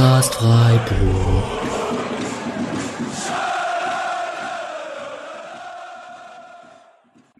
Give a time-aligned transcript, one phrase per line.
[0.00, 1.44] Podcast Freiburg.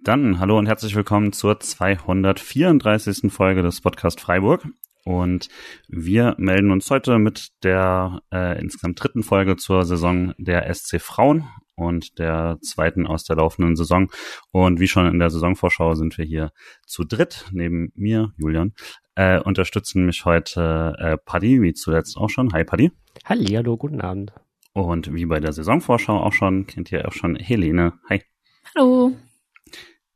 [0.05, 3.33] Dann hallo und herzlich willkommen zur 234.
[3.33, 4.69] Folge des Podcast Freiburg.
[5.07, 5.49] Und
[5.89, 11.49] wir melden uns heute mit der äh, insgesamt dritten Folge zur Saison der SC Frauen
[11.77, 14.11] und der zweiten aus der laufenden Saison.
[14.53, 16.53] Und wie schon in der Saisonvorschau sind wir hier
[16.87, 18.75] zu dritt, neben mir, Julian.
[19.21, 22.55] Äh, unterstützen mich heute äh, Paddy, wie zuletzt auch schon.
[22.55, 22.91] Hi Paddy.
[23.27, 24.33] Hallihallo, guten Abend.
[24.73, 27.93] Und wie bei der Saisonvorschau auch schon, kennt ihr auch schon Helene.
[28.09, 28.23] Hi.
[28.75, 29.13] Hallo.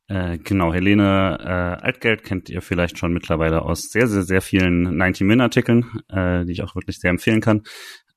[0.06, 4.98] Äh, genau, Helene äh, Altgeld kennt ihr vielleicht schon mittlerweile aus sehr, sehr, sehr vielen
[4.98, 7.60] 90-Min-Artikeln, äh, die ich auch wirklich sehr empfehlen kann.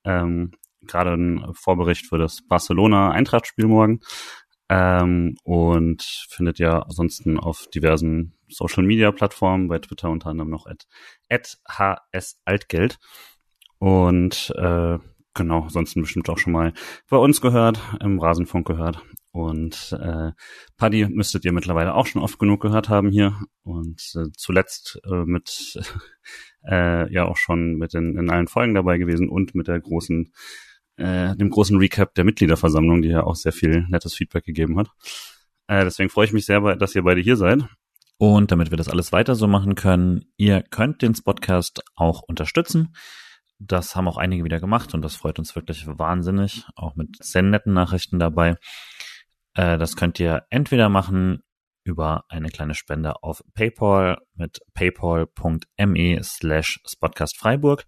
[0.06, 4.00] Ähm, Gerade ein Vorbericht für das Barcelona-Eintracht-Spiel morgen.
[4.70, 10.88] Ähm, und findet ihr ansonsten auf diversen Social-Media-Plattformen, bei Twitter unter anderem noch at,
[11.30, 11.58] at
[12.14, 12.98] hsaltgeld.
[13.80, 14.98] Und äh,
[15.34, 16.74] genau, ansonsten bestimmt auch schon mal
[17.09, 19.02] bei uns gehört, im Rasenfunk gehört.
[19.32, 20.32] Und äh,
[20.78, 23.40] Paddy müsstet ihr mittlerweile auch schon oft genug gehört haben hier.
[23.62, 25.80] Und äh, zuletzt äh, mit
[26.68, 30.34] äh, ja auch schon mit den, in allen Folgen dabei gewesen und mit der großen,
[30.98, 34.90] äh, dem großen Recap der Mitgliederversammlung, die ja auch sehr viel nettes Feedback gegeben hat.
[35.67, 37.64] Äh, deswegen freue ich mich sehr, dass ihr beide hier seid.
[38.17, 42.95] Und damit wir das alles weiter so machen können, ihr könnt den Podcast auch unterstützen.
[43.59, 47.42] Das haben auch einige wieder gemacht und das freut uns wirklich wahnsinnig, auch mit sehr
[47.42, 48.56] netten Nachrichten dabei.
[49.53, 51.44] Äh, das könnt ihr entweder machen
[51.84, 57.86] über eine kleine Spende auf PayPal mit paypal.me slash spotcastfreiburg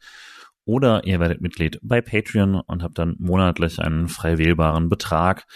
[0.69, 5.47] oder ihr werdet Mitglied bei Patreon und habt dann monatlich einen frei wählbaren Betrag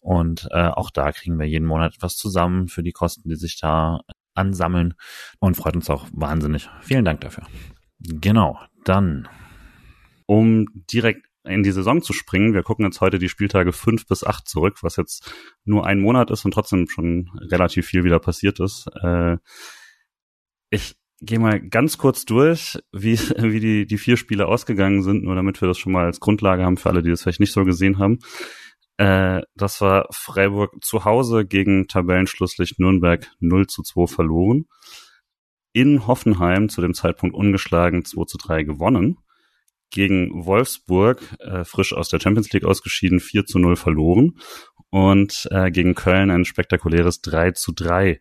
[0.00, 3.58] und äh, auch da kriegen wir jeden Monat etwas zusammen für die Kosten, die sich
[3.58, 4.02] da
[4.34, 4.94] ansammeln
[5.40, 6.70] und freut uns auch wahnsinnig.
[6.82, 7.48] Vielen Dank dafür.
[7.98, 9.28] Genau, dann
[10.26, 12.54] um direkt in die Saison zu springen.
[12.54, 16.30] Wir gucken jetzt heute die Spieltage fünf bis acht zurück, was jetzt nur ein Monat
[16.30, 18.86] ist und trotzdem schon relativ viel wieder passiert ist.
[19.02, 19.38] Äh,
[20.70, 25.34] ich gehe mal ganz kurz durch, wie, wie die, die vier Spiele ausgegangen sind, nur
[25.34, 27.64] damit wir das schon mal als Grundlage haben für alle, die das vielleicht nicht so
[27.64, 28.18] gesehen haben.
[28.96, 34.66] Äh, das war Freiburg zu Hause gegen Tabellenschlusslicht Nürnberg 0 zu 2 verloren.
[35.72, 39.18] In Hoffenheim zu dem Zeitpunkt ungeschlagen 2 zu 3 gewonnen
[39.90, 44.38] gegen Wolfsburg, äh, frisch aus der Champions League ausgeschieden, 4 zu 0 verloren
[44.90, 48.20] und äh, gegen Köln ein spektakuläres 3 zu 3.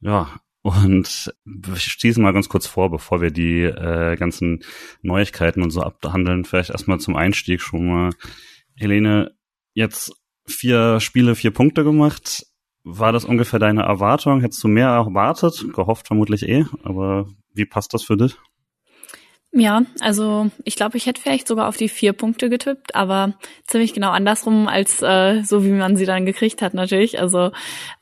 [0.00, 1.32] Ja, und
[1.76, 4.64] ich schließe mal ganz kurz vor, bevor wir die äh, ganzen
[5.00, 8.10] Neuigkeiten und so abhandeln, vielleicht erstmal zum Einstieg schon mal.
[8.74, 9.30] Helene,
[9.74, 10.12] jetzt
[10.44, 12.46] vier Spiele, vier Punkte gemacht.
[12.82, 14.40] War das ungefähr deine Erwartung?
[14.40, 15.66] Hättest du mehr erwartet?
[15.72, 18.36] Gehofft vermutlich eh, aber wie passt das für dich?
[19.52, 23.34] Ja, also ich glaube, ich hätte vielleicht sogar auf die vier Punkte getippt, aber
[23.68, 27.20] ziemlich genau andersrum als äh, so, wie man sie dann gekriegt hat natürlich.
[27.20, 27.52] Also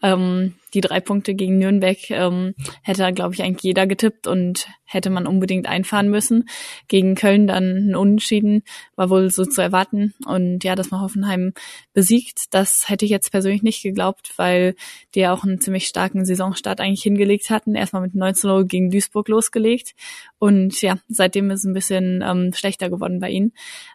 [0.03, 5.11] ähm, die drei Punkte gegen Nürnberg ähm, hätte, glaube ich, eigentlich jeder getippt und hätte
[5.11, 6.49] man unbedingt einfahren müssen.
[6.89, 8.63] Gegen Köln dann ein Unentschieden
[8.97, 10.15] war wohl so zu erwarten.
[10.27, 11.53] Und ja, dass man Hoffenheim
[11.93, 14.75] besiegt, das hätte ich jetzt persönlich nicht geglaubt, weil
[15.15, 17.75] die ja auch einen ziemlich starken Saisonstart eigentlich hingelegt hatten.
[17.75, 19.95] Erstmal mit 19 0 gegen Duisburg losgelegt.
[20.39, 23.53] Und ja, seitdem ist es ein bisschen ähm, schlechter geworden bei ihnen.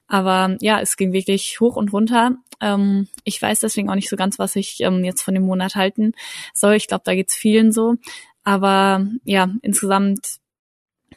[0.08, 2.36] Aber ja, es ging wirklich hoch und runter.
[2.62, 5.76] Ähm, ich weiß deswegen auch nicht so ganz, was ich ähm, jetzt von dem Monat
[5.76, 6.14] halten
[6.54, 6.76] soll.
[6.76, 7.96] Ich glaube, da geht's vielen so.
[8.44, 10.40] Aber ja, insgesamt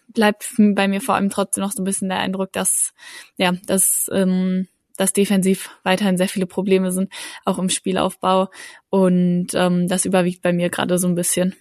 [0.08, 2.92] bleibt bei mir vor allem trotzdem noch so ein bisschen der Eindruck, dass
[3.36, 7.12] ja, dass ähm, dass defensiv weiterhin sehr viele Probleme sind,
[7.44, 8.50] auch im Spielaufbau.
[8.90, 11.54] Und ähm, das überwiegt bei mir gerade so ein bisschen.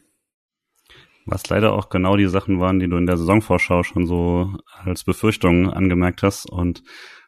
[1.25, 4.53] Was leider auch genau die Sachen waren, die du in der Saisonvorschau schon so
[4.83, 6.83] als Befürchtung angemerkt hast und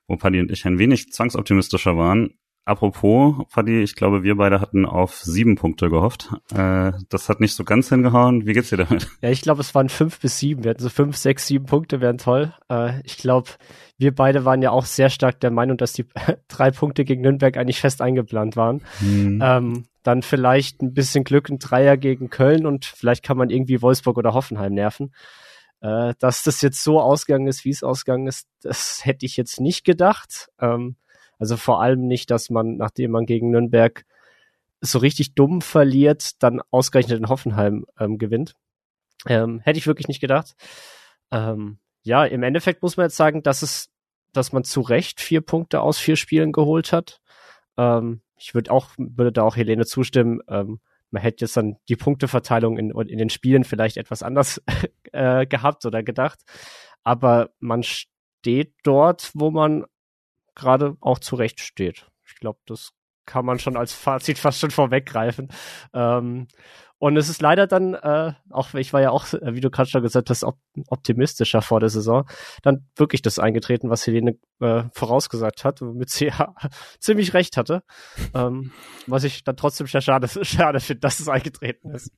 [0.08, 2.32] wo Paddy und ich ein wenig zwangsoptimistischer waren.
[2.66, 6.30] Apropos, Paddy, ich glaube, wir beide hatten auf sieben Punkte gehofft.
[6.54, 8.46] Äh, das hat nicht so ganz hingehauen.
[8.46, 9.10] Wie geht's dir damit?
[9.22, 10.64] Ja, ich glaube, es waren fünf bis sieben.
[10.64, 12.54] Wir hatten so fünf, sechs, sieben Punkte, wären toll.
[12.70, 13.50] Äh, ich glaube,
[13.98, 16.06] wir beide waren ja auch sehr stark der Meinung, dass die
[16.48, 18.82] drei Punkte gegen Nürnberg eigentlich fest eingeplant waren.
[19.00, 19.42] Hm.
[19.44, 23.82] Ähm, dann vielleicht ein bisschen Glück, ein Dreier gegen Köln und vielleicht kann man irgendwie
[23.82, 25.14] Wolfsburg oder Hoffenheim nerven.
[25.82, 29.60] Äh, dass das jetzt so ausgegangen ist, wie es ausgegangen ist, das hätte ich jetzt
[29.60, 30.48] nicht gedacht.
[30.62, 30.96] Ähm,
[31.40, 34.06] also vor allem nicht, dass man, nachdem man gegen Nürnberg
[34.82, 38.54] so richtig dumm verliert, dann ausgerechnet in Hoffenheim ähm, gewinnt.
[39.28, 40.56] Ähm, hätte ich wirklich nicht gedacht.
[41.32, 43.90] Ähm, ja, im Endeffekt muss man jetzt sagen, dass es,
[44.34, 47.22] dass man zu Recht vier Punkte aus vier Spielen geholt hat.
[47.78, 50.42] Ähm, ich würde auch, würde da auch Helene zustimmen.
[50.50, 50.82] Ähm,
[51.12, 54.62] man hätte jetzt dann die Punkteverteilung in, in den Spielen vielleicht etwas anders
[55.14, 56.40] äh, gehabt oder gedacht.
[57.04, 59.86] Aber man steht dort, wo man
[60.56, 62.08] gerade auch zurecht steht.
[62.26, 62.92] Ich glaube, das
[63.26, 65.50] kann man schon als Fazit fast schon vorweggreifen.
[65.94, 66.48] Ähm,
[67.00, 70.02] und es ist leider dann, äh, auch ich war ja auch, wie du gerade schon
[70.02, 70.58] gesagt hast, op
[70.88, 72.26] optimistischer vor der Saison,
[72.62, 76.56] dann wirklich das eingetreten, was Helene äh, vorausgesagt hat, womit sie ja
[77.00, 77.84] ziemlich recht hatte.
[78.34, 78.72] Ähm,
[79.06, 82.10] was ich dann trotzdem sehr schade, schade finde, dass es eingetreten ist.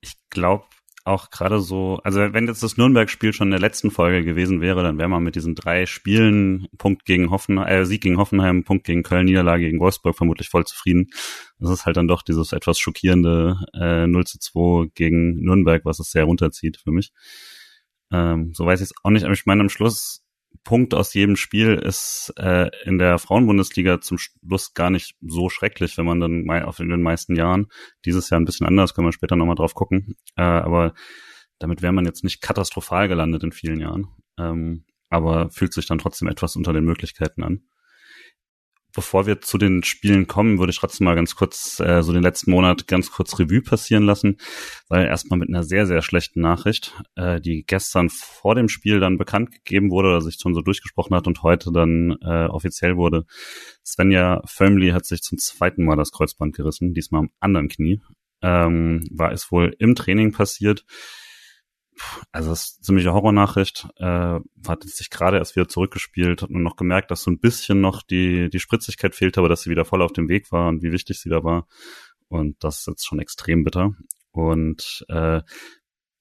[0.00, 0.64] Ich glaube,
[1.06, 4.82] auch gerade so, also wenn jetzt das Nürnberg-Spiel schon in der letzten Folge gewesen wäre,
[4.82, 8.84] dann wäre man mit diesen drei Spielen, Punkt gegen Hoffenheim, äh, Sieg gegen Hoffenheim, Punkt
[8.84, 11.08] gegen Köln, Niederlage gegen Wolfsburg vermutlich voll zufrieden.
[11.58, 16.00] Das ist halt dann doch dieses etwas schockierende äh, 0 zu 2 gegen Nürnberg, was
[16.00, 17.12] es sehr runterzieht für mich.
[18.10, 20.25] Ähm, so weiß ich es auch nicht, aber ich meine, am Schluss
[20.66, 25.96] Punkt aus jedem Spiel ist äh, in der Frauenbundesliga zum Schluss gar nicht so schrecklich,
[25.96, 27.68] wenn man dann mal auf in den meisten Jahren,
[28.04, 30.92] dieses Jahr ein bisschen anders, können wir später nochmal drauf gucken, äh, aber
[31.58, 34.08] damit wäre man jetzt nicht katastrophal gelandet in vielen Jahren,
[34.38, 37.62] ähm, aber fühlt sich dann trotzdem etwas unter den Möglichkeiten an
[38.96, 42.22] bevor wir zu den Spielen kommen, würde ich trotzdem mal ganz kurz äh, so den
[42.22, 44.38] letzten Monat ganz kurz Revue passieren lassen,
[44.88, 49.18] weil erstmal mit einer sehr, sehr schlechten Nachricht, äh, die gestern vor dem Spiel dann
[49.18, 53.26] bekannt gegeben wurde oder sich schon so durchgesprochen hat und heute dann äh, offiziell wurde.
[53.84, 58.00] Svenja Fömli hat sich zum zweiten Mal das Kreuzband gerissen, diesmal am anderen Knie.
[58.42, 60.84] Ähm, war es wohl im Training passiert
[62.32, 63.88] also das ist eine ziemliche Horrornachricht.
[63.96, 67.80] Äh, hat sich gerade erst wieder zurückgespielt, hat nur noch gemerkt, dass so ein bisschen
[67.80, 70.82] noch die, die Spritzigkeit fehlte, aber dass sie wieder voll auf dem Weg war und
[70.82, 71.66] wie wichtig sie da war.
[72.28, 73.92] Und das ist jetzt schon extrem bitter.
[74.30, 75.40] Und äh,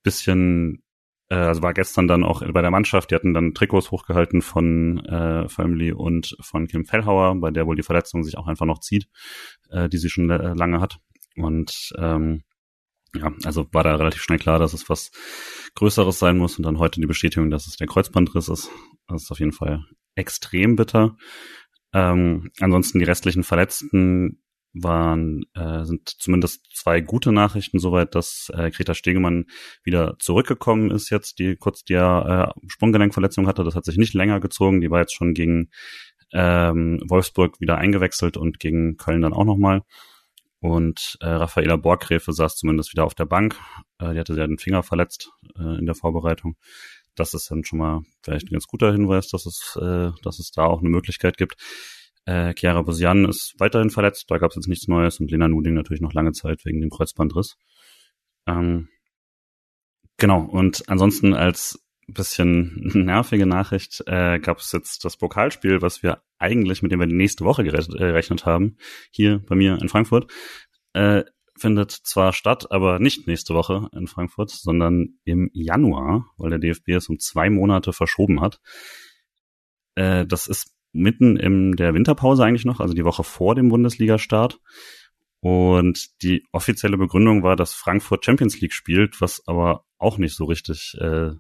[0.04, 0.84] bisschen,
[1.30, 5.04] äh, also war gestern dann auch bei der Mannschaft, die hatten dann Trikots hochgehalten von
[5.06, 8.80] äh, Family und von Kim Fellhauer, bei der wohl die Verletzung sich auch einfach noch
[8.80, 9.10] zieht,
[9.70, 11.00] äh, die sie schon lange hat.
[11.36, 12.44] Und ähm,
[13.20, 15.12] ja, also war da relativ schnell klar, dass es was
[15.76, 18.70] Größeres sein muss und dann heute die Bestätigung, dass es der Kreuzbandriss ist.
[19.08, 19.86] Das ist auf jeden Fall
[20.16, 21.18] extrem bitter.
[21.94, 24.42] Ähm, ansonsten die restlichen Verletzten
[24.74, 29.46] waren äh, sind zumindest zwei gute Nachrichten soweit, dass äh, Greta Stegemann
[29.84, 33.64] wieder zurückgekommen ist jetzt, die kurz die äh, Sprunggelenkverletzung hatte.
[33.64, 34.82] Das hat sich nicht länger gezogen.
[34.82, 35.70] Die war jetzt schon gegen
[36.34, 39.84] ähm, Wolfsburg wieder eingewechselt und gegen Köln dann auch nochmal.
[40.66, 43.56] Und äh, Raffaela Borgräfe saß zumindest wieder auf der Bank.
[44.00, 45.30] Äh, die hatte ja den Finger verletzt
[45.60, 46.56] äh, in der Vorbereitung.
[47.14, 50.50] Das ist dann schon mal vielleicht ein ganz guter Hinweis, dass es, äh, dass es
[50.50, 51.56] da auch eine Möglichkeit gibt.
[52.26, 55.76] Äh, Chiara Bosian ist weiterhin verletzt, da gab es jetzt nichts Neues und Lena Nuding
[55.76, 57.58] natürlich noch lange Zeit wegen dem Kreuzbandriss.
[58.48, 58.90] Ähm,
[60.18, 62.72] genau, und ansonsten als bisschen
[63.06, 67.16] nervige Nachricht äh, gab es jetzt das Pokalspiel, was wir eigentlich, mit dem wir die
[67.16, 68.78] nächste Woche gerechnet äh, haben,
[69.12, 70.32] hier bei mir in Frankfurt,
[70.94, 71.24] äh,
[71.58, 76.90] findet zwar statt, aber nicht nächste Woche in Frankfurt, sondern im Januar, weil der DFB
[76.90, 78.60] es um zwei Monate verschoben hat.
[79.96, 84.60] Äh, das ist mitten in der Winterpause eigentlich noch, also die Woche vor dem Bundesliga-Start.
[85.42, 90.46] Und die offizielle Begründung war, dass Frankfurt Champions League spielt, was aber auch nicht so
[90.46, 91.32] richtig äh,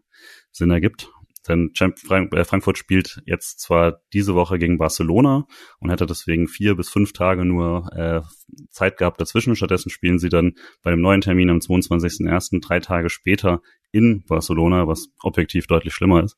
[0.52, 1.10] Sinn ergibt.
[1.48, 5.48] Denn äh, Frankfurt spielt jetzt zwar diese Woche gegen Barcelona
[5.80, 8.22] und hätte deswegen vier bis fünf Tage nur äh,
[8.70, 9.56] Zeit gehabt dazwischen.
[9.56, 12.62] Stattdessen spielen sie dann bei dem neuen Termin am 22.01.
[12.62, 16.38] drei Tage später in Barcelona, was objektiv deutlich schlimmer ist.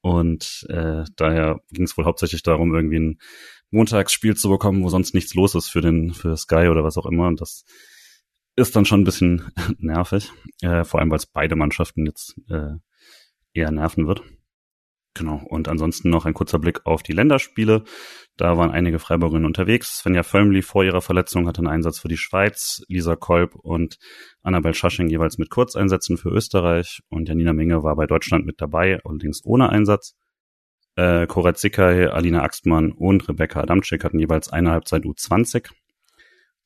[0.00, 3.18] Und äh, daher ging es wohl hauptsächlich darum, irgendwie ein
[3.70, 7.06] Montagsspiel zu bekommen, wo sonst nichts los ist für den für Sky oder was auch
[7.06, 7.28] immer.
[7.28, 7.64] Und das
[8.56, 12.74] ist dann schon ein bisschen nervig, äh, vor allem weil es beide Mannschaften jetzt äh,
[13.54, 14.22] eher nerven wird.
[15.14, 15.42] Genau.
[15.44, 17.84] Und ansonsten noch ein kurzer Blick auf die Länderspiele.
[18.38, 19.98] Da waren einige Freiburgerinnen unterwegs.
[19.98, 23.98] Svenja Völmli vor ihrer Verletzung hatte einen Einsatz für die Schweiz, Lisa Kolb und
[24.42, 29.00] Annabel Schasching jeweils mit Kurzeinsätzen für Österreich und Janina Menge war bei Deutschland mit dabei,
[29.04, 30.16] allerdings ohne Einsatz.
[30.96, 35.70] Äh, Koret Sickay, Alina Axtmann und Rebecca Adamczyk hatten jeweils eine Halbzeit U20.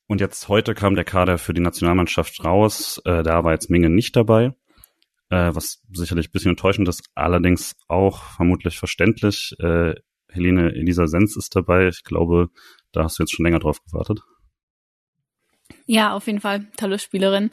[0.07, 3.00] Und jetzt heute kam der Kader für die Nationalmannschaft raus.
[3.05, 4.55] Äh, da war jetzt Menge nicht dabei
[5.30, 9.54] äh, was sicherlich ein bisschen enttäuschend ist, allerdings auch vermutlich verständlich.
[9.59, 9.95] Äh,
[10.28, 11.88] Helene Elisa Sens ist dabei.
[11.88, 12.49] Ich glaube,
[12.92, 14.21] da hast du jetzt schon länger drauf gewartet.
[15.87, 17.50] Ja, auf jeden Fall tolle Spielerin.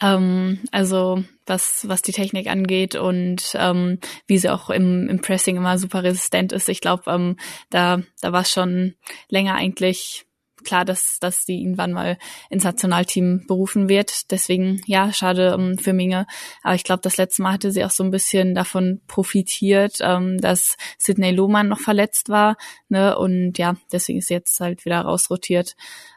[0.00, 5.56] Ähm, also was was die Technik angeht und ähm, wie sie auch im, im Pressing
[5.56, 6.68] immer super resistent ist.
[6.68, 7.36] Ich glaube, ähm,
[7.70, 8.94] da da war es schon
[9.28, 10.26] länger eigentlich
[10.62, 12.18] klar, dass, dass sie irgendwann mal
[12.50, 14.30] ins Nationalteam berufen wird.
[14.30, 16.26] Deswegen, ja, schade um, für Minge.
[16.62, 20.38] Aber ich glaube, das letzte Mal hatte sie auch so ein bisschen davon profitiert, ähm,
[20.38, 22.56] dass Sidney Lohmann noch verletzt war.
[22.88, 23.16] Ne?
[23.18, 25.74] Und ja, deswegen ist sie jetzt halt wieder rausrotiert.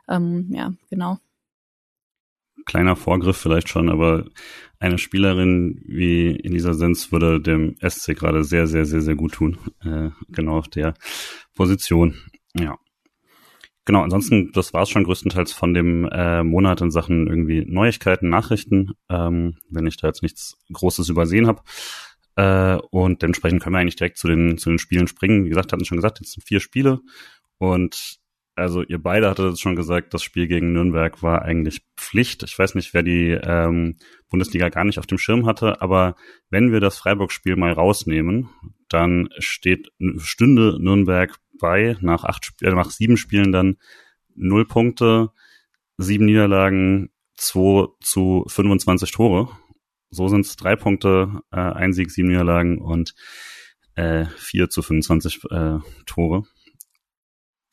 [0.07, 1.17] Ähm, ja, genau.
[2.65, 4.25] kleiner Vorgriff vielleicht schon, aber
[4.79, 9.57] eine Spielerin wie Elisa Sens würde dem SC gerade sehr, sehr, sehr, sehr gut tun.
[9.83, 10.93] Äh, genau auf der
[11.55, 12.15] Position.
[12.53, 12.77] Ja.
[13.85, 18.29] Genau, ansonsten, das war es schon größtenteils von dem äh, Monat in Sachen irgendwie Neuigkeiten,
[18.29, 21.61] Nachrichten, ähm, wenn ich da jetzt nichts Großes übersehen habe.
[22.35, 25.45] Äh, und dementsprechend können wir eigentlich direkt zu den, zu den Spielen springen.
[25.45, 26.99] Wie gesagt, hatten schon gesagt, jetzt sind vier Spiele.
[27.59, 28.19] Und
[28.55, 32.41] also ihr beide hattet schon gesagt, das Spiel gegen Nürnberg war eigentlich Pflicht.
[32.43, 33.97] Ich weiß nicht, wer die ähm,
[34.29, 36.15] Bundesliga gar nicht auf dem Schirm hatte, aber
[36.49, 38.49] wenn wir das Freiburg-Spiel mal rausnehmen,
[38.89, 43.77] dann steht stünde Nürnberg bei nach acht äh, nach sieben Spielen dann
[44.35, 45.31] null Punkte,
[45.97, 49.49] sieben Niederlagen, zwei zu 25 Tore.
[50.09, 53.15] So sind es drei Punkte, äh, ein Sieg, sieben Niederlagen und
[53.95, 56.43] äh, vier zu 25 äh, Tore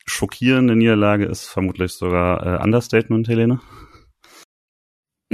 [0.05, 3.59] schockierende Niederlage ist vermutlich sogar äh, Understatement, Helene.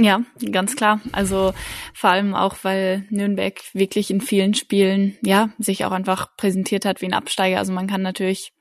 [0.00, 1.00] Ja, ganz klar.
[1.12, 1.52] Also
[1.92, 7.02] vor allem auch, weil Nürnberg wirklich in vielen Spielen ja sich auch einfach präsentiert hat
[7.02, 7.58] wie ein Absteiger.
[7.58, 8.54] Also man kann natürlich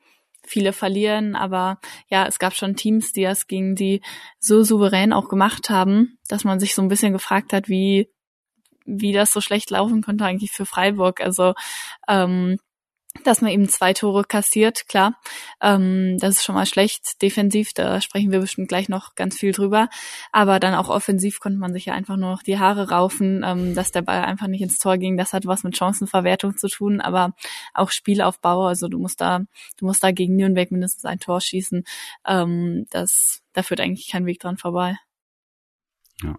[0.46, 1.80] viele verlieren, aber
[2.10, 4.02] ja, es gab schon Teams, die das gegen die
[4.40, 8.10] so souverän auch gemacht haben, dass man sich so ein bisschen gefragt hat, wie
[8.86, 11.22] wie das so schlecht laufen konnte eigentlich für Freiburg.
[11.22, 11.54] Also
[12.08, 12.58] ähm,
[13.24, 15.20] dass man eben zwei Tore kassiert, klar.
[15.62, 17.22] Ähm, das ist schon mal schlecht.
[17.22, 19.90] Defensiv, da sprechen wir bestimmt gleich noch ganz viel drüber.
[20.32, 23.76] Aber dann auch offensiv konnte man sich ja einfach nur noch die Haare raufen, ähm,
[23.76, 25.18] dass der Ball einfach nicht ins Tor ging.
[25.18, 27.34] Das hat was mit Chancenverwertung zu tun, aber
[27.74, 28.66] auch Spielaufbau.
[28.66, 29.40] Also du musst da,
[29.78, 31.84] du musst da gegen Nürnberg mindestens ein Tor schießen.
[32.28, 34.98] Ähm, das, da führt eigentlich kein Weg dran vorbei.
[36.24, 36.38] Ja.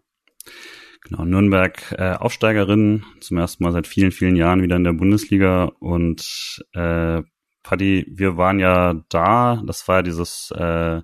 [1.03, 5.65] Genau, Nürnberg äh, Aufsteigerin, zum ersten Mal seit vielen, vielen Jahren wieder in der Bundesliga
[5.81, 7.23] und äh,
[7.63, 11.03] Paddy, wir waren ja da, das war ja dieses äh,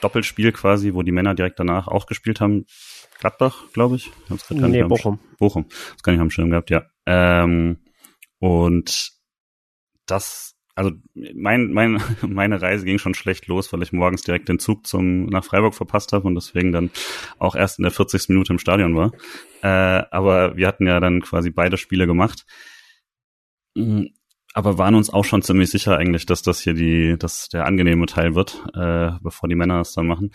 [0.00, 2.66] Doppelspiel quasi, wo die Männer direkt danach auch gespielt haben.
[3.18, 4.10] Gladbach, glaube ich.
[4.28, 5.18] ich nee, Bochum.
[5.38, 6.84] Bochum, das kann ich am Schirm gehabt, ja.
[7.06, 7.78] Ähm,
[8.38, 9.12] und
[10.06, 14.60] das also mein, mein, meine Reise ging schon schlecht los, weil ich morgens direkt den
[14.60, 16.90] Zug zum nach Freiburg verpasst habe und deswegen dann
[17.38, 18.28] auch erst in der 40.
[18.28, 19.12] Minute im Stadion war.
[19.62, 22.44] Äh, aber wir hatten ja dann quasi beide Spiele gemacht.
[23.74, 24.04] Mm,
[24.52, 28.06] aber waren uns auch schon ziemlich sicher eigentlich, dass das hier die, dass der angenehme
[28.06, 30.30] Teil wird, äh, bevor die Männer es dann machen.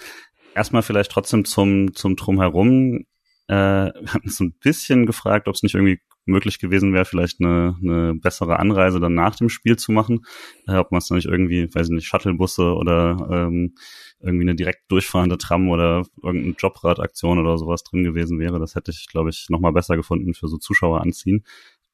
[0.56, 3.06] Erstmal vielleicht trotzdem zum, zum Drumherum.
[3.48, 3.54] Äh,
[3.94, 7.76] wir hatten so ein bisschen gefragt, ob es nicht irgendwie möglich gewesen wäre, vielleicht eine,
[7.82, 10.26] eine bessere Anreise dann nach dem Spiel zu machen.
[10.68, 13.76] Äh, ob man es dann nicht irgendwie, weiß ich nicht, Shuttlebusse oder ähm,
[14.20, 18.60] irgendwie eine direkt durchfahrende Tram oder irgendeine Jobradaktion oder sowas drin gewesen wäre.
[18.60, 21.44] Das hätte ich, glaube ich, nochmal besser gefunden für so Zuschauer anziehen.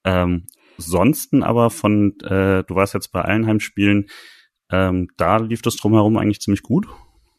[0.03, 4.07] Ähm, sonsten aber von, äh, du warst jetzt bei allen Heimspielen,
[4.69, 6.88] ähm, da lief das drumherum eigentlich ziemlich gut.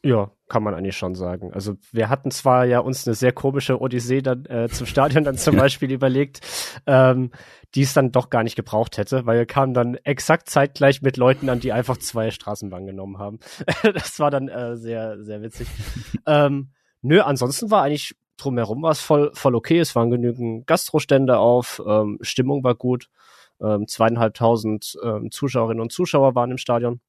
[0.03, 1.53] Ja, kann man eigentlich schon sagen.
[1.53, 5.37] Also wir hatten zwar ja uns eine sehr komische Odyssee dann äh, zum Stadion dann
[5.37, 6.41] zum Beispiel überlegt,
[6.87, 7.31] ähm,
[7.75, 11.17] die es dann doch gar nicht gebraucht hätte, weil wir kamen dann exakt zeitgleich mit
[11.17, 13.39] Leuten an, die einfach zwei Straßenbahnen genommen haben.
[13.93, 15.67] das war dann äh, sehr, sehr witzig.
[16.25, 19.79] ähm, nö, ansonsten war eigentlich drumherum war es voll, voll okay.
[19.79, 23.09] Es waren genügend Gastrostände auf, ähm, Stimmung war gut.
[23.61, 27.01] Ähm, zweieinhalbtausend ähm, Zuschauerinnen und Zuschauer waren im Stadion,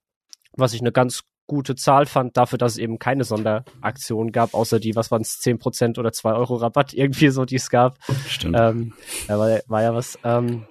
[0.53, 4.79] was ich eine ganz gute Zahl fand, dafür, dass es eben keine Sonderaktion gab, außer
[4.79, 7.99] die, was waren es, 10% oder 2 Euro Rabatt, irgendwie so, die es gab.
[8.29, 8.57] Stimmt.
[8.57, 8.93] Ähm,
[9.27, 10.17] war, war ja was.
[10.23, 10.67] Ähm,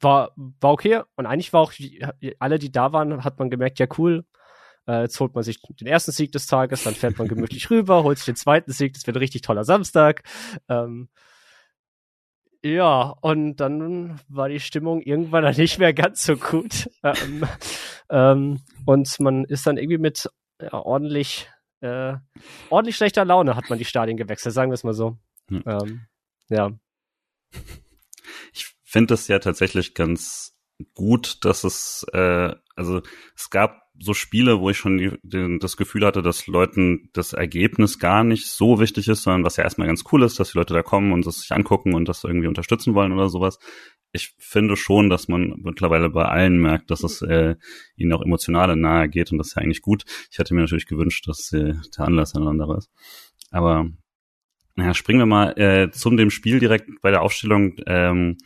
[0.00, 1.72] war, war okay und eigentlich war auch
[2.38, 4.24] alle, die da waren, hat man gemerkt, ja cool,
[4.86, 8.04] äh, jetzt holt man sich den ersten Sieg des Tages, dann fährt man gemütlich rüber,
[8.04, 10.22] holt sich den zweiten Sieg, das wird ein richtig toller Samstag.
[10.68, 11.08] Ähm,
[12.64, 16.90] ja, und dann war die Stimmung irgendwann dann nicht mehr ganz so gut.
[17.02, 17.44] Ähm,
[18.08, 20.30] ähm, und man ist dann irgendwie mit
[20.60, 21.50] ja, ordentlich,
[21.82, 22.14] äh,
[22.70, 25.18] ordentlich schlechter Laune hat man die Stadien gewechselt, sagen wir es mal so.
[25.48, 25.62] Hm.
[25.66, 26.06] Ähm,
[26.48, 26.70] ja.
[28.54, 30.56] Ich finde das ja tatsächlich ganz
[30.94, 33.02] gut, dass es, äh, also
[33.36, 37.32] es gab so Spiele, wo ich schon die, den, das Gefühl hatte, dass Leuten das
[37.32, 40.58] Ergebnis gar nicht so wichtig ist, sondern was ja erstmal ganz cool ist, dass die
[40.58, 43.58] Leute da kommen und das sich angucken und das irgendwie unterstützen wollen oder sowas.
[44.12, 47.56] Ich finde schon, dass man mittlerweile bei allen merkt, dass es äh,
[47.96, 50.04] ihnen auch emotionale nahe geht und das ist ja eigentlich gut.
[50.30, 52.90] Ich hätte mir natürlich gewünscht, dass äh, der Anlass ein anderer ist.
[53.50, 53.88] Aber
[54.76, 57.76] naja, springen wir mal äh, zum dem Spiel direkt bei der Aufstellung.
[57.86, 58.38] Ähm,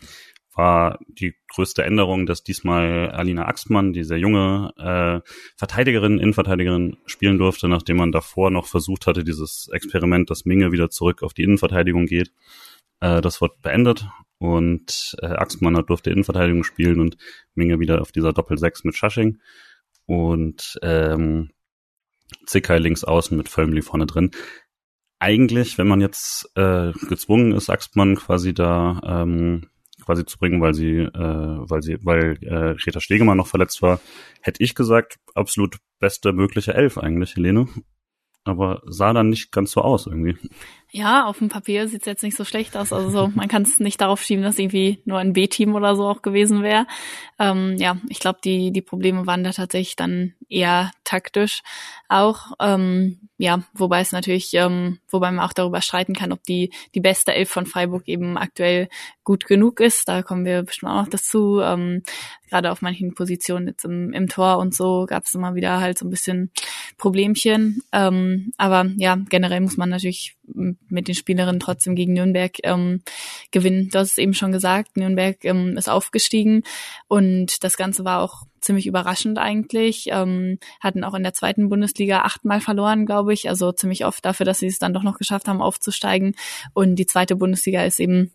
[0.58, 7.38] war die größte Änderung, dass diesmal Alina Axtmann, die sehr junge äh, Verteidigerin, Innenverteidigerin, spielen
[7.38, 11.44] durfte, nachdem man davor noch versucht hatte, dieses Experiment, dass Minge wieder zurück auf die
[11.44, 12.32] Innenverteidigung geht.
[13.00, 17.16] Äh, das wird beendet und äh, Axtmann hat durfte Innenverteidigung spielen und
[17.54, 19.38] Minge wieder auf dieser Doppel-6 mit Schasching
[20.06, 21.50] und ähm,
[22.46, 24.32] Zickei links außen mit Völmli vorne drin
[25.20, 29.68] eigentlich, wenn man jetzt äh, gezwungen ist, Axtmann quasi da ähm,
[30.08, 34.00] quasi zu bringen, weil sie, äh, weil sie, weil äh, Greta Stegemann noch verletzt war,
[34.40, 37.68] hätte ich gesagt, absolut beste mögliche Elf eigentlich, Helene.
[38.44, 40.38] Aber sah dann nicht ganz so aus irgendwie.
[40.90, 42.94] Ja, auf dem Papier sieht's jetzt nicht so schlecht aus.
[42.94, 46.08] Also so, man kann es nicht darauf schieben, dass irgendwie nur ein B-Team oder so
[46.08, 46.86] auch gewesen wäre.
[47.38, 51.62] Ähm, ja, ich glaube, die, die Probleme waren da tatsächlich dann eher taktisch
[52.08, 52.52] auch.
[52.58, 57.00] Ähm, ja, wobei es natürlich, ähm, wobei man auch darüber streiten kann, ob die, die
[57.00, 58.88] beste Elf von Freiburg eben aktuell
[59.24, 60.08] gut genug ist.
[60.08, 61.60] Da kommen wir bestimmt auch noch dazu.
[61.60, 62.02] Ähm,
[62.48, 65.98] Gerade auf manchen Positionen jetzt im, im Tor und so gab es immer wieder halt
[65.98, 66.50] so ein bisschen
[66.96, 67.82] Problemchen.
[67.92, 73.02] Ähm, aber ja, generell muss man natürlich mit den Spielerinnen trotzdem gegen Nürnberg ähm,
[73.50, 73.88] gewinnen.
[73.90, 76.62] Du hast es eben schon gesagt, Nürnberg ähm, ist aufgestiegen
[77.08, 80.06] und das Ganze war auch ziemlich überraschend eigentlich.
[80.10, 84.46] Ähm, hatten auch in der zweiten Bundesliga achtmal verloren, glaube ich, also ziemlich oft dafür,
[84.46, 86.34] dass sie es dann doch noch geschafft haben, aufzusteigen.
[86.74, 88.32] Und die zweite Bundesliga ist eben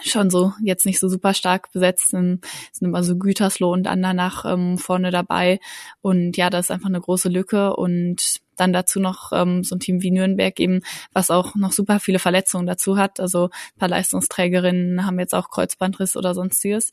[0.00, 4.44] schon so jetzt nicht so super stark besetzt sind, sind immer so Gütersloh und Andernach
[4.46, 5.60] ähm, vorne dabei
[6.00, 9.80] und ja, das ist einfach eine große Lücke und dann dazu noch ähm, so ein
[9.80, 10.80] Team wie Nürnberg eben,
[11.12, 13.20] was auch noch super viele Verletzungen dazu hat.
[13.20, 16.90] Also ein paar Leistungsträgerinnen haben jetzt auch Kreuzbandriss oder sonstiges.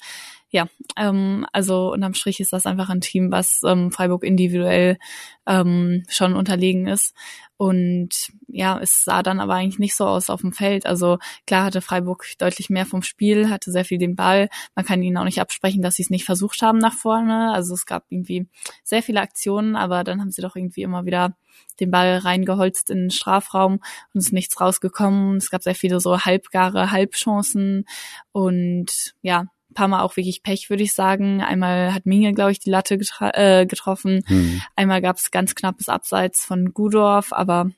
[0.52, 4.98] Ja, ähm, also unterm Strich ist das einfach ein Team, was ähm, Freiburg individuell
[5.46, 7.14] ähm, schon unterlegen ist.
[7.56, 10.88] Und ja, es sah dann aber eigentlich nicht so aus auf dem Feld.
[10.88, 14.50] Also klar hatte Freiburg deutlich mehr vom Spiel, hatte sehr viel den Ball.
[14.76, 17.52] Man kann ihnen auch nicht absprechen, dass sie es nicht versucht haben nach vorne.
[17.54, 18.48] Also es gab irgendwie
[18.84, 21.36] sehr viele Aktionen, aber dann haben sie doch irgendwie immer wieder
[21.80, 23.80] den Ball reingeholzt in den Strafraum
[24.14, 25.38] und ist nichts rausgekommen.
[25.38, 27.86] Es gab sehr viele so halbgare Halbchancen
[28.32, 31.42] und ja, ein paar Mal auch wirklich Pech, würde ich sagen.
[31.42, 33.00] Einmal hat Minge, glaube ich, die Latte
[33.34, 34.24] äh, getroffen.
[34.28, 34.62] Mhm.
[34.76, 37.70] Einmal gab es ganz knappes Abseits von Gudorf, aber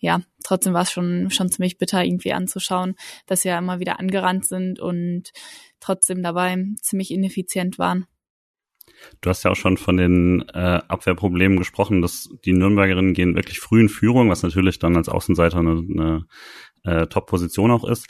[0.00, 2.94] ja, trotzdem war es schon, schon ziemlich bitter, irgendwie anzuschauen,
[3.26, 5.30] dass sie ja immer wieder angerannt sind und
[5.80, 8.06] trotzdem dabei ziemlich ineffizient waren.
[9.20, 13.60] Du hast ja auch schon von den äh, Abwehrproblemen gesprochen, dass die Nürnbergerinnen gehen wirklich
[13.60, 16.26] früh in Führung, was natürlich dann als Außenseiter eine, eine
[16.84, 18.06] äh, Top-Position auch ist.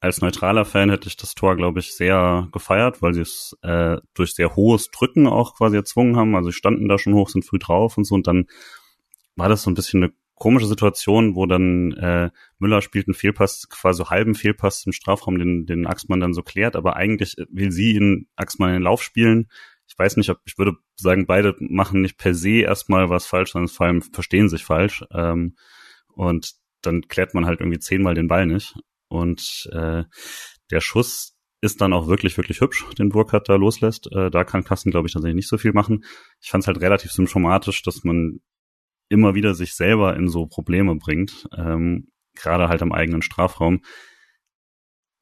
[0.00, 3.96] Als neutraler Fan hätte ich das Tor, glaube ich, sehr gefeiert, weil sie es äh,
[4.14, 6.36] durch sehr hohes Drücken auch quasi erzwungen haben.
[6.36, 8.14] Also sie standen da schon hoch, sind früh drauf und so.
[8.14, 8.46] Und dann
[9.36, 13.68] war das so ein bisschen eine komische Situation, wo dann äh, Müller spielt einen Fehlpass,
[13.70, 17.72] quasi so halben Fehlpass im Strafraum, den, den Axmann dann so klärt, aber eigentlich will
[17.72, 19.48] sie ihn Axmann in den Lauf spielen
[19.86, 23.52] ich weiß nicht, ob ich würde sagen, beide machen nicht per se erstmal was falsch,
[23.52, 25.04] sondern vor allem verstehen sich falsch.
[25.12, 25.56] Ähm,
[26.08, 28.74] und dann klärt man halt irgendwie zehnmal den Ball nicht.
[29.08, 30.04] Und äh,
[30.70, 34.10] der Schuss ist dann auch wirklich, wirklich hübsch, den Burkhardt da loslässt.
[34.12, 36.04] Äh, da kann Kassen, glaube ich, tatsächlich nicht so viel machen.
[36.40, 38.40] Ich fand es halt relativ symptomatisch, dass man
[39.08, 43.82] immer wieder sich selber in so Probleme bringt, ähm, gerade halt am eigenen Strafraum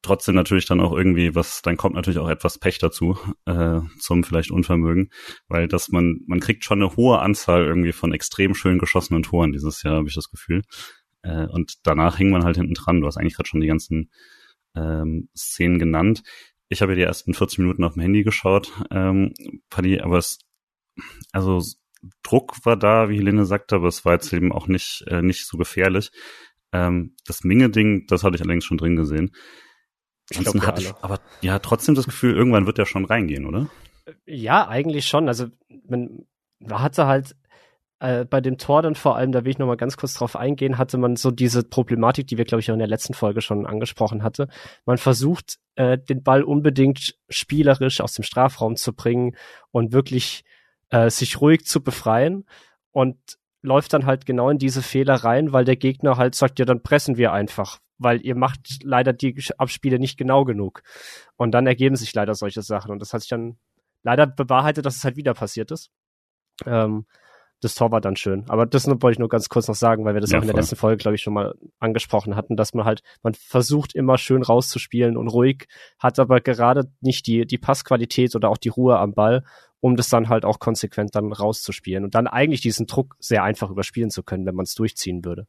[0.05, 4.23] trotzdem natürlich dann auch irgendwie was, dann kommt natürlich auch etwas Pech dazu, äh, zum
[4.23, 5.09] vielleicht Unvermögen,
[5.47, 9.51] weil dass man, man kriegt schon eine hohe Anzahl irgendwie von extrem schön geschossenen Toren
[9.51, 10.63] dieses Jahr, habe ich das Gefühl.
[11.21, 13.01] Äh, und danach hing man halt hinten dran.
[13.01, 14.11] Du hast eigentlich gerade schon die ganzen
[14.75, 16.23] ähm, Szenen genannt.
[16.69, 19.33] Ich habe ja die ersten 40 Minuten auf dem Handy geschaut, ähm,
[19.69, 20.39] Paddy, aber es,
[21.31, 21.61] also
[22.23, 25.45] Druck war da, wie Helene sagte, aber es war jetzt eben auch nicht, äh, nicht
[25.45, 26.11] so gefährlich.
[26.71, 29.31] Ähm, das Minge-Ding, das hatte ich allerdings schon drin gesehen.
[30.29, 33.67] Ich glaub, hatte ich aber ja trotzdem das Gefühl, irgendwann wird der schon reingehen, oder?
[34.25, 35.27] Ja, eigentlich schon.
[35.27, 35.47] Also
[35.87, 36.25] man,
[36.69, 37.35] hatte halt
[37.99, 40.35] äh, bei dem Tor dann vor allem, da will ich noch mal ganz kurz drauf
[40.35, 43.41] eingehen, hatte man so diese Problematik, die wir glaube ich auch in der letzten Folge
[43.41, 44.47] schon angesprochen hatte.
[44.85, 49.35] Man versucht äh, den Ball unbedingt spielerisch aus dem Strafraum zu bringen
[49.71, 50.43] und wirklich
[50.89, 52.45] äh, sich ruhig zu befreien
[52.91, 53.17] und
[53.61, 56.83] läuft dann halt genau in diese Fehler rein, weil der Gegner halt sagt, ja, dann
[56.83, 60.81] pressen wir einfach, weil ihr macht leider die Abspiele nicht genau genug.
[61.35, 62.91] Und dann ergeben sich leider solche Sachen.
[62.91, 63.57] Und das hat sich dann
[64.03, 65.91] leider bewahrheitet, dass es halt wieder passiert ist.
[66.65, 67.05] Ähm,
[67.61, 68.45] das Tor war dann schön.
[68.49, 70.47] Aber das wollte ich nur ganz kurz noch sagen, weil wir das ja, auch in
[70.47, 74.17] der letzten Folge, glaube ich, schon mal angesprochen hatten, dass man halt, man versucht immer
[74.17, 78.99] schön rauszuspielen und ruhig, hat aber gerade nicht die, die Passqualität oder auch die Ruhe
[78.99, 79.43] am Ball,
[79.79, 83.69] um das dann halt auch konsequent dann rauszuspielen und dann eigentlich diesen Druck sehr einfach
[83.69, 85.47] überspielen zu können, wenn man es durchziehen würde.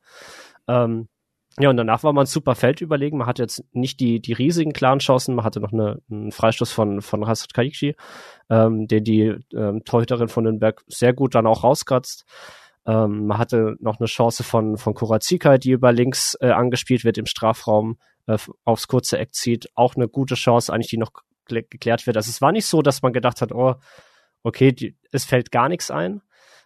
[0.69, 1.09] Ähm,
[1.59, 3.17] ja, und danach war man super Feld überlegen.
[3.17, 5.35] Man hatte jetzt nicht die, die riesigen klaren Chancen.
[5.35, 7.97] Man hatte noch eine, einen Freistoß von, von Hassad Kaikchi,
[8.51, 12.27] ähm, den die ähm, Torhüterin von Nürnberg sehr gut dann auch rauskratzt.
[12.87, 17.17] Ähm, man hatte noch eine Chance von, von Kurazika, die über links äh, angespielt wird
[17.17, 19.71] im Strafraum, äh, aufs kurze Eck zieht.
[19.75, 21.13] Auch eine gute Chance, eigentlich, die noch
[21.47, 22.17] geklärt wird.
[22.17, 23.77] Also es war nicht so, dass man gedacht hat, oh,
[24.43, 26.21] okay, die, es fällt gar nichts ein.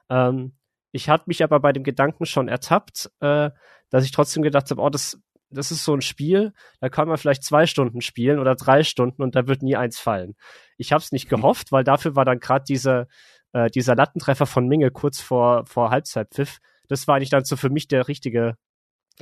[0.09, 0.53] Ähm,
[0.92, 3.50] ich hatte mich aber bei dem Gedanken schon ertappt, äh,
[3.90, 5.18] dass ich trotzdem gedacht habe, oh, das,
[5.50, 9.22] das ist so ein Spiel, da kann man vielleicht zwei Stunden spielen oder drei Stunden
[9.22, 10.35] und da wird nie eins fallen.
[10.76, 13.09] Ich habe es nicht gehofft, weil dafür war dann gerade diese,
[13.53, 16.59] äh, dieser Lattentreffer von Minge kurz vor, vor Halbzeitpfiff.
[16.88, 18.55] Das war eigentlich dann so für mich der richtige,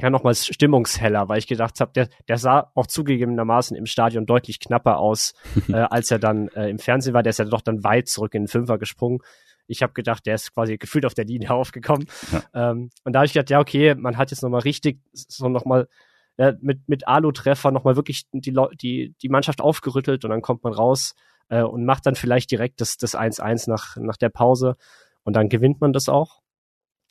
[0.00, 4.60] ja nochmal Stimmungsheller, weil ich gedacht habe, der, der sah auch zugegebenermaßen im Stadion deutlich
[4.60, 5.34] knapper aus,
[5.68, 7.22] äh, als er dann äh, im Fernsehen war.
[7.22, 9.20] Der ist ja doch dann weit zurück in den Fünfer gesprungen.
[9.68, 12.06] Ich habe gedacht, der ist quasi gefühlt auf der Linie aufgekommen.
[12.32, 12.70] Ja.
[12.70, 15.88] Ähm, und da habe ich gedacht, ja, okay, man hat jetzt nochmal richtig so nochmal
[16.36, 20.72] ja, mit, mit Alu-Treffer nochmal wirklich die, die, die Mannschaft aufgerüttelt und dann kommt man
[20.72, 21.14] raus
[21.48, 24.76] äh, und macht dann vielleicht direkt das, das 1-1 nach, nach der Pause
[25.24, 26.40] und dann gewinnt man das auch.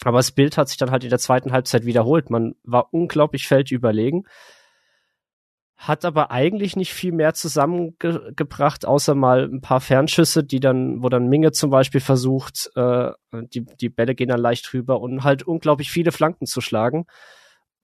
[0.03, 2.29] Aber das Bild hat sich dann halt in der zweiten Halbzeit wiederholt.
[2.29, 4.27] Man war unglaublich feldüberlegen,
[5.77, 11.09] hat aber eigentlich nicht viel mehr zusammengebracht, außer mal ein paar Fernschüsse, die dann, wo
[11.09, 15.43] dann Minge zum Beispiel versucht, äh, die, die Bälle gehen dann leicht rüber und halt
[15.43, 17.05] unglaublich viele Flanken zu schlagen,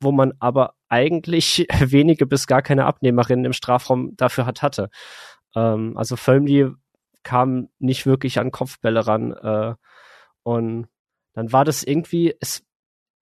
[0.01, 4.89] wo man aber eigentlich wenige bis gar keine Abnehmerinnen im Strafraum dafür hat hatte.
[5.55, 6.71] Ähm, also Völmli
[7.21, 9.33] kam nicht wirklich an Kopfbälle ran.
[9.33, 9.75] Äh,
[10.41, 10.87] und
[11.33, 12.63] dann war das irgendwie, es,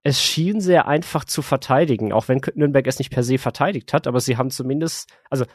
[0.04, 4.08] es schien sehr einfach zu verteidigen, auch wenn Nürnberg es nicht per se verteidigt hat,
[4.08, 5.46] aber sie haben zumindest, also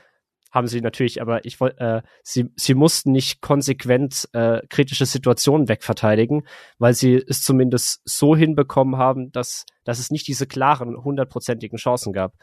[0.53, 5.69] haben sie natürlich, aber ich wollte, äh, sie, sie mussten nicht konsequent äh, kritische Situationen
[5.69, 6.47] wegverteidigen,
[6.79, 12.13] weil sie es zumindest so hinbekommen haben, dass, dass es nicht diese klaren, hundertprozentigen Chancen
[12.13, 12.35] gab.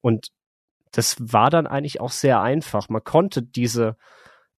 [0.00, 0.28] Und
[0.90, 2.88] das war dann eigentlich auch sehr einfach.
[2.88, 3.96] Man konnte diese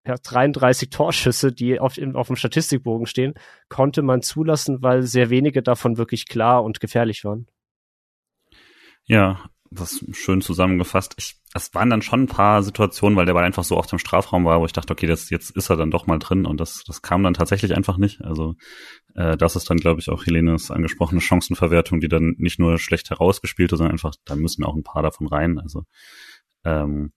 [0.05, 3.35] 33 Torschüsse, die auf, auf dem Statistikbogen stehen,
[3.69, 7.47] konnte man zulassen, weil sehr wenige davon wirklich klar und gefährlich waren.
[9.07, 11.15] Ja, das ist schön zusammengefasst.
[11.19, 13.99] Ich, es waren dann schon ein paar Situationen, weil der Ball einfach so oft im
[13.99, 16.61] Strafraum war, wo ich dachte, okay, das, jetzt ist er dann doch mal drin und
[16.61, 18.23] das, das kam dann tatsächlich einfach nicht.
[18.23, 18.55] Also
[19.15, 23.11] äh, das ist dann, glaube ich, auch Helenes angesprochene Chancenverwertung, die dann nicht nur schlecht
[23.11, 25.59] herausgespielt ist, sondern einfach, da müssen auch ein paar davon rein.
[25.59, 25.85] Also
[26.65, 27.13] ähm,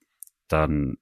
[0.48, 0.98] dann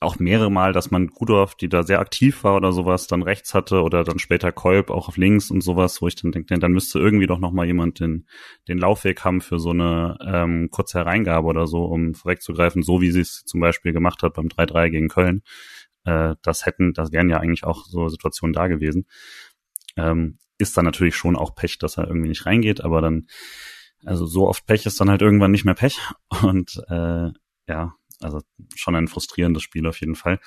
[0.00, 3.54] auch mehrere Mal, dass man Gudorf, die da sehr aktiv war oder sowas, dann rechts
[3.54, 6.72] hatte oder dann später Kolb auch auf links und sowas, wo ich dann denke, dann
[6.72, 8.26] müsste irgendwie doch nochmal jemand den,
[8.68, 13.10] den Laufweg haben für so eine ähm, kurze Hereingabe oder so, um vorwegzugreifen, so wie
[13.10, 15.42] sie es zum Beispiel gemacht hat beim 3-3 gegen Köln.
[16.04, 19.06] Äh, das hätten, das wären ja eigentlich auch so Situationen da gewesen.
[19.96, 23.26] Ähm, ist dann natürlich schon auch Pech, dass er irgendwie nicht reingeht, aber dann,
[24.04, 25.98] also so oft Pech ist dann halt irgendwann nicht mehr Pech
[26.42, 27.30] und äh,
[27.68, 28.40] ja, also
[28.74, 30.40] schon ein frustrierendes Spiel auf jeden Fall.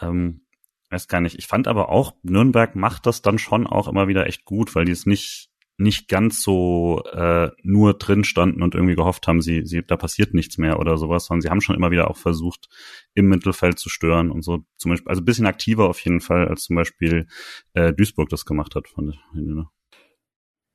[0.00, 0.46] Ähm,
[0.90, 1.38] weiß gar nicht.
[1.38, 4.84] Ich fand aber auch, Nürnberg macht das dann schon auch immer wieder echt gut, weil
[4.84, 9.64] die es nicht nicht ganz so äh, nur drin standen und irgendwie gehofft haben, sie,
[9.64, 12.68] sie, da passiert nichts mehr oder sowas, sondern sie haben schon immer wieder auch versucht,
[13.14, 16.48] im Mittelfeld zu stören und so zum Beispiel, also ein bisschen aktiver auf jeden Fall,
[16.48, 17.28] als zum Beispiel
[17.74, 19.20] äh, Duisburg das gemacht hat, fand ich.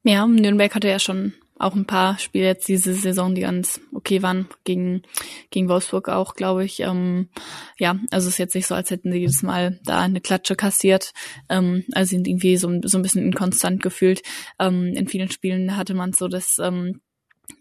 [0.04, 4.22] Ja, Nürnberg hatte ja schon auch ein paar Spiele jetzt diese Saison, die ganz okay
[4.22, 5.04] waren, gegen,
[5.50, 6.80] gegen Wolfsburg auch, glaube ich.
[6.80, 7.30] Ähm,
[7.78, 10.56] ja, also es ist jetzt nicht so, als hätten sie jedes Mal da eine Klatsche
[10.56, 11.14] kassiert.
[11.50, 14.22] Ähm, also sind irgendwie so, so ein bisschen inkonstant gefühlt.
[14.60, 17.02] Ähm, in vielen Spielen hatte man so, dass ähm,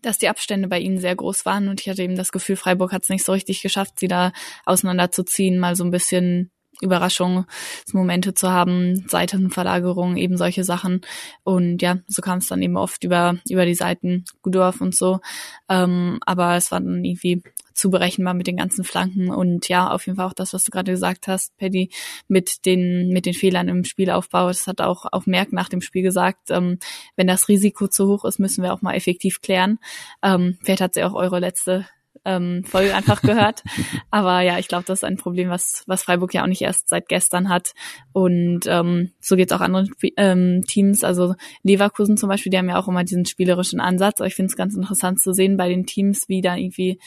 [0.00, 2.92] dass die Abstände bei ihnen sehr groß waren und ich hatte eben das Gefühl, Freiburg
[2.92, 4.32] hat es nicht so richtig geschafft, sie da
[4.64, 6.50] auseinanderzuziehen, mal so ein bisschen
[6.82, 11.00] Überraschungsmomente zu haben, Seitenverlagerung, eben solche Sachen.
[11.44, 15.20] Und ja, so kam es dann eben oft über, über die Seiten Gudorf und so.
[15.68, 17.42] Ähm, aber es war dann irgendwie
[17.74, 20.70] zu berechenbar mit den ganzen Flanken und ja, auf jeden Fall auch das, was du
[20.70, 21.90] gerade gesagt hast, Paddy,
[22.28, 24.48] mit den, mit den Fehlern im Spielaufbau.
[24.48, 26.78] Das hat auch, auch Merck nach dem Spiel gesagt, ähm,
[27.16, 29.78] wenn das Risiko zu hoch ist, müssen wir auch mal effektiv klären.
[30.22, 31.86] Ähm, vielleicht hat sie auch eure letzte
[32.24, 33.62] ähm, Folge einfach gehört.
[34.10, 36.88] Aber ja, ich glaube, das ist ein Problem, was, was Freiburg ja auch nicht erst
[36.88, 37.72] seit gestern hat.
[38.12, 41.04] Und ähm, so geht's auch anderen ähm, Teams.
[41.04, 44.20] Also Leverkusen zum Beispiel, die haben ja auch immer diesen spielerischen Ansatz.
[44.20, 46.98] Aber ich finde es ganz interessant zu sehen bei den Teams, wie da irgendwie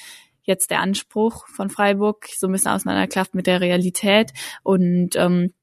[0.43, 4.32] jetzt der Anspruch von Freiburg so ein bisschen auseinanderklafft mit der Realität.
[4.63, 5.54] Und ähm,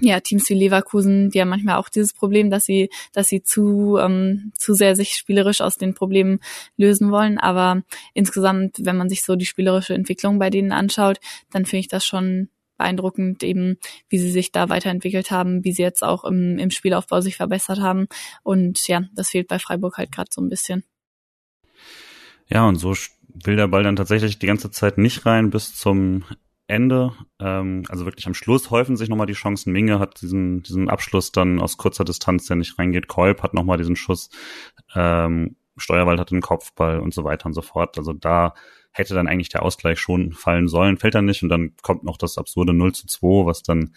[0.00, 3.98] ja, Teams wie Leverkusen, die haben manchmal auch dieses Problem, dass sie, dass sie zu,
[3.98, 6.40] ähm, zu sehr sich spielerisch aus den Problemen
[6.76, 7.38] lösen wollen.
[7.38, 7.82] Aber
[8.14, 11.18] insgesamt, wenn man sich so die spielerische Entwicklung bei denen anschaut,
[11.50, 13.78] dann finde ich das schon beeindruckend, eben
[14.08, 17.80] wie sie sich da weiterentwickelt haben, wie sie jetzt auch im, im Spielaufbau sich verbessert
[17.80, 18.06] haben.
[18.42, 20.84] Und ja, das fehlt bei Freiburg halt gerade so ein bisschen.
[22.48, 22.94] Ja, und so
[23.44, 26.24] will der Ball dann tatsächlich die ganze Zeit nicht rein bis zum
[26.68, 29.72] Ende, ähm, also wirklich am Schluss häufen sich nochmal die Chancen.
[29.72, 33.06] Minge hat diesen, diesen Abschluss dann aus kurzer Distanz, der nicht reingeht.
[33.06, 34.30] Kolb hat nochmal diesen Schuss.
[34.94, 37.98] Ähm, Steuerwald hat den Kopfball und so weiter und so fort.
[37.98, 38.54] Also da
[38.90, 41.42] hätte dann eigentlich der Ausgleich schon fallen sollen, fällt dann nicht.
[41.42, 43.94] Und dann kommt noch das absurde 0 zu 2, was dann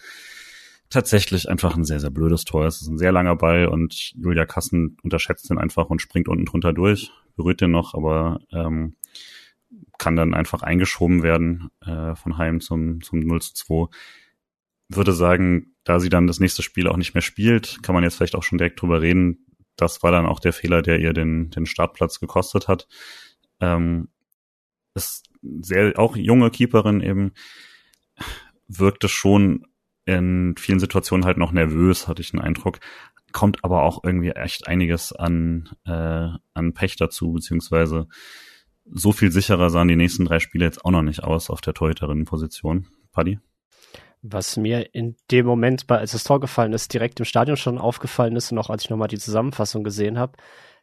[0.90, 2.76] tatsächlich einfach ein sehr, sehr blödes Tor ist.
[2.76, 6.44] Es ist ein sehr langer Ball und Julia Kassen unterschätzt den einfach und springt unten
[6.44, 8.94] drunter durch berührt den noch, aber ähm,
[10.00, 13.86] kann dann einfach eingeschoben werden äh, von Heim zum, zum 0 zu 2.
[14.88, 18.16] Würde sagen, da sie dann das nächste Spiel auch nicht mehr spielt, kann man jetzt
[18.16, 19.46] vielleicht auch schon direkt drüber reden.
[19.76, 22.88] Das war dann auch der Fehler, der ihr den, den Startplatz gekostet hat.
[23.60, 24.08] Ähm,
[24.94, 27.32] ist sehr, auch junge Keeperin eben,
[28.68, 29.66] wirkte schon
[30.06, 32.80] in vielen Situationen halt noch nervös, hatte ich den Eindruck.
[33.32, 38.08] Kommt aber auch irgendwie echt einiges an, äh, an Pech dazu, beziehungsweise
[38.92, 41.74] so viel sicherer sahen die nächsten drei Spiele jetzt auch noch nicht aus auf der
[41.74, 42.86] Torhüterinnenposition.
[43.12, 43.38] Paddy?
[44.22, 48.36] Was mir in dem Moment, als das Tor gefallen ist, direkt im Stadion schon aufgefallen
[48.36, 50.36] ist und auch als ich nochmal die Zusammenfassung gesehen habe,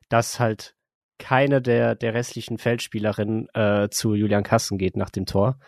[0.09, 0.75] dass halt
[1.19, 5.59] keine der, der restlichen Feldspielerinnen äh, zu Julian Kassen geht nach dem Tor,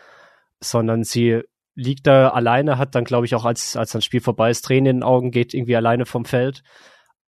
[0.60, 1.42] sondern sie
[1.74, 4.86] liegt da alleine, hat dann, glaube ich, auch als, als das Spiel vorbei ist, Tränen
[4.86, 6.62] in den Augen, geht irgendwie alleine vom Feld.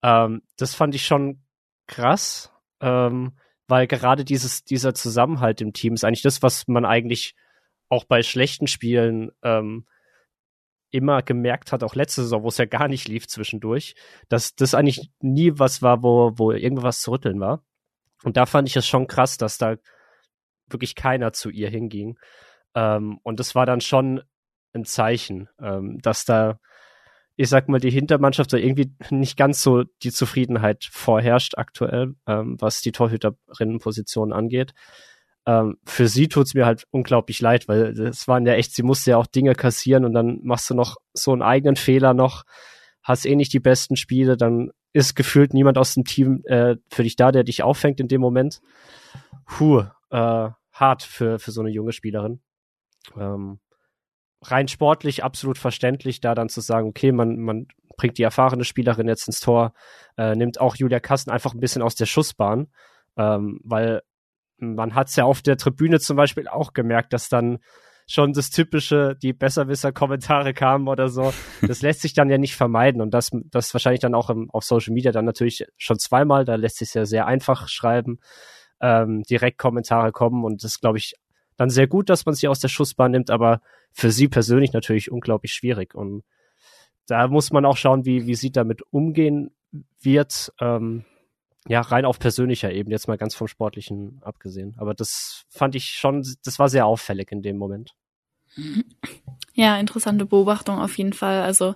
[0.02, 1.42] Ähm, das fand ich schon
[1.86, 3.32] krass, ähm,
[3.68, 7.34] weil gerade dieses, dieser Zusammenhalt im Team ist eigentlich das, was man eigentlich
[7.88, 9.86] auch bei schlechten Spielen ähm,
[10.90, 13.94] immer gemerkt hat, auch letzte Saison, wo es ja gar nicht lief zwischendurch,
[14.28, 17.64] dass das eigentlich nie was war, wo, wo irgendwas zu rütteln war.
[18.24, 19.76] Und da fand ich es schon krass, dass da
[20.68, 22.18] wirklich keiner zu ihr hinging.
[22.74, 24.22] Ähm, und das war dann schon
[24.74, 26.58] ein Zeichen, ähm, dass da,
[27.36, 32.56] ich sag mal, die Hintermannschaft da irgendwie nicht ganz so die Zufriedenheit vorherrscht aktuell, ähm,
[32.60, 34.72] was die Torhüterinnenposition angeht.
[35.46, 39.12] Ähm, für sie tut's mir halt unglaublich leid, weil es waren ja echt, sie musste
[39.12, 42.44] ja auch Dinge kassieren und dann machst du noch so einen eigenen Fehler noch,
[43.02, 47.02] hast eh nicht die besten Spiele, dann ist gefühlt niemand aus dem Team äh, für
[47.02, 48.60] dich da, der dich auffängt in dem Moment.
[49.46, 52.40] Puh, äh, hart für, für so eine junge Spielerin.
[53.16, 53.58] Ähm,
[54.42, 59.08] rein sportlich absolut verständlich, da dann zu sagen, okay, man, man bringt die erfahrene Spielerin
[59.08, 59.72] jetzt ins Tor,
[60.16, 62.68] äh, nimmt auch Julia Kasten einfach ein bisschen aus der Schussbahn,
[63.16, 64.02] ähm, weil
[64.58, 67.58] man hat es ja auf der Tribüne zum Beispiel auch gemerkt, dass dann
[68.06, 71.32] schon das typische, die Besserwisser-Kommentare kamen oder so.
[71.66, 74.64] Das lässt sich dann ja nicht vermeiden und das, das wahrscheinlich dann auch im, auf
[74.64, 78.18] Social Media dann natürlich schon zweimal, da lässt sich ja sehr einfach schreiben,
[78.80, 81.14] ähm, direkt Kommentare kommen und das glaube ich
[81.56, 83.60] dann sehr gut, dass man sie aus der Schussbahn nimmt, aber
[83.92, 85.94] für sie persönlich natürlich unglaublich schwierig.
[85.94, 86.24] Und
[87.06, 89.50] da muss man auch schauen, wie, wie sie damit umgehen
[90.00, 90.52] wird.
[90.60, 91.04] Ähm,
[91.68, 94.74] ja, rein auf persönlicher Ebene, jetzt mal ganz vom Sportlichen abgesehen.
[94.78, 97.94] Aber das fand ich schon, das war sehr auffällig in dem Moment.
[99.54, 101.42] Ja, interessante Beobachtung auf jeden Fall.
[101.42, 101.74] Also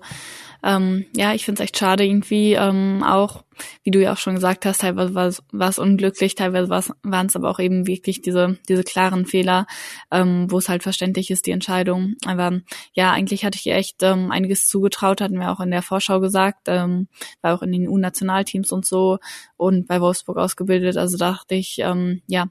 [0.63, 2.55] ähm, ja, ich finde es echt schade irgendwie.
[2.55, 3.45] Ähm, auch,
[3.83, 7.51] wie du ja auch schon gesagt hast, teilweise war es unglücklich, teilweise waren es aber
[7.51, 9.67] auch eben wirklich diese, diese klaren Fehler,
[10.11, 12.15] ähm, wo es halt verständlich ist, die Entscheidung.
[12.27, 12.61] Aber
[12.93, 16.21] ja, eigentlich hatte ich ihr echt ähm, einiges zugetraut, hatten wir auch in der Vorschau
[16.21, 17.09] gesagt, ähm,
[17.43, 19.19] war auch in den U-Nationalteams und so
[19.57, 20.97] und bei Wolfsburg ausgebildet.
[20.97, 22.47] Also dachte ich, ähm, ja,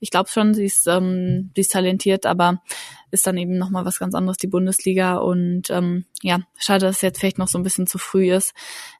[0.00, 2.62] ich glaube schon, sie ist, ähm, sie ist talentiert, aber
[3.10, 5.16] ist dann eben nochmal was ganz anderes, die Bundesliga.
[5.16, 8.54] Und ähm, ja, schade, dass es jetzt vielleicht noch so ein bisschen zu früh ist.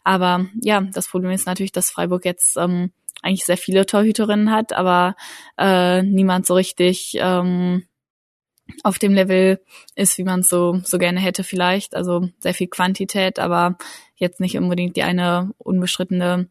[0.05, 4.73] Aber ja, das Problem ist natürlich, dass Freiburg jetzt ähm, eigentlich sehr viele Torhüterinnen hat,
[4.73, 5.17] aber
[5.59, 7.87] äh, niemand so richtig ähm,
[8.83, 9.61] auf dem Level
[9.95, 11.95] ist, wie man es so, so gerne hätte vielleicht.
[11.95, 13.77] Also sehr viel Quantität, aber
[14.17, 16.49] jetzt nicht unbedingt die eine unbestrittene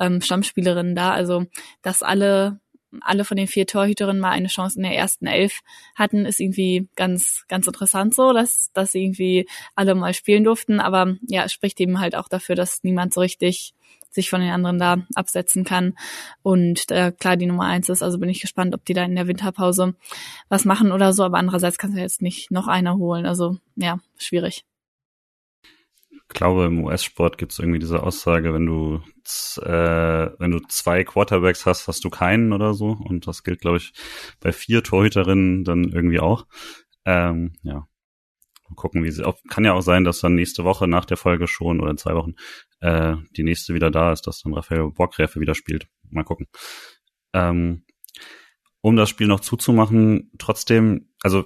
[0.00, 1.12] ähm, Stammspielerin da.
[1.12, 1.46] Also
[1.82, 2.60] dass alle
[3.00, 5.60] alle von den vier Torhüterinnen mal eine Chance in der ersten Elf
[5.94, 10.78] hatten, ist irgendwie ganz, ganz interessant so, dass, dass irgendwie alle mal spielen durften.
[10.78, 13.74] Aber ja, es spricht eben halt auch dafür, dass niemand so richtig
[14.12, 15.94] sich von den anderen da absetzen kann.
[16.42, 19.16] Und äh, klar, die Nummer eins ist, also bin ich gespannt, ob die da in
[19.16, 19.94] der Winterpause
[20.48, 21.24] was machen oder so.
[21.24, 23.26] Aber andererseits kannst du jetzt nicht noch einer holen.
[23.26, 24.64] Also ja, schwierig
[26.32, 29.00] glaube, im US-Sport gibt es irgendwie diese Aussage, wenn du
[29.60, 32.96] äh, wenn du zwei Quarterbacks hast, hast du keinen oder so.
[33.04, 33.92] Und das gilt, glaube ich,
[34.40, 36.46] bei vier Torhüterinnen dann irgendwie auch.
[37.04, 37.86] Ähm, ja.
[38.76, 39.24] Gucken, wie sie.
[39.24, 41.98] Auch, kann ja auch sein, dass dann nächste Woche nach der Folge schon oder in
[41.98, 42.34] zwei Wochen
[42.80, 45.86] äh, die nächste wieder da ist, dass dann Raphael Borgräfe wieder spielt.
[46.10, 46.46] Mal gucken.
[47.32, 47.84] Ähm,
[48.80, 51.44] um das Spiel noch zuzumachen, trotzdem, also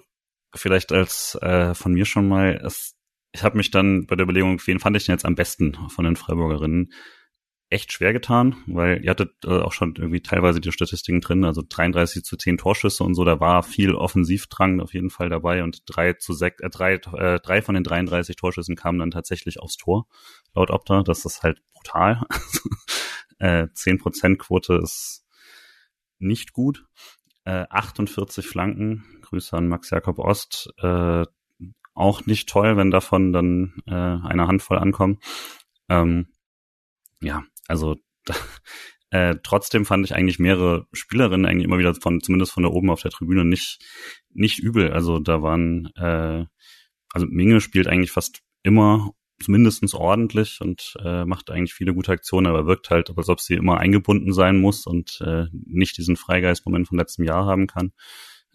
[0.55, 2.97] vielleicht als äh, von mir schon mal, es
[3.37, 6.07] ich habe mich dann bei der Überlegung, wen fand ich denn jetzt am besten von
[6.07, 6.93] den Freiburgerinnen,
[7.69, 11.63] echt schwer getan, weil ihr hattet äh, auch schon irgendwie teilweise die Statistiken drin, also
[11.69, 15.83] 33 zu 10 Torschüsse und so, da war viel Offensivdrang auf jeden Fall dabei und
[15.87, 19.77] drei zu sechs, äh, drei, äh, drei von den 33 Torschüssen kamen dann tatsächlich aufs
[19.77, 20.07] Tor,
[20.55, 21.03] laut Opta.
[21.03, 22.23] Das ist halt brutal.
[23.39, 25.25] äh, 10% Quote ist
[26.19, 26.87] nicht gut.
[27.45, 31.25] Äh, 48 Flanken, Grüße an Max Jakob Ost, äh,
[31.95, 35.19] auch nicht toll, wenn davon dann äh, eine Handvoll ankommen.
[35.89, 36.29] Ähm,
[37.21, 37.97] ja, also
[39.11, 42.91] Äh, trotzdem fand ich eigentlich mehrere Spielerinnen eigentlich immer wieder von, zumindest von da oben
[42.91, 43.79] auf der Tribüne, nicht,
[44.31, 44.93] nicht übel.
[44.93, 46.45] Also da waren, äh,
[47.13, 49.13] also Minge spielt eigentlich fast immer
[49.47, 53.55] mindestens ordentlich und äh, macht eigentlich viele gute Aktionen, aber wirkt halt, als ob sie
[53.55, 57.93] immer eingebunden sein muss und äh, nicht diesen Freigeist-Moment von letztem Jahr haben kann.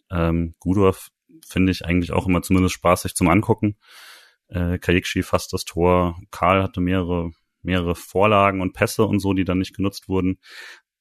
[0.09, 1.09] Ähm, Gudorf
[1.47, 3.77] finde ich eigentlich auch immer zumindest spaßig zum Angucken.
[4.47, 7.31] Äh, Kajikshi fasst das Tor, Karl hatte mehrere,
[7.63, 10.39] mehrere Vorlagen und Pässe und so, die dann nicht genutzt wurden.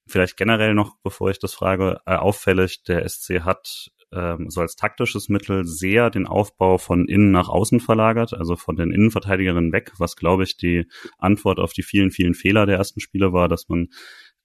[0.07, 4.77] Vielleicht generell noch, bevor ich das frage, äh, auffällig, der SC hat ähm, so als
[4.77, 9.93] taktisches Mittel sehr den Aufbau von innen nach außen verlagert, also von den Innenverteidigerinnen weg,
[9.99, 10.87] was glaube ich die
[11.19, 13.89] Antwort auf die vielen, vielen Fehler der ersten Spiele war, dass man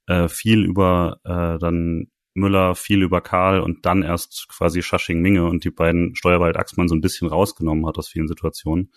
[0.07, 5.45] äh, viel über äh, dann Müller, viel über Karl und dann erst quasi Schasching Minge
[5.45, 8.91] und die beiden Steuerwald Axmann so ein bisschen rausgenommen hat aus vielen Situationen.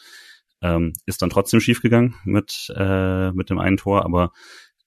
[0.61, 4.33] Ähm, ist dann trotzdem schiefgegangen mit, äh, mit dem einen Tor, aber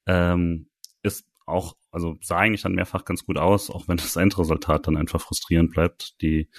[0.05, 0.67] ähm,
[1.01, 4.97] ist auch, also sah eigentlich dann mehrfach ganz gut aus, auch wenn das Endresultat dann
[4.97, 6.21] einfach frustrierend bleibt.
[6.21, 6.49] Die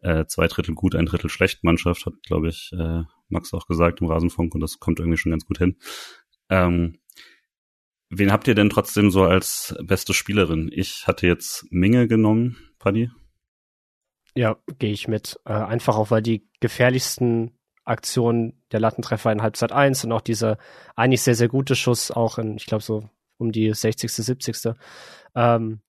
[0.00, 4.00] äh, zwei Drittel gut, ein Drittel schlecht Mannschaft hat, glaube ich, äh, Max auch gesagt
[4.00, 5.76] im Rasenfunk und das kommt irgendwie schon ganz gut hin.
[6.48, 6.98] Ähm,
[8.10, 10.70] wen habt ihr denn trotzdem so als beste Spielerin?
[10.72, 13.10] Ich hatte jetzt Minge genommen, Paddy.
[14.34, 15.38] Ja, gehe ich mit.
[15.44, 17.52] Äh, einfach auch, weil die gefährlichsten
[17.84, 20.58] Aktionen der Lattentreffer in Halbzeit 1 und auch dieser
[20.96, 24.74] eigentlich sehr, sehr gute Schuss auch in, ich glaube, so um die 60., 70.
[25.34, 25.80] Ähm,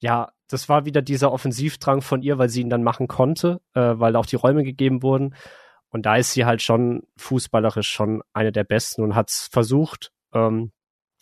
[0.00, 3.80] ja, das war wieder dieser Offensivdrang von ihr, weil sie ihn dann machen konnte, äh,
[3.80, 5.34] weil auch die Räume gegeben wurden.
[5.90, 10.12] Und da ist sie halt schon fußballerisch schon eine der besten und hat es versucht
[10.32, 10.72] ähm,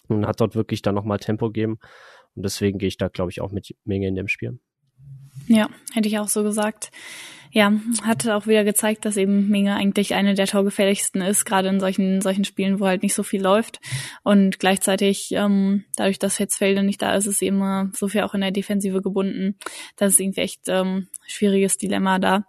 [0.09, 1.79] und hat dort wirklich dann nochmal Tempo gegeben.
[2.35, 4.59] Und deswegen gehe ich da, glaube ich, auch mit Menge in dem Spiel.
[5.47, 6.91] Ja, hätte ich auch so gesagt.
[7.57, 11.81] Ja, hat auch wieder gezeigt, dass eben Minge eigentlich eine der torgefährlichsten ist, gerade in
[11.81, 13.81] solchen solchen Spielen, wo halt nicht so viel läuft.
[14.23, 18.35] Und gleichzeitig, ähm, dadurch, dass jetzt Felde nicht da ist, ist immer so viel auch
[18.35, 19.57] in der Defensive gebunden.
[19.97, 22.45] Das ist irgendwie echt ähm, schwieriges Dilemma da.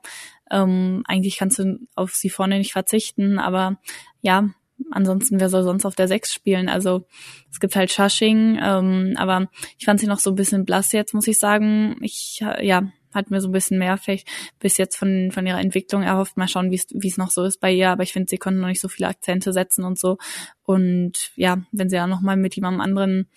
[0.52, 3.80] Ähm, eigentlich kannst du auf sie vorne nicht verzichten, aber
[4.20, 4.50] ja,
[4.92, 6.68] ansonsten wer soll sonst auf der Sechs spielen?
[6.68, 7.08] Also
[7.50, 9.48] es gibt halt Shushing, ähm, aber
[9.80, 11.96] ich fand sie noch so ein bisschen blass jetzt, muss ich sagen.
[12.02, 14.28] Ich ja hat mir so ein bisschen mehr vielleicht
[14.60, 16.38] bis jetzt von von ihrer Entwicklung erhofft.
[16.38, 17.90] Mal schauen, wie es noch so ist bei ihr.
[17.90, 20.18] Aber ich finde, sie konnten noch nicht so viele Akzente setzen und so.
[20.64, 23.28] Und ja, wenn sie ja noch mal mit jemandem anderen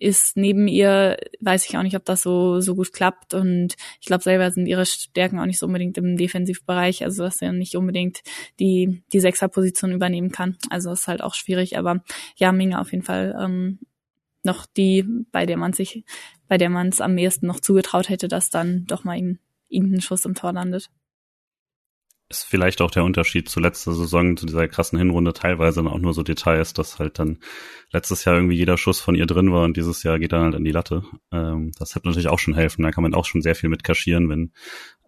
[0.00, 3.34] ist neben ihr, weiß ich auch nicht, ob das so, so gut klappt.
[3.34, 7.42] Und ich glaube, selber sind ihre Stärken auch nicht so unbedingt im Defensivbereich, also dass
[7.42, 8.20] er nicht unbedingt
[8.60, 10.56] die, die Sechserposition übernehmen kann.
[10.70, 12.02] Also ist halt auch schwierig, aber
[12.36, 13.80] ja, Minge auf jeden Fall ähm,
[14.44, 16.04] noch die, bei der man sich,
[16.48, 19.92] bei der man es am ehesten noch zugetraut hätte, dass dann doch mal ihm, ihm
[19.92, 20.90] ein Schuss im Tor landet
[22.30, 26.12] ist vielleicht auch der Unterschied zu letzter Saison, zu dieser krassen Hinrunde, teilweise auch nur
[26.12, 27.38] so Details, dass halt dann
[27.90, 30.54] letztes Jahr irgendwie jeder Schuss von ihr drin war und dieses Jahr geht dann halt
[30.54, 31.04] in die Latte.
[31.32, 32.82] Ähm, das hätte natürlich auch schon helfen.
[32.82, 34.52] Da kann man auch schon sehr viel mit kaschieren, wenn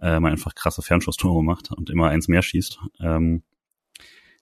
[0.00, 2.78] äh, man einfach krasse Fernschusstore macht und immer eins mehr schießt.
[3.00, 3.42] Ähm,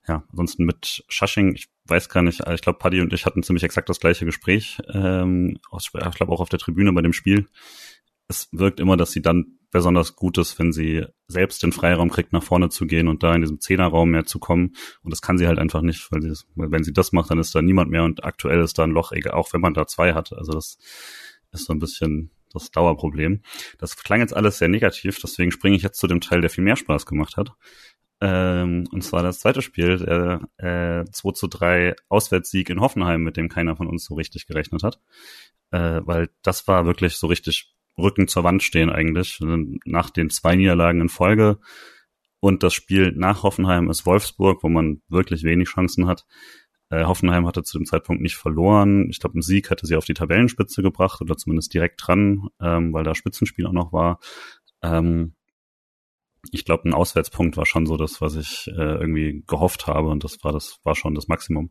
[0.09, 3.62] ja, ansonsten mit Shushing, ich weiß gar nicht, ich glaube, Paddy und ich hatten ziemlich
[3.62, 7.47] exakt das gleiche Gespräch, ähm, ich glaube auch auf der Tribüne bei dem Spiel.
[8.27, 12.33] Es wirkt immer, dass sie dann besonders gut ist, wenn sie selbst den Freiraum kriegt,
[12.33, 14.75] nach vorne zu gehen und da in diesem Zehnerraum mehr zu kommen.
[15.03, 17.38] Und das kann sie halt einfach nicht, weil, sie, weil wenn sie das macht, dann
[17.38, 20.14] ist da niemand mehr und aktuell ist da ein Loch, auch wenn man da zwei
[20.14, 20.33] hat.
[20.33, 20.79] Also das
[21.53, 23.42] ist so ein bisschen das Dauerproblem.
[23.79, 26.64] Das klang jetzt alles sehr negativ, deswegen springe ich jetzt zu dem Teil, der viel
[26.64, 27.53] mehr Spaß gemacht hat.
[28.20, 30.40] Ähm, und zwar das zweite Spiel, der
[31.07, 34.83] äh, 2 zu 3 Auswärtssieg in Hoffenheim, mit dem keiner von uns so richtig gerechnet
[34.83, 35.00] hat.
[35.70, 39.40] Äh, weil das war wirklich so richtig Rücken zur Wand stehen eigentlich.
[39.85, 41.59] Nach den zwei Niederlagen in Folge
[42.40, 46.24] und das Spiel nach Hoffenheim ist Wolfsburg, wo man wirklich wenig Chancen hat.
[46.90, 49.09] Äh, Hoffenheim hatte zu dem Zeitpunkt nicht verloren.
[49.11, 52.92] Ich glaube, ein Sieg hätte sie auf die Tabellenspitze gebracht oder zumindest direkt dran, ähm,
[52.92, 54.20] weil da Spitzenspiel auch noch war.
[54.83, 55.35] Ähm,
[56.52, 60.24] ich glaube, ein Auswärtspunkt war schon so das, was ich äh, irgendwie gehofft habe und
[60.24, 61.70] das war das war schon das Maximum.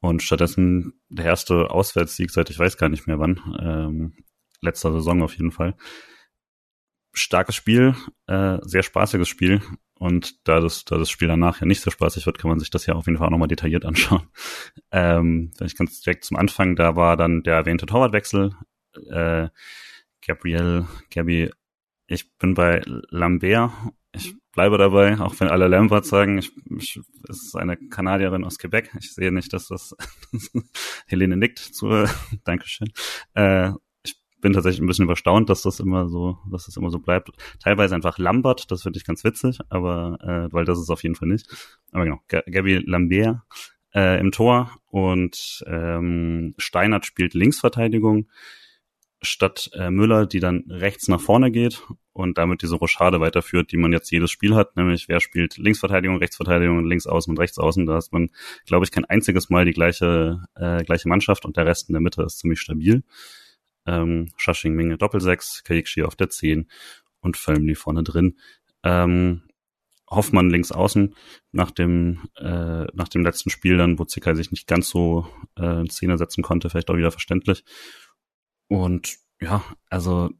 [0.00, 4.24] Und stattdessen der erste Auswärtssieg seit ich weiß gar nicht mehr wann ähm,
[4.60, 5.76] letzter Saison auf jeden Fall.
[7.12, 7.94] Starkes Spiel,
[8.26, 9.62] äh, sehr spaßiges Spiel.
[9.98, 12.68] Und da das, da das Spiel danach ja nicht so spaßig wird, kann man sich
[12.68, 14.28] das ja auf jeden Fall auch nochmal detailliert anschauen.
[14.92, 18.54] Ähm, ich ganz direkt zum Anfang, da war dann der erwähnte Torwartwechsel.
[19.10, 19.48] Äh,
[20.24, 21.50] Gabriel, Gabby,
[22.06, 23.72] ich bin bei Lambert.
[24.12, 28.58] Ich bleibe dabei, auch wenn alle Lambert sagen, ich, ich, es ist eine Kanadierin aus
[28.58, 28.90] Quebec.
[28.98, 29.94] Ich sehe nicht, dass das
[31.06, 32.06] Helene nickt zu,
[32.44, 32.88] Dankeschön.
[33.34, 33.72] Äh,
[34.40, 37.30] bin tatsächlich ein bisschen überstaunt, dass das immer so, dass das immer so bleibt.
[37.62, 41.16] Teilweise einfach Lambert, das finde ich ganz witzig, aber äh, weil das ist auf jeden
[41.16, 41.48] Fall nicht.
[41.92, 43.40] Aber genau, G Gabby Lambert
[43.94, 48.28] äh, im Tor und ähm, Steinert spielt Linksverteidigung
[49.26, 53.76] statt äh, Müller, die dann rechts nach vorne geht und damit diese Rochade weiterführt, die
[53.76, 57.86] man jetzt jedes Spiel hat, nämlich wer spielt Linksverteidigung, Rechtsverteidigung, links außen und rechts außen.
[57.86, 58.30] Da ist man,
[58.64, 62.00] glaube ich, kein einziges Mal die gleiche, äh, gleiche Mannschaft und der Rest in der
[62.00, 63.02] Mitte ist ziemlich stabil.
[63.86, 66.68] Ähm, Schasching Minge Doppelsechs, Kajikshi auf der 10
[67.20, 68.38] und Völmli vorne drin.
[68.82, 69.42] Ähm,
[70.08, 71.14] Hoffmann links außen
[71.52, 75.26] nach dem äh, nach dem letzten Spiel dann, wo Zikai sich nicht ganz so
[75.58, 77.64] äh, in Szene setzen konnte, vielleicht auch wieder verständlich.
[78.68, 80.30] Und ja, also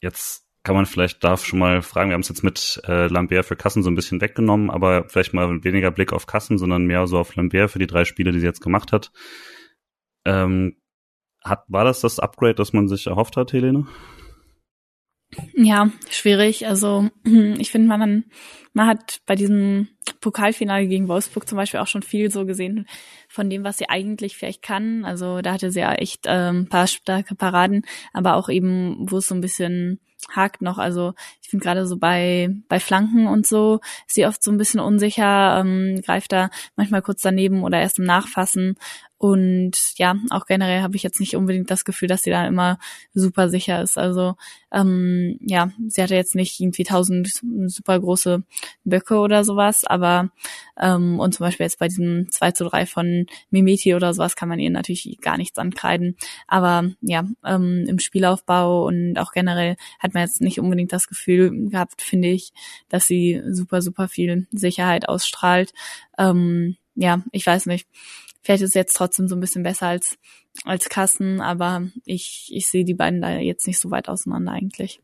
[0.00, 3.44] jetzt kann man vielleicht darf schon mal fragen, wir haben es jetzt mit äh, Lambert
[3.44, 7.06] für Kassen so ein bisschen weggenommen, aber vielleicht mal weniger Blick auf Kassen, sondern mehr
[7.06, 9.12] so auf Lambert für die drei Spiele, die sie jetzt gemacht hat.
[10.24, 10.76] Ähm,
[11.44, 13.86] hat war das das Upgrade, das man sich erhofft hat, Helene?
[15.54, 16.66] Ja, schwierig.
[16.66, 17.10] Also
[17.58, 18.24] ich finde, man,
[18.72, 19.88] man hat bei diesem
[20.20, 22.86] Pokalfinale gegen Wolfsburg zum Beispiel auch schon viel so gesehen
[23.28, 25.04] von dem, was sie eigentlich vielleicht kann.
[25.04, 29.28] Also da hatte sie ja echt ähm, paar starke Paraden, aber auch eben, wo es
[29.28, 30.00] so ein bisschen
[30.34, 30.78] hakt noch.
[30.78, 34.58] Also ich finde gerade so bei bei Flanken und so ist sie oft so ein
[34.58, 38.76] bisschen unsicher, ähm, greift da manchmal kurz daneben oder erst im Nachfassen.
[39.18, 42.78] Und ja, auch generell habe ich jetzt nicht unbedingt das Gefühl, dass sie da immer
[43.14, 43.96] super sicher ist.
[43.96, 44.34] Also
[44.70, 47.30] ähm, ja, sie hatte jetzt nicht irgendwie tausend
[47.66, 48.42] super große
[48.84, 50.30] Böcke oder sowas, aber
[50.78, 54.50] ähm, und zum Beispiel jetzt bei diesem 2 zu 3 von Mimeti oder sowas kann
[54.50, 56.16] man ihr natürlich gar nichts ankreiden.
[56.46, 59.76] Aber ja, ähm, im Spielaufbau und auch generell
[60.06, 62.52] hat man jetzt nicht unbedingt das Gefühl gehabt, finde ich,
[62.88, 65.72] dass sie super, super viel Sicherheit ausstrahlt.
[66.18, 67.86] Ähm, ja, ich weiß nicht
[68.46, 70.16] Vielleicht ist es jetzt trotzdem so ein bisschen besser als,
[70.62, 75.02] als Kassen, aber ich, ich sehe die beiden da jetzt nicht so weit auseinander eigentlich.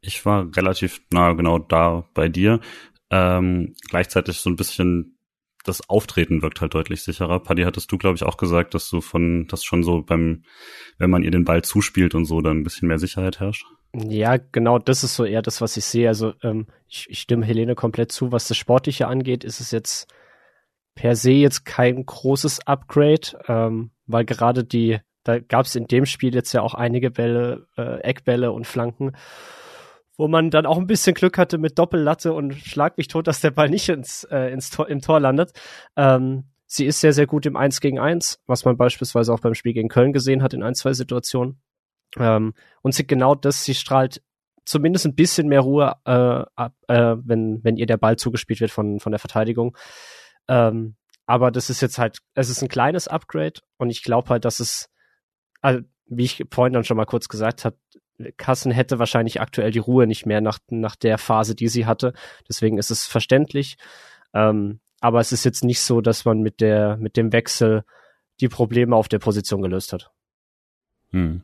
[0.00, 2.58] Ich war relativ nah genau da bei dir.
[3.10, 5.15] Ähm, gleichzeitig so ein bisschen
[5.68, 7.40] das Auftreten wirkt halt deutlich sicherer.
[7.40, 10.44] Paddy, hattest du, glaube ich, auch gesagt, dass du von, das schon so beim,
[10.98, 13.66] wenn man ihr den Ball zuspielt und so, dann ein bisschen mehr Sicherheit herrscht?
[13.94, 16.08] Ja, genau, das ist so eher das, was ich sehe.
[16.08, 18.32] Also ähm, ich, ich stimme Helene komplett zu.
[18.32, 20.06] Was das Sportliche angeht, ist es jetzt
[20.94, 26.06] per se jetzt kein großes Upgrade, ähm, weil gerade die, da gab es in dem
[26.06, 29.12] Spiel jetzt ja auch einige Bälle, äh, Eckbälle und Flanken,
[30.16, 33.40] wo man dann auch ein bisschen Glück hatte mit Doppellatte und schlag mich tot, dass
[33.40, 35.52] der Ball nicht ins, äh, ins Tor, im Tor landet.
[35.96, 39.54] Ähm, sie ist sehr, sehr gut im 1 gegen 1, was man beispielsweise auch beim
[39.54, 41.60] Spiel gegen Köln gesehen hat in ein, zwei Situationen.
[42.18, 44.22] Ähm, und sie genau das, sie strahlt
[44.64, 48.70] zumindest ein bisschen mehr Ruhe äh, ab, äh, wenn, wenn ihr der Ball zugespielt wird
[48.70, 49.76] von, von der Verteidigung.
[50.48, 50.96] Ähm,
[51.26, 54.60] aber das ist jetzt halt, es ist ein kleines Upgrade und ich glaube halt, dass
[54.60, 54.88] es,
[55.60, 57.76] also, wie ich vorhin dann schon mal kurz gesagt habe,
[58.36, 62.12] Kassen hätte wahrscheinlich aktuell die Ruhe nicht mehr nach, nach der Phase, die sie hatte.
[62.48, 63.76] Deswegen ist es verständlich.
[64.34, 67.84] Ähm, aber es ist jetzt nicht so, dass man mit der, mit dem Wechsel
[68.40, 70.10] die Probleme auf der Position gelöst hat.
[71.10, 71.42] Hm.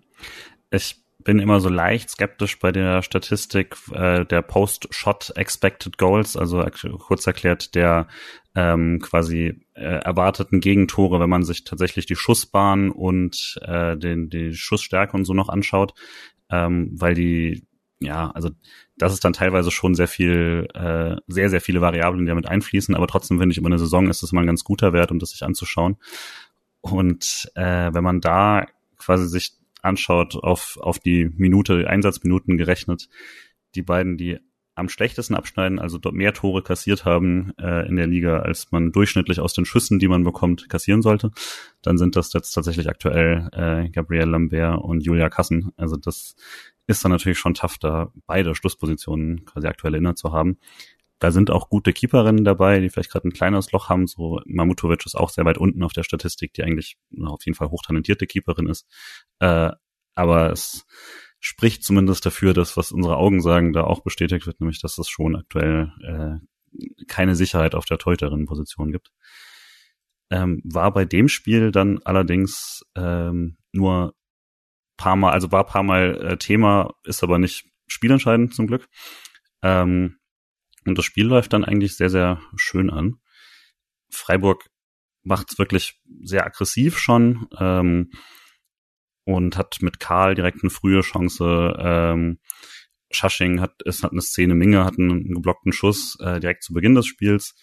[0.70, 6.64] Ich bin immer so leicht skeptisch bei der Statistik äh, der Post-Shot Expected Goals, also
[6.98, 8.08] kurz erklärt der
[8.54, 14.54] ähm, quasi äh, erwarteten Gegentore, wenn man sich tatsächlich die Schussbahn und äh, den, die
[14.54, 15.94] Schussstärke und so noch anschaut,
[16.52, 17.66] ähm, weil die
[18.02, 18.50] ja, also
[18.96, 22.94] das ist dann teilweise schon sehr viel, äh, sehr, sehr viele Variablen, die damit einfließen,
[22.94, 25.18] aber trotzdem finde ich, über eine Saison ist das mal ein ganz guter Wert, um
[25.18, 25.96] das sich anzuschauen.
[26.80, 28.66] Und äh, wenn man da
[28.98, 33.08] quasi sich anschaut, auf, auf die Minute, Einsatzminuten gerechnet,
[33.74, 34.38] die beiden, die
[34.74, 38.90] am schlechtesten abschneiden, also dort mehr Tore kassiert haben äh, in der Liga, als man
[38.90, 41.30] durchschnittlich aus den Schüssen, die man bekommt, kassieren sollte,
[41.82, 45.72] dann sind das jetzt tatsächlich aktuell äh, Gabriel Lambert und Julia Kassen.
[45.76, 46.34] Also das
[46.86, 50.58] ist dann natürlich schon tough, da beide Schlusspositionen quasi aktuell inne zu haben.
[51.18, 54.08] Da sind auch gute Keeperinnen dabei, die vielleicht gerade ein kleines Loch haben.
[54.08, 57.70] So Mamutovic ist auch sehr weit unten auf der Statistik, die eigentlich auf jeden Fall
[57.70, 58.88] hochtalentierte Keeperin ist.
[59.38, 59.70] Äh,
[60.14, 60.84] aber es
[61.42, 65.08] spricht zumindest dafür, dass was unsere Augen sagen, da auch bestätigt wird, nämlich dass es
[65.08, 69.10] schon aktuell äh, keine Sicherheit auf der Teuterinnenposition gibt.
[70.30, 74.14] Ähm, war bei dem Spiel dann allerdings ähm, nur
[74.96, 78.88] paar Mal, also war paar Mal äh, Thema, ist aber nicht spielentscheidend zum Glück.
[79.62, 80.20] Ähm,
[80.86, 83.16] und das Spiel läuft dann eigentlich sehr, sehr schön an.
[84.10, 84.70] Freiburg
[85.24, 88.12] macht es wirklich sehr aggressiv schon ähm,
[89.24, 91.76] und hat mit Karl direkt eine frühe Chance.
[91.78, 92.38] Ähm,
[93.10, 96.94] Schasching hat, es hat eine Szene, Minge hat einen, geblockten Schuss äh, direkt zu Beginn
[96.94, 97.54] des Spiels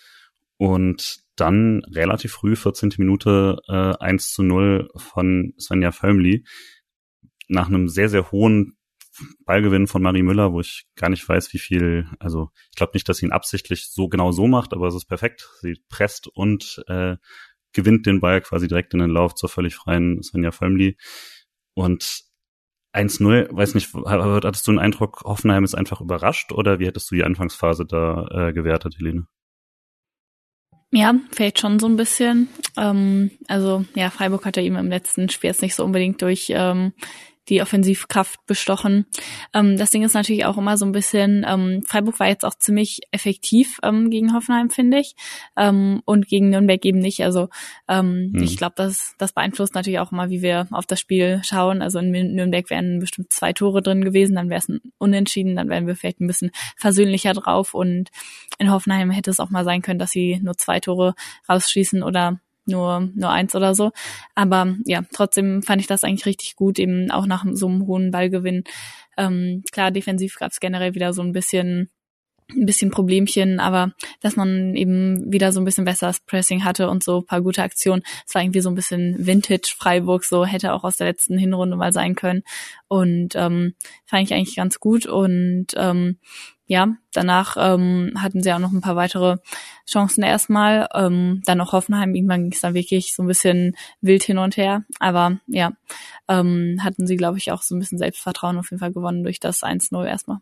[0.57, 2.91] und dann relativ früh, 14.
[2.97, 6.45] Minute, äh, 1 zu 0 von Svenja Völmli
[7.47, 8.77] nach einem sehr, sehr hohen
[9.45, 13.09] Ballgewinn von Marie Müller, wo ich gar nicht weiß, wie viel, also ich glaube nicht,
[13.09, 15.49] dass sie ihn absichtlich so genau so macht, aber es ist perfekt.
[15.61, 17.17] Sie presst und äh,
[17.73, 20.97] gewinnt den Ball quasi direkt in den Lauf zur völlig freien Svenja Völmli.
[21.79, 22.23] Und
[22.93, 27.15] 1-0, weiß nicht, hattest du den Eindruck, Hoffenheim ist einfach überrascht oder wie hättest du
[27.15, 29.27] die Anfangsphase da äh, gewertet, Helene?
[30.91, 32.49] Ja, vielleicht schon so ein bisschen.
[32.75, 36.93] Ähm, also ja, Freiburg hatte ihm im letzten Spiel jetzt nicht so unbedingt durch ähm,
[37.49, 39.05] die Offensivkraft bestochen.
[39.53, 42.55] Ähm, das Ding ist natürlich auch immer so ein bisschen, ähm, Freiburg war jetzt auch
[42.55, 45.15] ziemlich effektiv ähm, gegen Hoffenheim, finde ich,
[45.57, 47.23] ähm, und gegen Nürnberg eben nicht.
[47.23, 47.49] Also
[47.87, 48.43] ähm, hm.
[48.43, 51.81] ich glaube, das, das beeinflusst natürlich auch immer, wie wir auf das Spiel schauen.
[51.81, 55.69] Also in Nürnberg wären bestimmt zwei Tore drin gewesen, dann wäre es ein Unentschieden, dann
[55.69, 58.09] wären wir vielleicht ein bisschen versöhnlicher drauf und
[58.59, 61.15] in Hoffenheim hätte es auch mal sein können, dass sie nur zwei Tore
[61.47, 62.39] rausschießen oder
[62.69, 63.91] nur, nur eins oder so.
[64.35, 68.11] Aber ja, trotzdem fand ich das eigentlich richtig gut, eben auch nach so einem hohen
[68.11, 68.63] Ballgewinn.
[69.17, 71.89] Ähm, klar, defensiv gab es generell wieder so ein bisschen
[72.55, 77.03] ein bisschen Problemchen, aber dass man eben wieder so ein bisschen besseres Pressing hatte und
[77.03, 78.01] so paar gute Aktionen.
[78.25, 81.77] Es war irgendwie so ein bisschen Vintage Freiburg, so hätte auch aus der letzten Hinrunde
[81.77, 82.43] mal sein können.
[82.87, 85.05] Und ähm, fand ich eigentlich ganz gut.
[85.05, 86.17] Und ähm,
[86.69, 89.37] ja, danach ähm, hatten sie auch noch ein paar weitere
[89.89, 90.87] Chancen erstmal.
[90.93, 94.55] Ähm, dann noch Hoffenheim, irgendwann ging es dann wirklich so ein bisschen wild hin und
[94.55, 94.85] her.
[94.99, 95.73] Aber ja,
[96.27, 99.39] ähm, hatten sie, glaube ich, auch so ein bisschen Selbstvertrauen auf jeden Fall gewonnen durch
[99.39, 100.41] das 1-0 erstmal.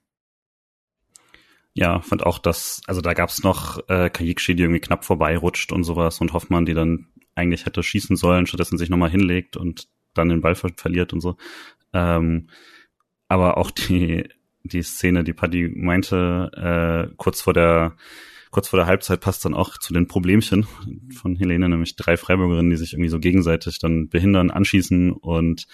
[1.74, 5.86] Ja, fand auch, dass, also da gab's noch äh, Kajikshi, die irgendwie knapp vorbeirutscht und
[5.86, 10.28] sowas und Hoffmann, die dann eigentlich hätte schießen sollen, stattdessen sich nochmal hinlegt und dann
[10.28, 11.38] den Ball ver verliert und so.
[11.94, 12.50] Ähm,
[13.30, 14.28] aber auch die
[14.68, 16.52] die Szene, die Paddy meinte,
[17.10, 17.96] äh, kurz vor der
[18.50, 20.66] kurz vor der Halbzeit passt dann auch zu den Problemchen
[21.14, 25.68] von Helene, nämlich drei Freiburgerinnen, die sich irgendwie so gegenseitig dann behindern, anschießen und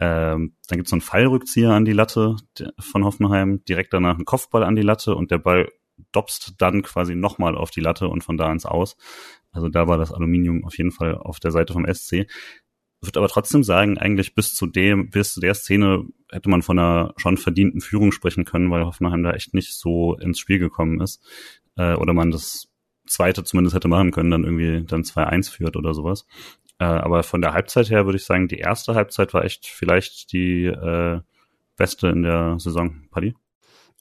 [0.00, 2.36] ähm, dann gibt's so einen Fallrückzieher an die Latte
[2.78, 5.68] von Hoffenheim, direkt danach ein Kopfball an die Latte und der Ball
[6.12, 8.96] dopst dann quasi nochmal auf die Latte und von da ins Aus.
[9.52, 12.26] Also da war das Aluminium auf jeden Fall auf der Seite vom SC
[13.06, 16.78] würde aber trotzdem sagen, eigentlich bis zu dem, bis zu der Szene hätte man von
[16.78, 21.00] einer schon verdienten Führung sprechen können, weil Hoffenheim da echt nicht so ins Spiel gekommen
[21.00, 21.22] ist.
[21.76, 22.68] Äh, oder man das
[23.06, 26.26] zweite zumindest hätte machen können, dann irgendwie dann 2-1 führt oder sowas.
[26.78, 30.32] Äh, aber von der Halbzeit her würde ich sagen, die erste Halbzeit war echt vielleicht
[30.32, 31.20] die äh,
[31.76, 33.06] beste in der Saison.
[33.10, 33.34] Paddy?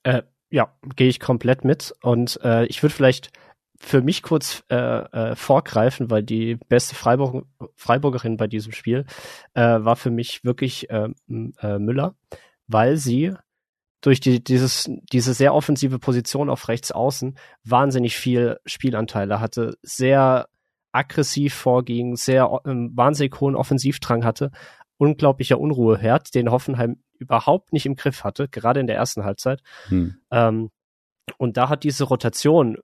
[0.03, 1.93] Äh, ja, gehe ich komplett mit.
[2.01, 3.31] Und äh, ich würde vielleicht
[3.79, 7.45] für mich kurz äh, äh, vorgreifen, weil die beste Freiburg
[7.75, 9.05] Freiburgerin bei diesem Spiel
[9.53, 12.15] äh, war für mich wirklich äh, äh, Müller,
[12.67, 13.33] weil sie
[14.01, 20.47] durch die, dieses, diese sehr offensive Position auf rechts außen wahnsinnig viel Spielanteile hatte, sehr
[20.91, 24.51] aggressiv vorging, sehr ähm, wahnsinnig hohen Offensivdrang hatte,
[24.97, 29.61] unglaublicher Unruheherd, den Hoffenheim überhaupt nicht im Griff hatte, gerade in der ersten Halbzeit.
[29.87, 30.17] Hm.
[30.31, 30.69] Ähm,
[31.37, 32.77] und da hat diese Rotation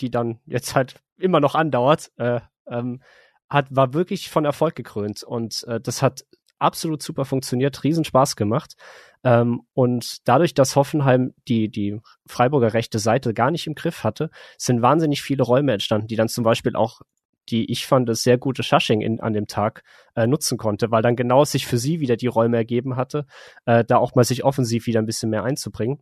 [0.00, 3.02] die dann jetzt halt immer noch andauert, äh, ähm,
[3.48, 5.22] hat, war wirklich von Erfolg gekrönt.
[5.22, 6.24] Und äh, das hat
[6.58, 8.76] absolut super funktioniert, riesen Spaß gemacht.
[9.24, 14.30] Ähm, und dadurch, dass Hoffenheim die, die Freiburger rechte Seite gar nicht im Griff hatte,
[14.58, 17.02] sind wahnsinnig viele Räume entstanden, die dann zum Beispiel auch
[17.48, 19.82] die ich fand, das sehr gute Shushing in, an dem Tag
[20.14, 23.26] äh, nutzen konnte, weil dann genau sich für sie wieder die Räume ergeben hatte,
[23.66, 26.00] äh, da auch mal sich offensiv wieder ein bisschen mehr einzubringen.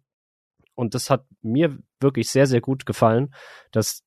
[0.74, 3.34] Und das hat mir wirklich sehr, sehr gut gefallen,
[3.72, 4.02] dass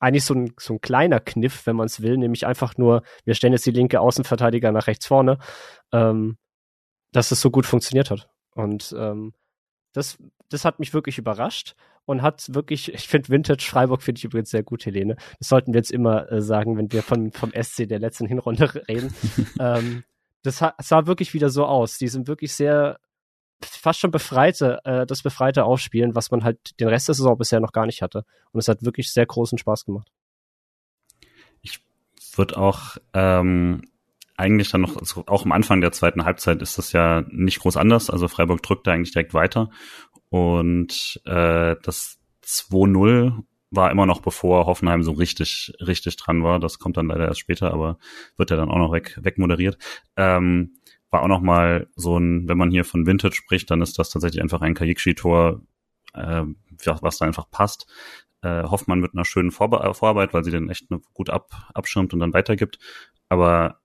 [0.00, 3.34] eigentlich so ein, so ein kleiner Kniff, wenn man es will, nämlich einfach nur, wir
[3.34, 5.38] stellen jetzt die linke Außenverteidiger nach rechts vorne,
[5.92, 6.38] ähm,
[7.12, 8.28] dass es so gut funktioniert hat.
[8.54, 9.34] Und ähm,
[9.92, 11.74] das, das hat mich wirklich überrascht
[12.06, 15.16] und hat wirklich, ich finde Vintage Freiburg finde ich übrigens sehr gut, Helene.
[15.38, 18.74] Das sollten wir jetzt immer äh, sagen, wenn wir von, vom SC der letzten Hinrunde
[18.88, 19.14] reden.
[19.58, 20.04] ähm,
[20.42, 21.98] das sah wirklich wieder so aus.
[21.98, 22.98] Die sind wirklich sehr
[23.62, 27.60] fast schon befreite, äh, das befreite Aufspielen, was man halt den Rest der Saison bisher
[27.60, 28.24] noch gar nicht hatte.
[28.52, 30.10] Und es hat wirklich sehr großen Spaß gemacht.
[31.62, 31.80] Ich
[32.36, 33.82] würde auch ähm,
[34.36, 37.76] eigentlich dann noch, also auch am Anfang der zweiten Halbzeit ist das ja nicht groß
[37.76, 38.08] anders.
[38.08, 39.70] Also Freiburg drückt da eigentlich direkt weiter.
[40.30, 46.58] Und äh, das 2-0 war immer noch bevor Hoffenheim so richtig, richtig dran war.
[46.58, 47.98] Das kommt dann leider erst später, aber
[48.36, 49.78] wird ja dann auch noch weg, wegmoderiert.
[50.16, 50.74] Ähm,
[51.10, 54.10] war auch noch mal so ein, wenn man hier von Vintage spricht, dann ist das
[54.10, 55.62] tatsächlich einfach ein Kajikshi-Tor,
[56.14, 56.44] äh,
[56.84, 57.86] was da einfach passt.
[58.42, 62.20] Äh, Hoffmann mit einer schönen Vorbe Vorarbeit, weil sie den echt gut ab abschirmt und
[62.20, 62.78] dann weitergibt.
[63.28, 63.80] Aber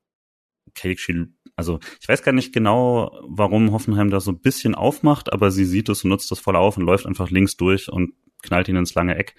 [0.75, 5.51] Kajikshi, also ich weiß gar nicht genau, warum Hoffenheim da so ein bisschen aufmacht, aber
[5.51, 8.13] sie sieht es und nutzt das voll auf und läuft einfach links durch und
[8.43, 9.35] knallt ihn ins lange Eck.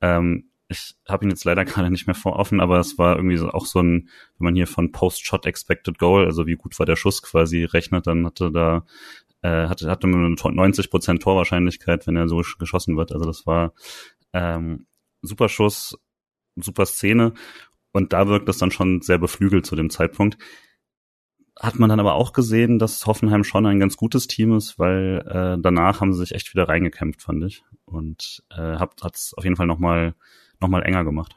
[0.00, 3.38] Ähm, ich habe ihn jetzt leider gerade nicht mehr vor offen, aber es war irgendwie
[3.40, 4.08] auch so ein,
[4.38, 8.06] wenn man hier von Post-Shot Expected Goal, also wie gut war der Schuss quasi rechnet,
[8.06, 8.86] dann hatte da
[9.42, 13.12] äh, hatte, hatte eine 90% Torwahrscheinlichkeit, wenn er so geschossen wird.
[13.12, 13.72] Also das war
[14.32, 14.86] ähm,
[15.22, 15.98] super Schuss,
[16.56, 17.32] super Szene
[17.92, 20.38] und da wirkt das dann schon sehr beflügelt zu dem Zeitpunkt.
[21.58, 25.22] Hat man dann aber auch gesehen, dass Hoffenheim schon ein ganz gutes Team ist, weil
[25.26, 27.64] äh, danach haben sie sich echt wieder reingekämpft, fand ich.
[27.84, 30.14] Und äh, hat es auf jeden Fall nochmal noch
[30.68, 31.34] mal enger gemacht.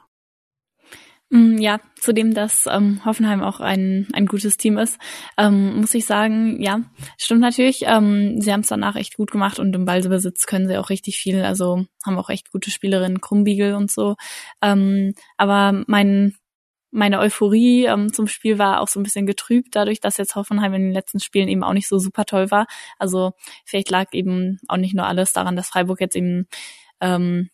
[1.34, 4.99] Mm, ja, zudem, dass ähm, Hoffenheim auch ein, ein gutes Team ist,
[5.36, 6.82] ähm, muss ich sagen, ja,
[7.17, 7.86] stimmt natürlich.
[7.88, 11.17] Ähm, sie haben es danach echt gut gemacht und im Ballbesitz können sie auch richtig
[11.17, 11.41] viel.
[11.43, 14.15] Also haben auch echt gute Spielerinnen, Krumbiegel und so.
[14.61, 16.36] Ähm, aber mein
[16.91, 20.76] meine Euphorie ähm, zum Spiel war auch so ein bisschen getrübt, dadurch, dass jetzt Hoffenheim
[20.76, 22.67] in den letzten Spielen eben auch nicht so super toll war.
[22.99, 23.32] Also
[23.65, 26.47] vielleicht lag eben auch nicht nur alles daran, dass Freiburg jetzt eben
[27.01, 27.49] ähm,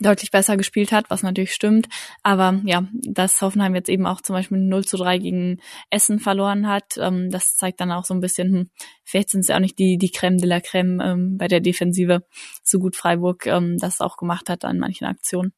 [0.00, 1.88] deutlich besser gespielt hat, was natürlich stimmt.
[2.22, 6.68] Aber ja, dass Hoffenheim jetzt eben auch zum Beispiel 0 zu 3 gegen Essen verloren
[6.68, 8.70] hat, ähm, das zeigt dann auch so ein bisschen, hm,
[9.04, 11.60] vielleicht sind es ja auch nicht die, die Creme de la Creme ähm, bei der
[11.60, 12.24] Defensive,
[12.62, 15.52] so gut Freiburg ähm, das auch gemacht hat an manchen Aktionen.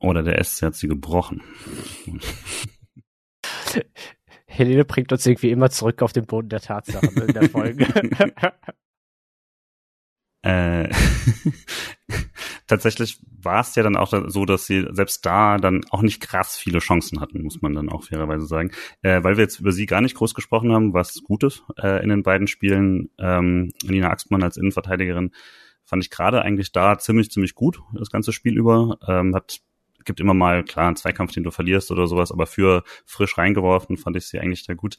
[0.00, 1.42] Oder der SC hat sie gebrochen.
[4.46, 7.86] Helene bringt uns irgendwie immer zurück auf den Boden der Tatsachen in der Folge.
[10.42, 10.88] äh,
[12.70, 16.56] tatsächlich war es ja dann auch so, dass sie selbst da dann auch nicht krass
[16.56, 18.70] viele Chancen hatten, muss man dann auch fairerweise sagen.
[19.02, 22.08] Äh, weil wir jetzt über sie gar nicht groß gesprochen haben, was Gutes äh, in
[22.08, 23.10] den beiden Spielen.
[23.18, 25.32] Ähm, Nina Axmann als Innenverteidigerin
[25.84, 28.98] fand ich gerade eigentlich da ziemlich, ziemlich gut, das ganze Spiel über.
[29.06, 29.60] Ähm, hat
[30.04, 33.98] gibt immer mal, klar, einen Zweikampf, den du verlierst oder sowas, aber für frisch reingeworfen
[33.98, 34.96] fand ich sie eigentlich da gut.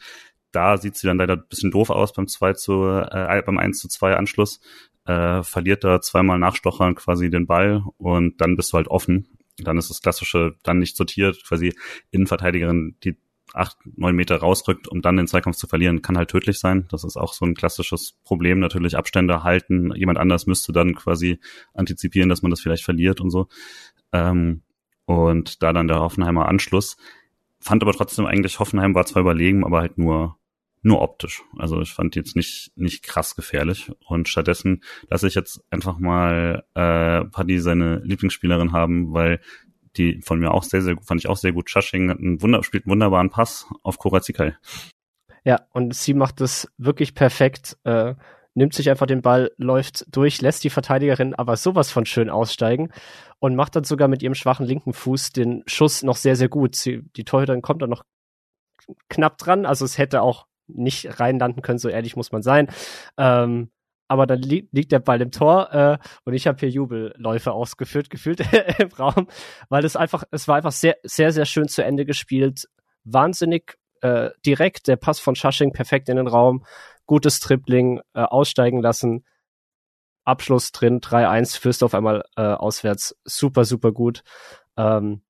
[0.52, 3.80] Da sieht sie dann leider ein bisschen doof aus beim 2 zu, äh, beim 1
[3.80, 4.60] zu 2 Anschluss.
[5.06, 9.28] Äh, verliert da zweimal Nachstochern quasi den Ball und dann bist du halt offen.
[9.58, 11.74] Dann ist das klassische, dann nicht sortiert, quasi
[12.12, 13.18] Innenverteidigerin, die
[13.54, 16.86] acht, neun Meter rausrückt, um dann den Zweikampf zu verlieren, kann halt tödlich sein.
[16.90, 18.60] Das ist auch so ein klassisches Problem.
[18.60, 19.94] Natürlich Abstände halten.
[19.96, 21.40] Jemand anders müsste dann quasi
[21.74, 23.48] antizipieren, dass man das vielleicht verliert und so.
[24.14, 24.62] Ähm,
[25.06, 26.98] und da dann der Hoffenheimer Anschluss.
[27.60, 30.38] Fand aber trotzdem eigentlich, Hoffenheim war zwar überlegen, aber halt nur,
[30.82, 31.44] nur optisch.
[31.58, 33.92] Also ich fand jetzt nicht, nicht krass gefährlich.
[34.08, 39.40] Und stattdessen lasse ich jetzt einfach mal äh, Paddy seine Lieblingsspielerin haben, weil
[39.98, 41.70] die von mir auch sehr, sehr gut, fand ich auch sehr gut.
[41.70, 44.56] Schasching hat einen Wunder, spielt einen wunderbaren Pass auf Korazikai.
[45.44, 47.78] Ja, und sie macht das wirklich perfekt.
[47.84, 48.16] Äh,
[48.54, 52.92] nimmt sich einfach den Ball, läuft durch, lässt die Verteidigerin aber sowas von schön aussteigen
[53.40, 56.76] und macht dann sogar mit ihrem schwachen linken Fuß den Schuss noch sehr, sehr gut.
[56.76, 58.04] Sie, die Torhüterin kommt dann noch
[59.10, 62.68] knapp dran, also es hätte auch nicht reinlanden können, so ehrlich muss man sein.
[63.18, 63.72] Ähm,
[64.08, 68.10] aber dann li liegt der Ball im Tor äh, und ich habe hier Jubelläufe ausgeführt,
[68.10, 68.42] gefühlt
[68.80, 69.28] im Raum,
[69.70, 72.68] weil es einfach, es war einfach sehr, sehr, sehr schön zu Ende gespielt,
[73.06, 76.66] wahnsinnig äh, direkt, der Pass von Schasching perfekt in den Raum,
[77.06, 79.26] gutes Tripling, äh, aussteigen lassen,
[80.26, 84.24] Abschluss drin, 3-1, führst auf einmal äh, auswärts, super, super gut.
[84.78, 85.22] Ähm,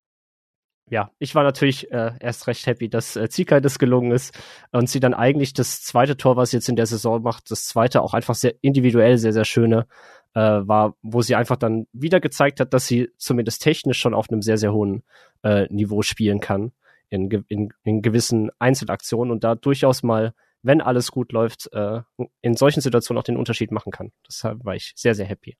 [0.90, 4.38] ja, ich war natürlich äh, erst recht happy, dass äh, Zika das gelungen ist
[4.72, 7.66] und sie dann eigentlich das zweite Tor, was sie jetzt in der Saison macht, das
[7.66, 9.86] zweite auch einfach sehr individuell sehr, sehr schöne
[10.34, 14.30] äh, war, wo sie einfach dann wieder gezeigt hat, dass sie zumindest technisch schon auf
[14.30, 15.02] einem sehr, sehr hohen
[15.42, 16.72] äh, Niveau spielen kann
[17.08, 22.00] in, in, in gewissen Einzelaktionen und da durchaus mal, wenn alles gut läuft, äh,
[22.40, 24.12] in solchen Situationen auch den Unterschied machen kann.
[24.26, 25.56] Deshalb war ich sehr, sehr happy.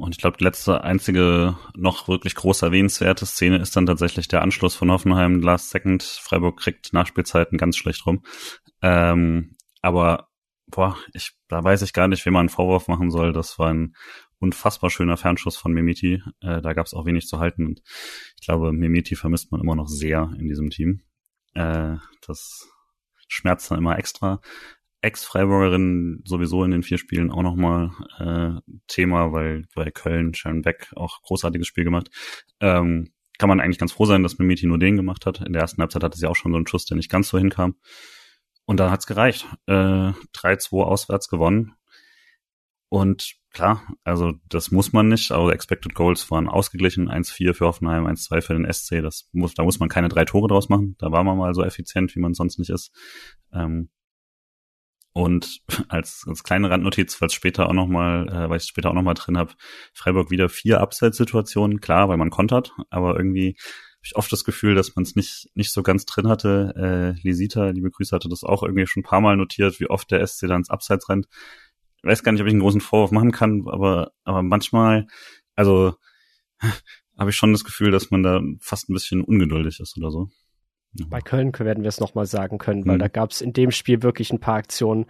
[0.00, 4.40] Und ich glaube, die letzte einzige noch wirklich groß erwähnenswerte Szene ist dann tatsächlich der
[4.40, 6.02] Anschluss von Hoffenheim Last Second.
[6.02, 8.22] Freiburg kriegt Nachspielzeiten ganz schlecht rum.
[8.80, 10.28] Ähm, aber
[10.66, 13.34] boah, ich, da weiß ich gar nicht, wem man einen Vorwurf machen soll.
[13.34, 13.94] Das war ein
[14.38, 16.22] unfassbar schöner Fernschuss von Mimiti.
[16.40, 17.66] Äh, da gab es auch wenig zu halten.
[17.66, 17.82] Und
[18.40, 21.02] ich glaube, Mimiti vermisst man immer noch sehr in diesem Team.
[21.52, 21.96] Äh,
[22.26, 22.68] das
[23.28, 24.40] schmerzt dann immer extra.
[25.02, 30.92] Ex-Freiburgerin sowieso in den vier Spielen auch nochmal äh, Thema, weil bei Köln Sharon Beck
[30.94, 32.10] auch großartiges Spiel gemacht.
[32.60, 35.40] Ähm, kann man eigentlich ganz froh sein, dass Mimiti nur den gemacht hat.
[35.40, 37.38] In der ersten Halbzeit hatte sie auch schon so einen Schuss, der nicht ganz so
[37.38, 37.76] hinkam.
[38.66, 39.46] Und dann hat's gereicht.
[39.66, 41.72] Äh, 3-2 auswärts gewonnen.
[42.90, 48.04] Und klar, also das muss man nicht, aber Expected Goals waren ausgeglichen, 1-4 für Hoffenheim,
[48.04, 51.12] 1-2 für den SC, das muss, da muss man keine drei Tore draus machen, da
[51.12, 52.90] war man mal so effizient, wie man sonst nicht ist.
[53.52, 53.90] Ähm,
[55.12, 59.14] und als, als kleine Randnotiz, falls später auch nochmal, äh, weil ich später auch nochmal
[59.14, 59.54] drin habe,
[59.92, 64.74] Freiburg wieder vier Abseitssituationen, klar, weil man kontert, aber irgendwie habe ich oft das Gefühl,
[64.74, 66.72] dass man es nicht, nicht so ganz drin hatte.
[66.74, 70.10] Äh, Lisita, liebe Grüße, hatte das auch irgendwie schon ein paar Mal notiert, wie oft
[70.10, 71.26] der SC da ins Abseits rennt
[72.02, 75.06] ich weiß gar nicht, ob ich einen großen Vorwurf machen kann, aber, aber manchmal,
[75.54, 75.94] also
[77.18, 80.30] habe ich schon das Gefühl, dass man da fast ein bisschen ungeduldig ist oder so.
[80.92, 83.00] Bei Köln werden wir es nochmal sagen können, weil mhm.
[83.00, 85.06] da gab es in dem Spiel wirklich ein paar Aktionen,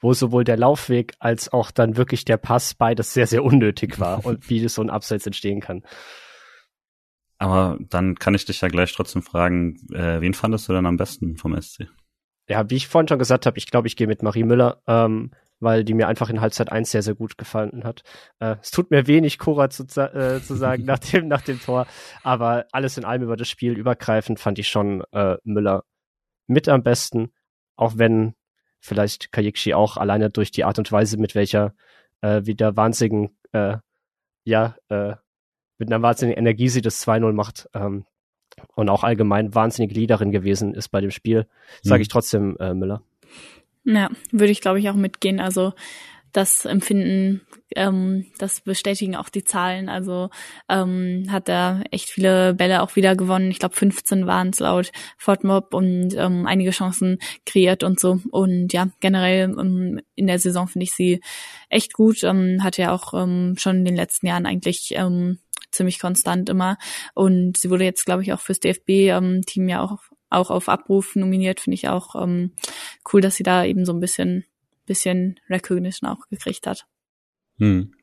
[0.00, 4.24] wo sowohl der Laufweg als auch dann wirklich der Pass beides sehr, sehr unnötig war
[4.26, 5.82] und wie das so ein Abseits entstehen kann.
[7.38, 10.96] Aber dann kann ich dich ja gleich trotzdem fragen, äh, wen fandest du denn am
[10.96, 11.88] besten vom SC?
[12.48, 14.82] Ja, wie ich vorhin schon gesagt habe, ich glaube, ich gehe mit Marie Müller.
[14.86, 15.30] Ähm,
[15.62, 18.02] weil die mir einfach in Halbzeit 1 sehr, sehr gut gefallen hat.
[18.40, 21.86] Äh, es tut mir wenig, Cora zu, äh, zu sagen nach, dem, nach dem Tor,
[22.22, 25.84] aber alles in allem über das Spiel übergreifend fand ich schon äh, Müller
[26.48, 27.32] mit am besten,
[27.76, 28.34] auch wenn
[28.80, 31.74] vielleicht Kayikshi auch alleine durch die Art und Weise, mit welcher
[32.20, 33.76] äh, wieder wahnsinnigen, äh,
[34.44, 35.14] ja, äh,
[35.78, 38.04] mit einer wahnsinnigen Energie sie das 2-0 macht ähm,
[38.74, 41.46] und auch allgemein wahnsinnig Leaderin gewesen ist bei dem Spiel,
[41.82, 42.02] sage mhm.
[42.02, 43.02] ich trotzdem äh, Müller.
[43.84, 45.40] Ja, würde ich glaube ich auch mitgehen.
[45.40, 45.72] Also
[46.32, 47.42] das Empfinden,
[47.76, 49.88] ähm, das bestätigen auch die Zahlen.
[49.88, 50.30] Also
[50.68, 53.50] ähm, hat er echt viele Bälle auch wieder gewonnen.
[53.50, 58.20] Ich glaube 15 waren es laut Fortmob und ähm, einige Chancen kreiert und so.
[58.30, 61.20] Und ja, generell ähm, in der Saison finde ich sie
[61.68, 62.24] echt gut.
[62.24, 65.38] Ähm, hat ja auch ähm, schon in den letzten Jahren eigentlich ähm,
[65.70, 66.78] ziemlich konstant immer.
[67.14, 69.98] Und sie wurde jetzt, glaube ich, auch fürs DFB-Team ähm, ja auch
[70.32, 72.52] auch auf Abruf nominiert, finde ich auch ähm,
[73.12, 74.44] cool, dass sie da eben so ein bisschen,
[74.86, 76.86] bisschen Recognition auch gekriegt hat.
[77.58, 77.94] Hm.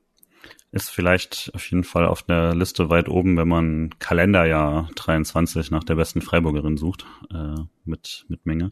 [0.72, 5.84] Ist vielleicht auf jeden Fall auf der Liste weit oben, wenn man Kalenderjahr 23 nach
[5.84, 7.56] der besten Freiburgerin sucht, äh,
[7.86, 8.72] mit, mit Menge.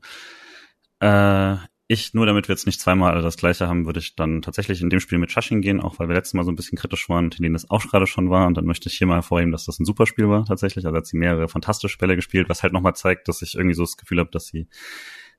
[0.99, 1.57] Äh,
[1.89, 4.89] ich, nur damit wir jetzt nicht zweimal das gleiche haben, würde ich dann tatsächlich in
[4.89, 7.31] dem Spiel mit Shashin gehen, auch weil wir letztes Mal so ein bisschen kritisch waren
[7.31, 8.45] Helene das auch gerade schon war.
[8.45, 10.85] Und dann möchte ich hier mal hervorheben, dass das ein super Spiel war tatsächlich.
[10.85, 13.83] Also hat sie mehrere fantastische Bälle gespielt, was halt nochmal zeigt, dass ich irgendwie so
[13.83, 14.67] das Gefühl habe, dass sie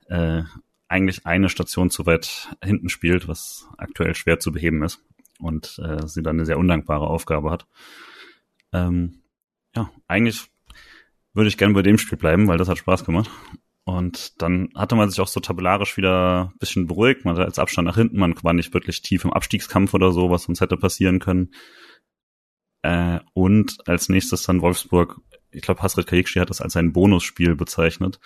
[0.07, 0.43] äh,
[0.89, 5.05] eigentlich eine Station zu weit hinten spielt, was aktuell schwer zu beheben ist.
[5.41, 7.67] Und äh, sie dann eine sehr undankbare Aufgabe hat.
[8.73, 9.21] Ähm,
[9.77, 10.47] ja, eigentlich
[11.35, 13.31] würde ich gerne bei dem Spiel bleiben, weil das hat Spaß gemacht.
[13.89, 17.24] Und dann hatte man sich auch so tabellarisch wieder ein bisschen beruhigt.
[17.24, 20.28] Man hatte als Abstand nach hinten, man war nicht wirklich tief im Abstiegskampf oder so,
[20.28, 21.55] was uns hätte passieren können.
[22.82, 27.57] Äh, und als nächstes dann Wolfsburg, ich glaube, Hasrit Kayikshi hat das als ein Bonusspiel
[27.57, 28.20] bezeichnet.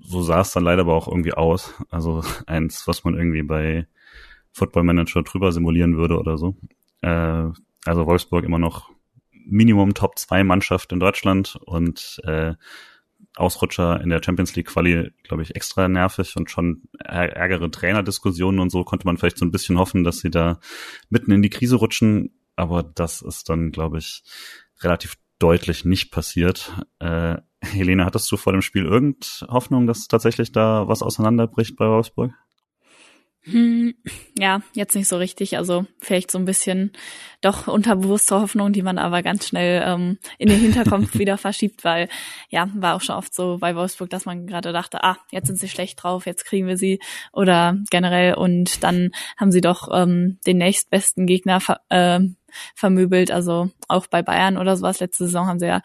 [0.00, 1.72] So sah es dann leider aber auch irgendwie aus.
[1.88, 3.86] Also eins, was man irgendwie bei
[4.50, 6.56] Football Manager drüber simulieren würde oder so.
[7.02, 7.44] Äh,
[7.84, 8.90] also Wolfsburg immer noch
[9.46, 12.54] Minimum Top 2 Mannschaft in Deutschland und äh,
[13.40, 18.70] Ausrutscher in der Champions League Quali, glaube ich, extra nervig und schon ärgere Trainerdiskussionen und
[18.70, 20.60] so konnte man vielleicht so ein bisschen hoffen, dass sie da
[21.08, 22.34] mitten in die Krise rutschen.
[22.56, 24.22] Aber das ist dann, glaube ich,
[24.80, 26.72] relativ deutlich nicht passiert.
[26.98, 31.86] Äh, Helene, hattest du vor dem Spiel irgend Hoffnung, dass tatsächlich da was auseinanderbricht bei
[31.86, 32.32] Wolfsburg?
[33.44, 33.94] Hm,
[34.38, 35.56] ja, jetzt nicht so richtig.
[35.56, 36.92] Also vielleicht so ein bisschen
[37.40, 42.08] doch unterbewusste Hoffnung, die man aber ganz schnell ähm, in den Hinterkopf wieder verschiebt, weil
[42.50, 45.58] ja, war auch schon oft so bei Wolfsburg, dass man gerade dachte, ah, jetzt sind
[45.58, 47.00] sie schlecht drauf, jetzt kriegen wir sie
[47.32, 52.20] oder generell und dann haben sie doch ähm, den nächstbesten Gegner ver äh,
[52.74, 53.30] vermöbelt.
[53.30, 55.00] Also auch bei Bayern oder sowas.
[55.00, 55.80] Letzte Saison haben sie ja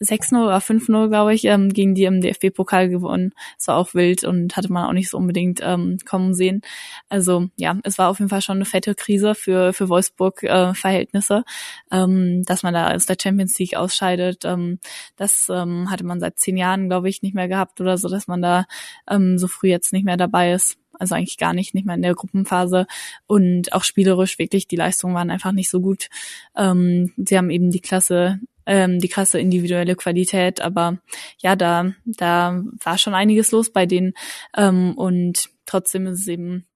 [0.00, 3.32] 6-0 oder 5-0, glaube ich, ähm, gegen die im DFB-Pokal gewonnen.
[3.56, 6.62] Das war auch wild und hatte man auch nicht so unbedingt ähm, kommen sehen.
[7.08, 11.44] Also ja, es war auf jeden Fall schon eine fette Krise für, für Wolfsburg-Verhältnisse,
[11.90, 14.44] äh, ähm, dass man da aus der Champions League ausscheidet.
[14.44, 14.78] Ähm,
[15.16, 18.28] das ähm, hatte man seit zehn Jahren, glaube ich, nicht mehr gehabt oder so, dass
[18.28, 18.66] man da
[19.10, 22.02] ähm, so früh jetzt nicht mehr dabei ist also eigentlich gar nicht, nicht mal in
[22.02, 22.86] der Gruppenphase
[23.26, 26.08] und auch spielerisch wirklich, die Leistungen waren einfach nicht so gut.
[26.56, 30.60] Ähm, sie haben eben die Klasse ähm, die krasse individuelle Qualität.
[30.60, 30.98] Aber
[31.38, 34.12] ja, da, da war schon einiges los bei denen.
[34.56, 36.66] Ähm, und trotzdem ist es eben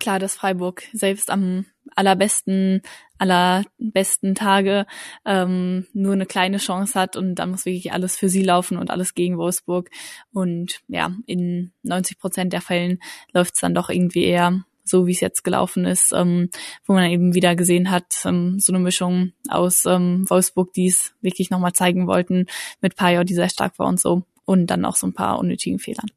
[0.00, 2.82] klar, dass Freiburg selbst am allerbesten,
[3.18, 4.86] allerbesten Tage
[5.24, 8.90] ähm, nur eine kleine Chance hat und dann muss wirklich alles für sie laufen und
[8.90, 9.90] alles gegen Wolfsburg.
[10.32, 13.00] Und ja, in 90 Prozent der Fällen
[13.32, 16.50] läuft es dann doch irgendwie eher so wie es jetzt gelaufen ist, ähm,
[16.86, 21.14] wo man eben wieder gesehen hat, ähm, so eine Mischung aus ähm, Wolfsburg, die es
[21.20, 22.46] wirklich nochmal zeigen wollten,
[22.80, 25.78] mit Payo, die sehr stark war und so, und dann auch so ein paar unnötigen
[25.78, 26.10] Fehlern.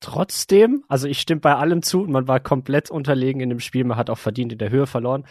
[0.00, 3.96] Trotzdem, also ich stimme bei allem zu man war komplett unterlegen in dem Spiel, man
[3.96, 5.26] hat auch verdient in der Höhe verloren.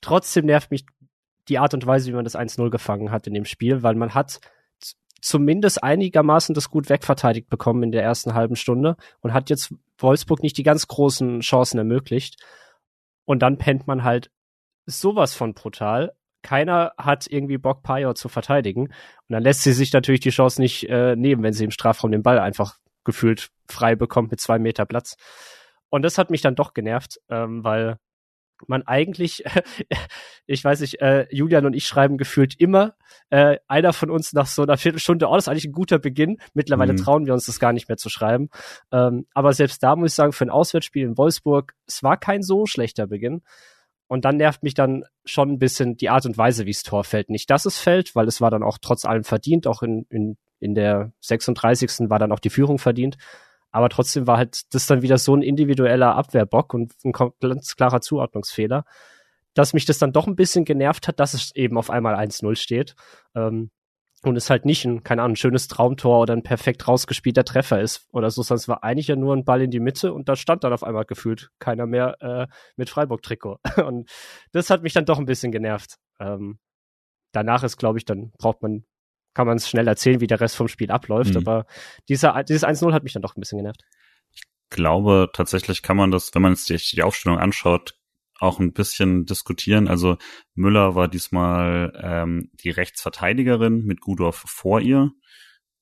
[0.00, 0.86] Trotzdem nervt mich
[1.48, 4.14] die Art und Weise, wie man das 1-0 gefangen hat in dem Spiel, weil man
[4.14, 4.40] hat
[5.20, 10.42] zumindest einigermaßen das gut wegverteidigt bekommen in der ersten halben Stunde und hat jetzt Wolfsburg
[10.42, 12.42] nicht die ganz großen Chancen ermöglicht.
[13.24, 14.30] Und dann pennt man halt
[14.86, 16.12] sowas von brutal.
[16.42, 18.86] Keiner hat irgendwie Bock, Pajor zu verteidigen.
[18.88, 18.94] Und
[19.28, 22.22] dann lässt sie sich natürlich die Chance nicht äh, nehmen, wenn sie im Strafraum den
[22.22, 25.16] Ball einfach gefühlt frei bekommt mit zwei Meter Platz.
[25.90, 27.98] Und das hat mich dann doch genervt, ähm, weil
[28.66, 29.44] man eigentlich,
[30.46, 32.94] ich weiß nicht, äh, Julian und ich schreiben gefühlt immer,
[33.30, 36.38] äh, einer von uns nach so einer Viertelstunde, oh, das ist eigentlich ein guter Beginn.
[36.54, 36.98] Mittlerweile mhm.
[36.98, 38.50] trauen wir uns das gar nicht mehr zu schreiben.
[38.92, 42.42] Ähm, aber selbst da muss ich sagen, für ein Auswärtsspiel in Wolfsburg, es war kein
[42.42, 43.42] so schlechter Beginn.
[44.08, 47.04] Und dann nervt mich dann schon ein bisschen die Art und Weise, wie es Tor
[47.04, 47.30] fällt.
[47.30, 49.68] Nicht, dass es fällt, weil es war dann auch trotz allem verdient.
[49.68, 52.10] Auch in, in, in der 36.
[52.10, 53.16] war dann auch die Führung verdient.
[53.70, 58.00] Aber trotzdem war halt das dann wieder so ein individueller Abwehrbock und ein ganz klarer
[58.00, 58.84] Zuordnungsfehler,
[59.54, 62.56] dass mich das dann doch ein bisschen genervt hat, dass es eben auf einmal 1-0
[62.56, 62.94] steht.
[63.34, 63.70] Ähm,
[64.22, 67.80] und es halt nicht ein, keine Ahnung, ein schönes Traumtor oder ein perfekt rausgespielter Treffer
[67.80, 70.36] ist oder so, es war eigentlich ja nur ein Ball in die Mitte und da
[70.36, 72.46] stand dann auf einmal gefühlt keiner mehr äh,
[72.76, 73.58] mit Freiburg-Trikot.
[73.86, 74.10] Und
[74.52, 75.96] das hat mich dann doch ein bisschen genervt.
[76.18, 76.58] Ähm,
[77.32, 78.84] danach ist, glaube ich, dann braucht man
[79.34, 81.32] kann man es schnell erzählen, wie der Rest vom Spiel abläuft.
[81.32, 81.38] Mhm.
[81.38, 81.66] Aber
[82.08, 83.82] dieser, dieses 1-0 hat mich dann doch ein bisschen genervt.
[84.32, 87.94] Ich glaube, tatsächlich kann man das, wenn man sich die Aufstellung anschaut,
[88.40, 89.86] auch ein bisschen diskutieren.
[89.86, 90.16] Also
[90.54, 95.10] Müller war diesmal ähm, die Rechtsverteidigerin mit Gudorf vor ihr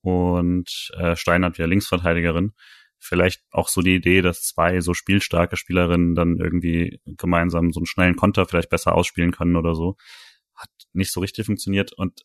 [0.03, 2.53] und äh, Steinert wieder Linksverteidigerin.
[2.99, 7.87] Vielleicht auch so die Idee, dass zwei so spielstarke Spielerinnen dann irgendwie gemeinsam so einen
[7.87, 9.97] schnellen Konter vielleicht besser ausspielen können oder so.
[10.57, 11.93] Hat nicht so richtig funktioniert.
[11.93, 12.23] Und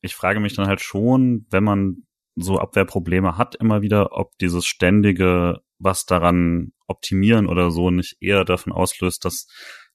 [0.00, 2.04] ich frage mich dann halt schon, wenn man
[2.36, 8.44] so Abwehrprobleme hat immer wieder, ob dieses ständige was daran optimieren oder so nicht eher
[8.44, 9.46] davon auslöst, dass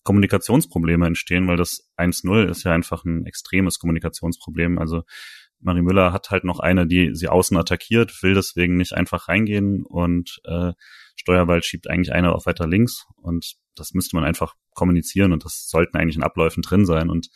[0.03, 4.77] Kommunikationsprobleme entstehen, weil das 1-0 ist ja einfach ein extremes Kommunikationsproblem.
[4.77, 5.03] Also
[5.59, 9.83] Marie Müller hat halt noch eine, die sie außen attackiert, will deswegen nicht einfach reingehen
[9.83, 10.73] und äh,
[11.15, 15.67] Steuerball schiebt eigentlich eine auf weiter links und das müsste man einfach kommunizieren und das
[15.67, 17.29] sollten eigentlich in Abläufen drin sein und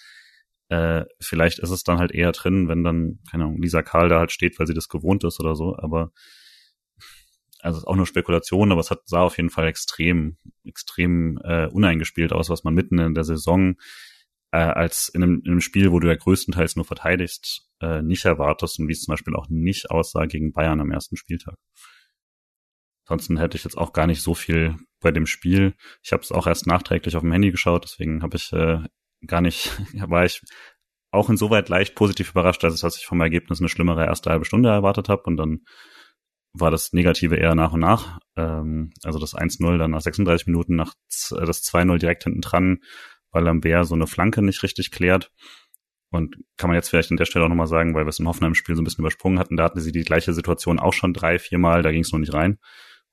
[0.69, 4.19] äh, vielleicht ist es dann halt eher drin, wenn dann, keine Ahnung, Lisa Karl da
[4.19, 6.11] halt steht, weil sie das gewohnt ist oder so, aber
[7.61, 12.31] also auch nur Spekulation, aber es hat, sah auf jeden Fall extrem, extrem äh, uneingespielt
[12.31, 13.75] aus, was man mitten in der Saison
[14.51, 18.25] äh, als in einem, in einem Spiel, wo du ja größtenteils nur verteidigst, äh, nicht
[18.25, 21.55] erwartest und wie es zum Beispiel auch nicht aussah gegen Bayern am ersten Spieltag.
[23.05, 25.73] Ansonsten hätte ich jetzt auch gar nicht so viel bei dem Spiel.
[26.03, 28.83] Ich habe es auch erst nachträglich auf dem Handy geschaut, deswegen habe ich äh,
[29.25, 29.71] gar nicht,
[30.09, 30.41] war ich
[31.11, 35.09] auch insoweit leicht positiv überrascht, als ich vom Ergebnis eine schlimmere erste halbe Stunde erwartet
[35.09, 35.61] habe und dann
[36.53, 38.19] war das Negative eher nach und nach.
[38.35, 40.93] Ähm, also das 1-0 dann nach 36 Minuten, nach
[41.31, 42.79] äh, das 2-0 direkt hinten dran,
[43.31, 45.31] weil Lambert so eine Flanke nicht richtig klärt.
[46.11, 48.27] Und kann man jetzt vielleicht an der Stelle auch nochmal sagen, weil wir es im
[48.27, 51.37] Hoffenheim-Spiel so ein bisschen übersprungen hatten, da hatten sie die gleiche Situation auch schon drei,
[51.37, 52.57] vier Mal, da ging es noch nicht rein.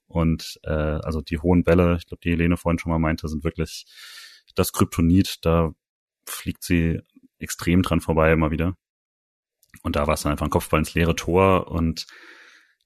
[0.06, 3.44] Und äh, also die hohen Bälle, ich glaube, die Helene vorhin schon mal meinte, sind
[3.44, 3.84] wirklich
[4.54, 5.38] das Kryptonit.
[5.42, 5.72] Da
[6.26, 7.00] fliegt sie
[7.38, 8.74] extrem dran vorbei immer wieder.
[9.82, 12.06] Und da war es dann einfach ein Kopfball ins leere Tor und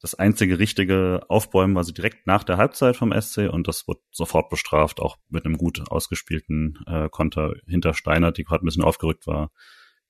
[0.00, 4.00] das einzige richtige Aufbäumen war so direkt nach der Halbzeit vom SC und das wurde
[4.10, 8.82] sofort bestraft, auch mit einem gut ausgespielten äh, Konter hinter Steiner, die gerade ein bisschen
[8.82, 9.50] aufgerückt war.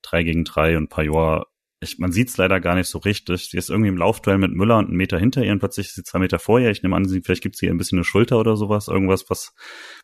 [0.01, 1.49] Drei gegen drei und Pajor,
[1.81, 3.49] ich, man sieht es leider gar nicht so richtig.
[3.49, 5.95] Sie ist irgendwie im Laufduell mit Müller und einen Meter hinter ihr und plötzlich ist
[5.95, 6.71] sie zwei Meter vor ihr.
[6.71, 9.31] Ich nehme an, sie, vielleicht gibt sie ihr ein bisschen eine Schulter oder sowas, irgendwas,
[9.31, 9.55] was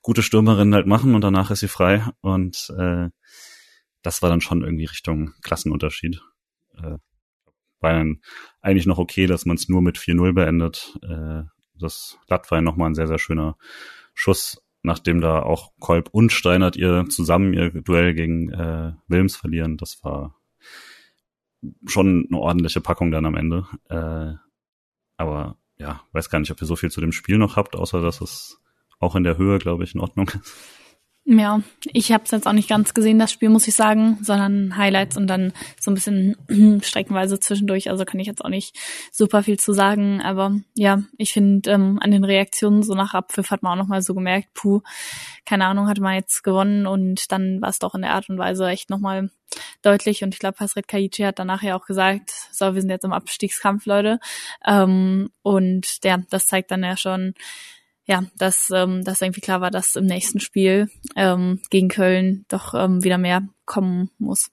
[0.00, 2.06] gute Stürmerinnen halt machen und danach ist sie frei.
[2.22, 3.08] Und äh,
[4.02, 6.22] das war dann schon irgendwie Richtung Klassenunterschied.
[6.78, 6.96] Äh,
[7.80, 8.22] war dann
[8.62, 10.98] eigentlich noch okay, dass man es nur mit 4-0 beendet.
[11.02, 11.42] Äh,
[11.74, 13.58] das Latt war ja nochmal ein sehr, sehr schöner
[14.14, 19.76] Schuss, nachdem da auch Kolb und Steinert ihr zusammen ihr Duell gegen äh, Wilms verlieren.
[19.76, 20.35] Das war
[21.86, 23.66] schon eine ordentliche Packung dann am Ende.
[23.88, 24.34] Äh,
[25.16, 28.00] aber ja, weiß gar nicht, ob ihr so viel zu dem Spiel noch habt, außer
[28.02, 28.60] dass es
[28.98, 30.54] auch in der Höhe, glaube ich, in Ordnung ist.
[31.28, 31.60] Ja,
[31.92, 35.16] ich habe es jetzt auch nicht ganz gesehen, das Spiel, muss ich sagen, sondern Highlights
[35.16, 36.36] und dann so ein bisschen
[36.84, 37.90] streckenweise zwischendurch.
[37.90, 38.78] Also kann ich jetzt auch nicht
[39.10, 40.22] super viel zu sagen.
[40.22, 44.02] Aber ja, ich finde, ähm, an den Reaktionen so nach Abpfiff hat man auch nochmal
[44.02, 44.82] so gemerkt, puh,
[45.44, 48.38] keine Ahnung, hatte man jetzt gewonnen und dann war es doch in der Art und
[48.38, 49.30] Weise echt nochmal
[49.82, 50.22] deutlich.
[50.22, 53.12] Und ich glaube, Hasret Kaichi hat danach ja auch gesagt, so, wir sind jetzt im
[53.12, 54.20] Abstiegskampf, Leute.
[54.64, 57.34] Ähm, und ja, das zeigt dann ja schon,
[58.06, 62.74] ja, dass, ähm, dass irgendwie klar war, dass im nächsten Spiel ähm, gegen Köln doch
[62.74, 64.50] ähm, wieder mehr kommen muss.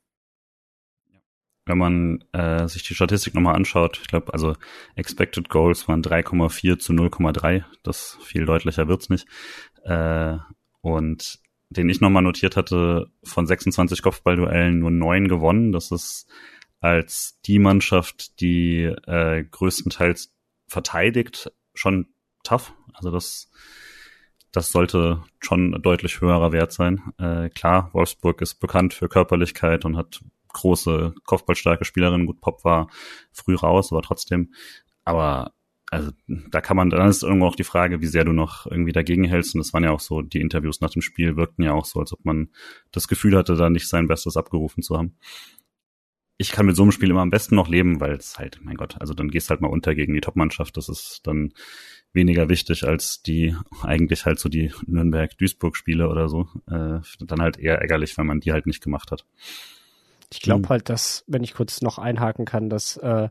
[1.66, 4.56] Wenn man äh, sich die Statistik nochmal anschaut, ich glaube, also
[4.95, 7.64] Expected Goals waren 3,4 zu 0,3.
[7.84, 9.28] Das viel deutlicher wird's nicht.
[9.84, 10.38] Äh,
[10.82, 11.39] und
[11.70, 15.72] den ich nochmal notiert hatte, von 26 Kopfballduellen nur neun gewonnen.
[15.72, 16.28] Das ist
[16.82, 20.34] als die Mannschaft, die äh, größtenteils
[20.68, 22.08] verteidigt, schon
[22.44, 22.74] tough.
[22.94, 23.50] Also das,
[24.52, 27.02] das sollte schon deutlich höherer Wert sein.
[27.18, 32.28] Äh, klar, Wolfsburg ist bekannt für Körperlichkeit und hat große, kopfballstarke Spielerinnen.
[32.28, 32.89] Gut, Pop war
[33.32, 34.54] früh raus, aber trotzdem.
[35.04, 35.54] Aber
[35.94, 38.94] also da kann man, dann ist irgendwo auch die Frage, wie sehr du noch irgendwie
[38.94, 39.54] dagegen hältst.
[39.54, 42.00] Und das waren ja auch so, die Interviews nach dem Spiel wirkten ja auch so,
[42.00, 42.50] als ob man
[42.91, 45.18] das Gefühl hatte, da nicht sein Bestes abgerufen zu haben.
[46.38, 48.76] Ich kann mit so einem Spiel immer am besten noch leben, weil es halt, mein
[48.76, 50.76] Gott, also dann gehst halt mal unter gegen die Topmannschaft.
[50.78, 51.54] Das ist dann
[52.14, 56.47] weniger wichtig als die eigentlich halt so die Nürnberg-Duisburg-Spiele oder so.
[56.68, 59.26] Äh, dann halt eher ärgerlich, wenn man die halt nicht gemacht hat.
[60.32, 60.70] Ich glaube hm.
[60.70, 63.30] halt, dass, wenn ich kurz noch einhaken kann, dass äh,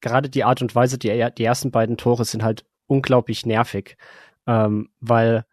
[0.00, 3.96] gerade die Art und Weise, die, die ersten beiden Tore sind halt unglaublich nervig,
[4.46, 5.44] ähm, weil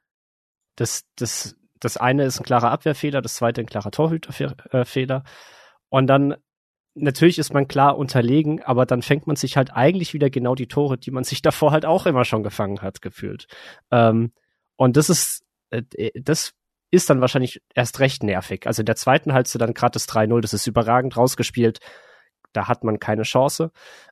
[0.76, 5.24] das, das, das eine ist ein klarer Abwehrfehler, das zweite ein klarer Torhüterfehler.
[5.90, 6.36] Und dann
[6.98, 10.68] natürlich ist man klar unterlegen, aber dann fängt man sich halt eigentlich wieder genau die
[10.68, 13.48] Tore, die man sich davor halt auch immer schon gefangen hat, gefühlt.
[13.92, 14.32] Ähm,
[14.76, 15.84] und das ist, äh,
[16.16, 16.54] das
[16.92, 18.66] ist dann wahrscheinlich erst recht nervig.
[18.66, 21.80] Also in der zweiten haltst du dann gerade das 3-0, das ist überragend rausgespielt.
[22.54, 23.72] Da hat man keine Chance.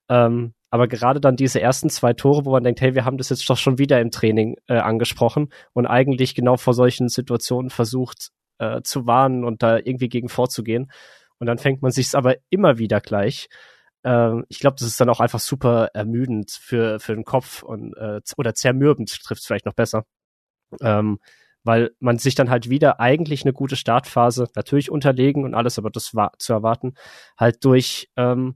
[0.09, 3.29] Ähm, aber gerade dann diese ersten zwei Tore, wo man denkt, hey, wir haben das
[3.29, 8.31] jetzt doch schon wieder im Training äh, angesprochen und eigentlich genau vor solchen Situationen versucht
[8.59, 10.91] äh, zu warnen und da irgendwie gegen vorzugehen.
[11.39, 13.47] Und dann fängt man sich aber immer wieder gleich.
[14.03, 17.95] Ähm, ich glaube, das ist dann auch einfach super ermüdend für, für den Kopf und
[17.97, 20.05] äh, oder zermürbend trifft es vielleicht noch besser.
[20.81, 21.19] Ähm,
[21.65, 25.89] weil man sich dann halt wieder eigentlich eine gute Startphase natürlich unterlegen und alles, aber
[25.89, 26.93] das war zu erwarten,
[27.37, 28.55] halt durch ähm,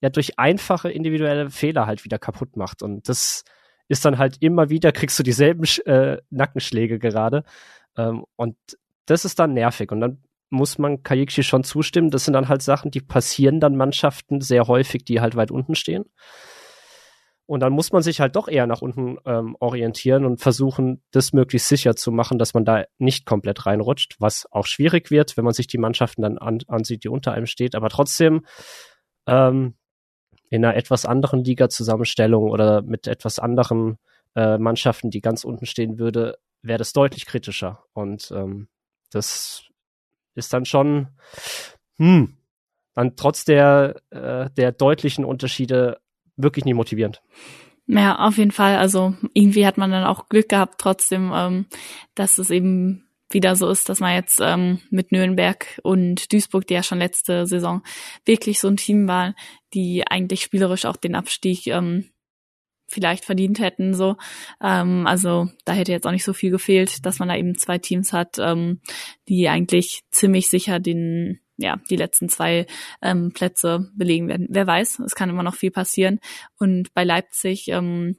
[0.00, 3.44] ja durch einfache individuelle Fehler halt wieder kaputt macht und das
[3.88, 7.44] ist dann halt immer wieder kriegst du dieselben äh, Nackenschläge gerade
[7.96, 8.56] ähm, und
[9.06, 10.22] das ist dann nervig und dann
[10.54, 12.10] muss man Kajikshi schon zustimmen.
[12.10, 15.74] Das sind dann halt Sachen, die passieren dann Mannschaften sehr häufig, die halt weit unten
[15.74, 16.04] stehen.
[17.46, 21.34] Und dann muss man sich halt doch eher nach unten ähm, orientieren und versuchen, das
[21.34, 25.44] möglichst sicher zu machen, dass man da nicht komplett reinrutscht, was auch schwierig wird, wenn
[25.44, 27.74] man sich die Mannschaften dann an, ansieht, die unter einem steht.
[27.74, 28.46] Aber trotzdem
[29.26, 29.74] ähm,
[30.48, 33.98] in einer etwas anderen Liga-Zusammenstellung oder mit etwas anderen
[34.34, 37.84] äh, Mannschaften, die ganz unten stehen würde, wäre das deutlich kritischer.
[37.92, 38.68] Und ähm,
[39.10, 39.68] das
[40.34, 41.08] ist dann schon,
[41.96, 42.36] hm,
[42.94, 46.00] dann trotz der, äh, der deutlichen Unterschiede
[46.36, 47.22] wirklich nie motivierend.
[47.86, 48.76] Ja, auf jeden Fall.
[48.76, 51.66] Also irgendwie hat man dann auch Glück gehabt trotzdem, ähm,
[52.14, 56.74] dass es eben wieder so ist, dass man jetzt ähm, mit Nürnberg und Duisburg, die
[56.74, 57.82] ja schon letzte Saison
[58.24, 59.34] wirklich so ein Team war,
[59.74, 62.10] die eigentlich spielerisch auch den Abstieg ähm,
[62.86, 63.94] vielleicht verdient hätten.
[63.94, 64.16] So,
[64.62, 67.78] ähm, also da hätte jetzt auch nicht so viel gefehlt, dass man da eben zwei
[67.78, 68.80] Teams hat, ähm,
[69.28, 72.66] die eigentlich ziemlich sicher den ja, die letzten zwei
[73.00, 74.48] ähm, Plätze belegen werden.
[74.50, 76.18] Wer weiß, es kann immer noch viel passieren.
[76.58, 78.16] Und bei Leipzig, ähm,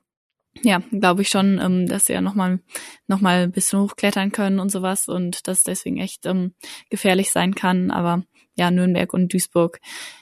[0.64, 2.60] ja, glaube ich schon, ähm, dass sie ja nochmal
[3.08, 6.54] noch mal ein bisschen hochklettern können und sowas und das deswegen echt ähm,
[6.90, 7.92] gefährlich sein kann.
[7.92, 8.24] Aber
[8.56, 9.80] ja, Nürnberg und Duisburg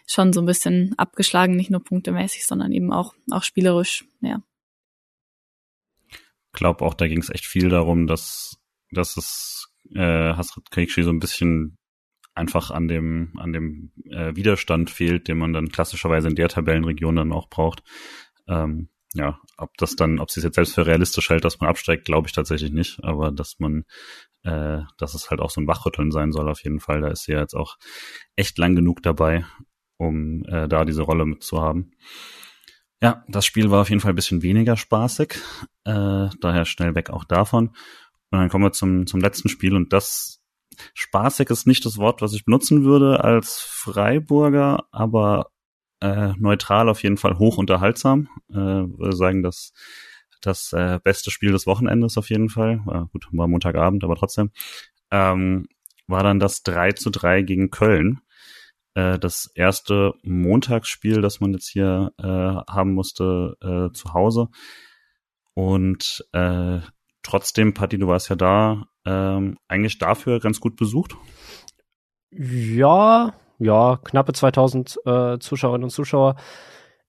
[0.07, 4.41] schon so ein bisschen abgeschlagen, nicht nur punktemäßig, sondern eben auch, auch spielerisch, ja.
[6.09, 8.57] Ich glaube auch, da ging es echt viel darum, dass,
[8.91, 11.77] dass es äh, Hasrat Kaikshi so ein bisschen
[12.35, 17.15] einfach an dem, an dem äh, Widerstand fehlt, den man dann klassischerweise in der Tabellenregion
[17.15, 17.83] dann auch braucht.
[18.47, 21.69] Ähm, ja, ob das dann, ob sie es jetzt selbst für realistisch hält, dass man
[21.69, 23.03] absteigt, glaube ich tatsächlich nicht.
[23.03, 23.85] Aber dass man,
[24.43, 27.01] äh, dass es halt auch so ein Wachrütteln sein soll, auf jeden Fall.
[27.01, 27.77] Da ist sie ja jetzt auch
[28.35, 29.45] echt lang genug dabei,
[29.97, 31.95] um äh, da diese Rolle mitzuhaben.
[33.01, 35.35] Ja, das Spiel war auf jeden Fall ein bisschen weniger spaßig.
[35.83, 37.69] Äh, daher schnell weg auch davon.
[38.31, 40.41] Und dann kommen wir zum, zum letzten Spiel und das
[40.93, 45.51] spaßig ist nicht das Wort, was ich benutzen würde als Freiburger, aber
[45.99, 48.29] äh, neutral auf jeden Fall hoch unterhaltsam.
[48.49, 49.73] Äh, würde sagen, dass
[50.45, 52.81] das äh, beste Spiel des Wochenendes auf jeden Fall.
[52.85, 54.51] War, gut, war Montagabend, aber trotzdem.
[55.11, 55.67] Ähm,
[56.07, 58.21] war dann das 3 zu 3 gegen Köln.
[58.95, 64.49] Äh, das erste Montagsspiel, das man jetzt hier äh, haben musste äh, zu Hause.
[65.53, 66.79] Und äh,
[67.21, 71.15] trotzdem, Patti, du warst ja da, ähm, eigentlich dafür ganz gut besucht.
[72.31, 76.35] Ja, ja, knappe 2000 äh, Zuschauerinnen und Zuschauer.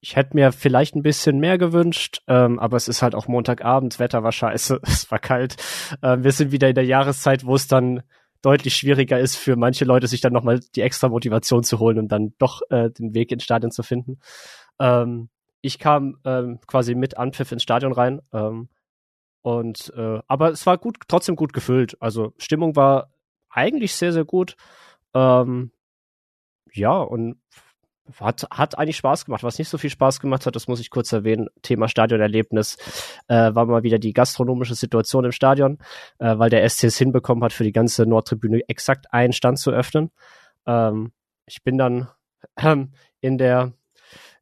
[0.05, 3.99] Ich hätte mir vielleicht ein bisschen mehr gewünscht, ähm, aber es ist halt auch Montagabend,
[3.99, 5.57] Wetter war scheiße, es war kalt.
[6.03, 8.03] Äh, wir sind wieder in der Jahreszeit, wo es dann
[8.43, 12.09] deutlich schwieriger ist für manche Leute, sich dann nochmal die extra Motivation zu holen und
[12.09, 14.19] dann doch äh, den Weg ins Stadion zu finden.
[14.79, 15.31] Ähm,
[15.63, 18.21] ich kam ähm, quasi mit Anpfiff ins Stadion rein.
[18.35, 18.69] Ähm,
[19.41, 21.97] und äh, aber es war gut, trotzdem gut gefüllt.
[22.01, 23.11] Also Stimmung war
[23.49, 24.55] eigentlich sehr, sehr gut.
[25.15, 25.73] Ähm,
[26.75, 27.39] ja, und
[28.21, 29.43] hat, hat eigentlich Spaß gemacht.
[29.43, 32.77] Was nicht so viel Spaß gemacht hat, das muss ich kurz erwähnen, Thema Stadionerlebnis,
[33.29, 35.79] äh, war mal wieder die gastronomische Situation im Stadion,
[36.19, 39.71] äh, weil der SC es hinbekommen hat, für die ganze Nordtribüne exakt einen Stand zu
[39.71, 40.11] öffnen.
[40.67, 41.13] Ähm,
[41.47, 42.09] ich bin dann
[42.59, 43.73] ähm, in der,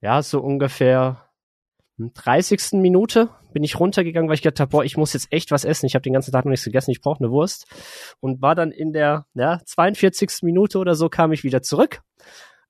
[0.01, 1.29] ja, so ungefähr
[1.99, 2.73] 30.
[2.73, 5.87] Minute bin ich runtergegangen, weil ich gedacht habe, boah, ich muss jetzt echt was essen.
[5.87, 7.67] Ich habe den ganzen Tag noch nichts gegessen, ich brauche eine Wurst.
[8.21, 10.43] Und war dann in der ja, 42.
[10.43, 12.03] Minute oder so kam ich wieder zurück.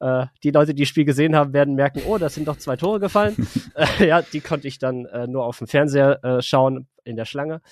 [0.02, 2.74] Äh, die Leute, die das Spiel gesehen haben, werden merken, oh, da sind doch zwei
[2.74, 3.36] Tore gefallen.
[4.00, 7.24] äh, ja, die konnte ich dann äh, nur auf dem Fernseher äh, schauen in der
[7.24, 7.62] Schlange.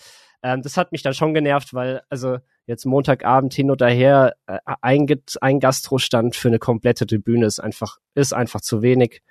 [0.41, 4.59] Ähm, das hat mich dann schon genervt, weil also jetzt Montagabend hin oder her äh,
[4.81, 5.09] ein,
[5.41, 9.22] ein Gastrostand für eine komplette Tribüne ist einfach ist einfach zu wenig.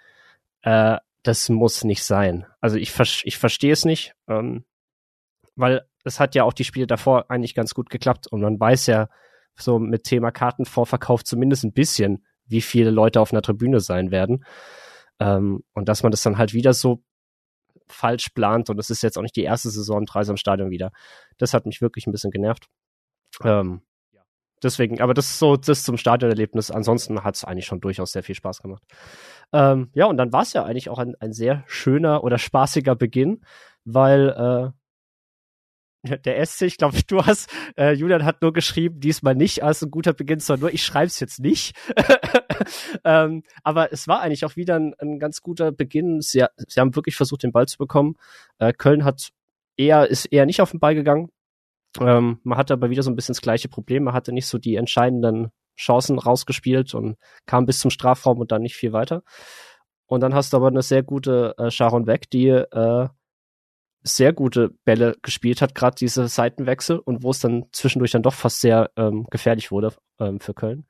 [0.64, 2.46] Äh, das muss nicht sein.
[2.60, 2.94] Also ich,
[3.24, 4.66] ich verstehe es nicht, ähm,
[5.56, 8.88] weil es hat ja auch die Spiele davor eigentlich ganz gut geklappt und man weiß
[8.88, 9.08] ja
[9.56, 14.46] so mit Thema Kartenvorverkauf zumindest ein bisschen, wie viele Leute auf einer Tribüne sein werden.
[15.20, 17.04] Ähm, und dass man das dann halt wieder so
[17.88, 20.92] falsch plant und das ist jetzt auch nicht die erste Saison Dreisam Stadion wieder.
[21.38, 22.68] Das hat mich wirklich ein bisschen genervt.
[23.44, 23.82] Ähm,
[24.62, 26.72] deswegen, aber das ist so das zum Stadionerlebnis.
[26.72, 28.84] Ansonsten hat es eigentlich schon durchaus sehr viel Spaß gemacht.
[29.54, 32.96] Ähm, ja, und dann war es ja eigentlich auch ein, ein sehr schöner oder spaßiger
[32.96, 33.42] Beginn,
[33.86, 34.79] weil äh,
[36.04, 39.92] der SC, ich glaube, du hast, äh, Julian hat nur geschrieben, diesmal nicht als ein
[39.92, 41.76] guter Beginn, sondern nur, ich schreibe es jetzt nicht.
[43.04, 46.22] ähm, aber es war eigentlich auch wieder ein, ein ganz guter Beginn.
[46.22, 48.16] Sie, sie, haben wirklich versucht, den Ball zu bekommen.
[48.60, 49.30] Äh, Köln hat
[49.78, 51.30] eher, ist eher nicht auf den Ball gegangen.
[52.00, 54.04] Ähm, man hatte aber wieder so ein bisschen das gleiche Problem.
[54.04, 58.62] Man hatte nicht so die entscheidenden Chancen rausgespielt und kam bis zum Strafraum und dann
[58.62, 59.24] nicht viel weiter.
[60.06, 63.08] Und dann hast du aber eine sehr gute äh, Sharon Weg, die äh,
[64.02, 68.34] sehr gute Bälle gespielt hat, gerade diese Seitenwechsel und wo es dann zwischendurch dann doch
[68.34, 70.86] fast sehr ähm, gefährlich wurde ähm, für Köln.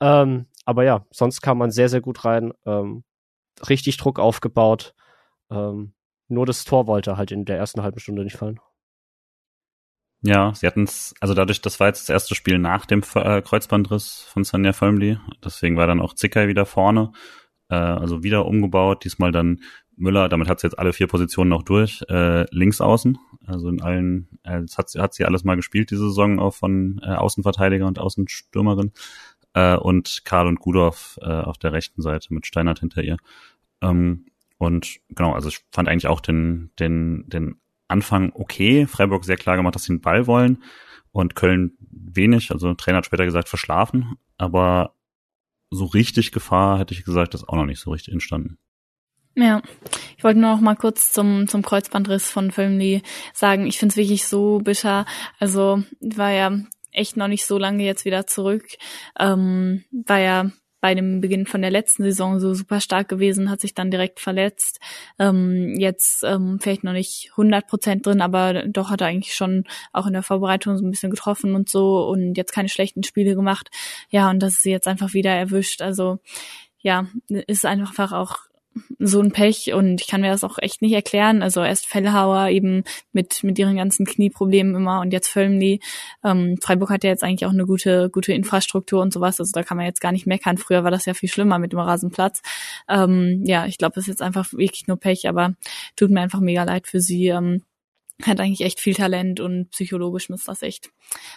[0.00, 3.04] Ähm, aber ja, sonst kam man sehr, sehr gut rein, ähm,
[3.68, 4.94] richtig Druck aufgebaut.
[5.50, 5.94] Ähm,
[6.28, 8.60] nur das Tor wollte halt in der ersten halben Stunde nicht fallen.
[10.22, 13.42] Ja, sie hatten es, also dadurch, das war jetzt das erste Spiel nach dem äh,
[13.42, 17.12] Kreuzbandriss von Sanja Völmli, deswegen war dann auch Zickay wieder vorne,
[17.68, 19.60] äh, also wieder umgebaut, diesmal dann
[19.96, 23.80] Müller, damit hat sie jetzt alle vier Positionen noch durch, äh, links außen, also in
[23.80, 27.86] allen, äh, das hat, hat sie alles mal gespielt, diese Saison auch von äh, Außenverteidiger
[27.86, 28.92] und Außenstürmerin
[29.54, 33.16] äh, und Karl und Gudorf äh, auf der rechten Seite mit Steinert hinter ihr.
[33.80, 34.26] Ähm,
[34.58, 37.56] und genau, also ich fand eigentlich auch den, den, den
[37.88, 38.86] Anfang okay.
[38.86, 40.62] Freiburg sehr klar gemacht, dass sie einen Ball wollen
[41.12, 42.50] und Köln wenig.
[42.50, 44.16] Also Trainer hat später gesagt, verschlafen.
[44.38, 44.94] Aber
[45.70, 48.58] so richtig Gefahr, hätte ich gesagt, ist auch noch nicht so richtig entstanden.
[49.38, 49.60] Ja,
[50.16, 53.02] ich wollte nur noch mal kurz zum, zum Kreuzbandriss von Filmly
[53.34, 55.04] sagen, ich finde es wirklich so bitter.
[55.38, 56.58] Also war ja
[56.90, 58.64] echt noch nicht so lange jetzt wieder zurück.
[59.18, 63.60] Ähm, war ja bei dem Beginn von der letzten Saison so super stark gewesen, hat
[63.60, 64.80] sich dann direkt verletzt.
[65.18, 69.64] Ähm, jetzt ähm, vielleicht noch nicht 100 Prozent drin, aber doch hat er eigentlich schon
[69.92, 73.34] auch in der Vorbereitung so ein bisschen getroffen und so und jetzt keine schlechten Spiele
[73.34, 73.68] gemacht.
[74.08, 75.82] Ja, und das ist sie jetzt einfach wieder erwischt.
[75.82, 76.20] Also
[76.78, 78.46] ja, ist einfach auch
[78.98, 81.42] so ein Pech und ich kann mir das auch echt nicht erklären.
[81.42, 85.80] Also erst Fellhauer eben mit, mit ihren ganzen Knieproblemen immer und jetzt Völmli.
[86.24, 89.40] Ähm, Freiburg hat ja jetzt eigentlich auch eine gute, gute Infrastruktur und sowas.
[89.40, 90.58] Also da kann man jetzt gar nicht meckern.
[90.58, 92.42] Früher war das ja viel schlimmer mit dem Rasenplatz.
[92.88, 95.54] Ähm, ja, ich glaube, das ist jetzt einfach wirklich nur Pech, aber
[95.96, 97.28] tut mir einfach mega leid für sie.
[97.28, 97.62] Ähm,
[98.22, 100.90] hat eigentlich echt viel Talent und psychologisch muss das echt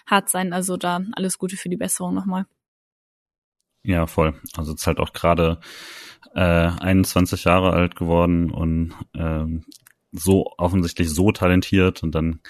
[0.06, 0.54] hart sein.
[0.54, 2.46] Also da alles Gute für die Besserung nochmal.
[3.84, 4.40] Ja, voll.
[4.56, 5.60] Also es ist halt auch gerade
[6.36, 9.66] äh, 21 Jahre alt geworden und ähm,
[10.12, 12.42] so offensichtlich so talentiert und dann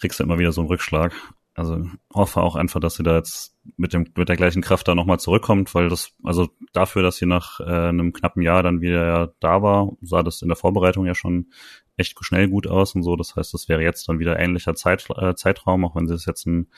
[0.00, 1.12] kriegst du immer wieder so einen Rückschlag.
[1.54, 1.84] Also
[2.14, 5.18] hoffe auch einfach, dass sie da jetzt mit dem mit der gleichen Kraft da nochmal
[5.18, 9.60] zurückkommt, weil das, also dafür, dass sie nach äh, einem knappen Jahr dann wieder da
[9.60, 11.50] war, sah das in der Vorbereitung ja schon
[11.96, 13.16] echt schnell gut aus und so.
[13.16, 16.26] Das heißt, das wäre jetzt dann wieder ähnlicher Zeit, äh, Zeitraum, auch wenn sie es
[16.26, 16.68] jetzt ein,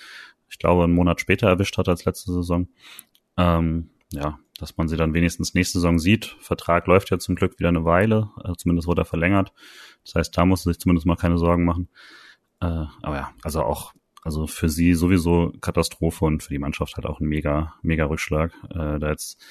[0.49, 2.69] ich glaube, einen Monat später erwischt hat als letzte Saison.
[3.37, 6.37] Ähm, ja, dass man sie dann wenigstens nächste Saison sieht.
[6.41, 9.53] Vertrag läuft ja zum Glück wieder eine Weile, also zumindest wurde er verlängert.
[10.05, 11.89] Das heißt, da muss sich zumindest mal keine Sorgen machen.
[12.61, 13.93] Äh, aber ja, also auch,
[14.23, 18.53] also für sie sowieso Katastrophe und für die Mannschaft halt auch ein mega, mega Rückschlag.
[18.71, 19.43] Äh, da jetzt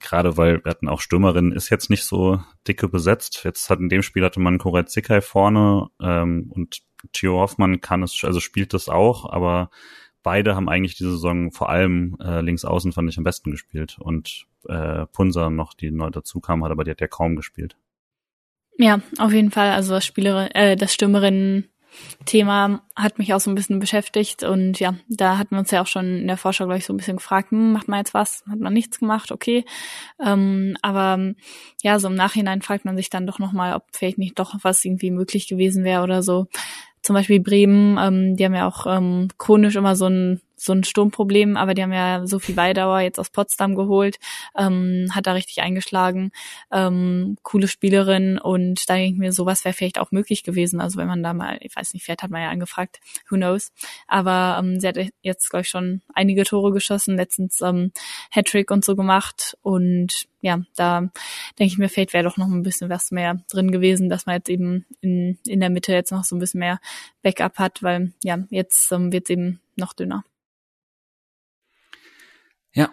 [0.00, 3.42] gerade weil wir hatten auch Stürmerinnen, ist jetzt nicht so dicke besetzt.
[3.44, 8.02] Jetzt hat in dem Spiel hatte man Koret Zickay vorne ähm, und Theo Hoffmann kann
[8.02, 9.70] es, also spielt das auch, aber
[10.22, 13.98] beide haben eigentlich diese Saison vor allem äh, links außen fand ich am besten gespielt
[13.98, 17.76] und äh, Punser noch, die neu dazu kam, hat aber die hat ja kaum gespielt.
[18.76, 19.70] Ja, auf jeden Fall.
[19.70, 21.68] Also das Spielerin, äh, das Stürmerinnen
[22.24, 25.82] Thema hat mich auch so ein bisschen beschäftigt und ja, da hatten wir uns ja
[25.82, 28.14] auch schon in der Vorschau, glaube ich, so ein bisschen gefragt, hm, macht man jetzt
[28.14, 28.44] was?
[28.48, 29.32] Hat man nichts gemacht?
[29.32, 29.64] Okay.
[30.24, 31.34] Ähm, aber
[31.82, 34.84] ja, so im Nachhinein fragt man sich dann doch nochmal, ob vielleicht nicht doch was
[34.84, 36.46] irgendwie möglich gewesen wäre oder so
[37.02, 40.84] zum Beispiel Bremen, ähm, die haben ja auch ähm, chronisch immer so ein so ein
[40.84, 44.18] Sturmproblem, aber die haben ja so viel Weidauer jetzt aus Potsdam geholt,
[44.56, 46.30] ähm, hat da richtig eingeschlagen,
[46.72, 50.80] ähm, coole Spielerin und da denke ich mir, sowas wäre vielleicht auch möglich gewesen.
[50.80, 53.72] Also wenn man da mal, ich weiß nicht, vielleicht hat man ja angefragt, who knows.
[54.06, 57.92] Aber ähm, sie hat jetzt, glaube ich, schon einige Tore geschossen, letztens ähm,
[58.30, 61.00] Hattrick und so gemacht und ja, da
[61.58, 64.36] denke ich mir, vielleicht wäre doch noch ein bisschen was mehr drin gewesen, dass man
[64.36, 66.80] jetzt eben in, in der Mitte jetzt noch so ein bisschen mehr
[67.22, 70.24] Backup hat, weil ja, jetzt ähm, wird eben noch dünner.
[72.72, 72.90] Ja,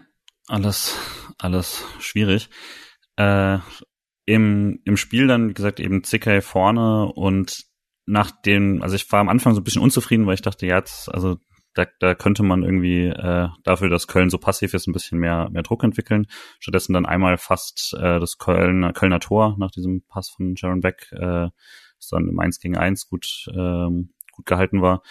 [0.48, 0.98] alles,
[1.38, 2.50] alles schwierig.
[3.18, 3.60] Äh,
[4.26, 7.66] im, Im Spiel dann, wie gesagt, eben Zickey vorne und
[8.06, 10.78] nach dem, also ich war am Anfang so ein bisschen unzufrieden, weil ich dachte, ja,
[10.78, 11.38] jetzt, also
[11.74, 15.50] da, da könnte man irgendwie äh, dafür, dass Köln so passiv ist, ein bisschen mehr,
[15.52, 16.28] mehr Druck entwickeln.
[16.60, 21.10] Stattdessen dann einmal fast äh, das Kölner, Kölner Tor nach diesem Pass von Jaron Beck,
[21.12, 21.50] äh,
[21.98, 25.02] das dann im 1 gegen 1 gut, ähm, gut gehalten war.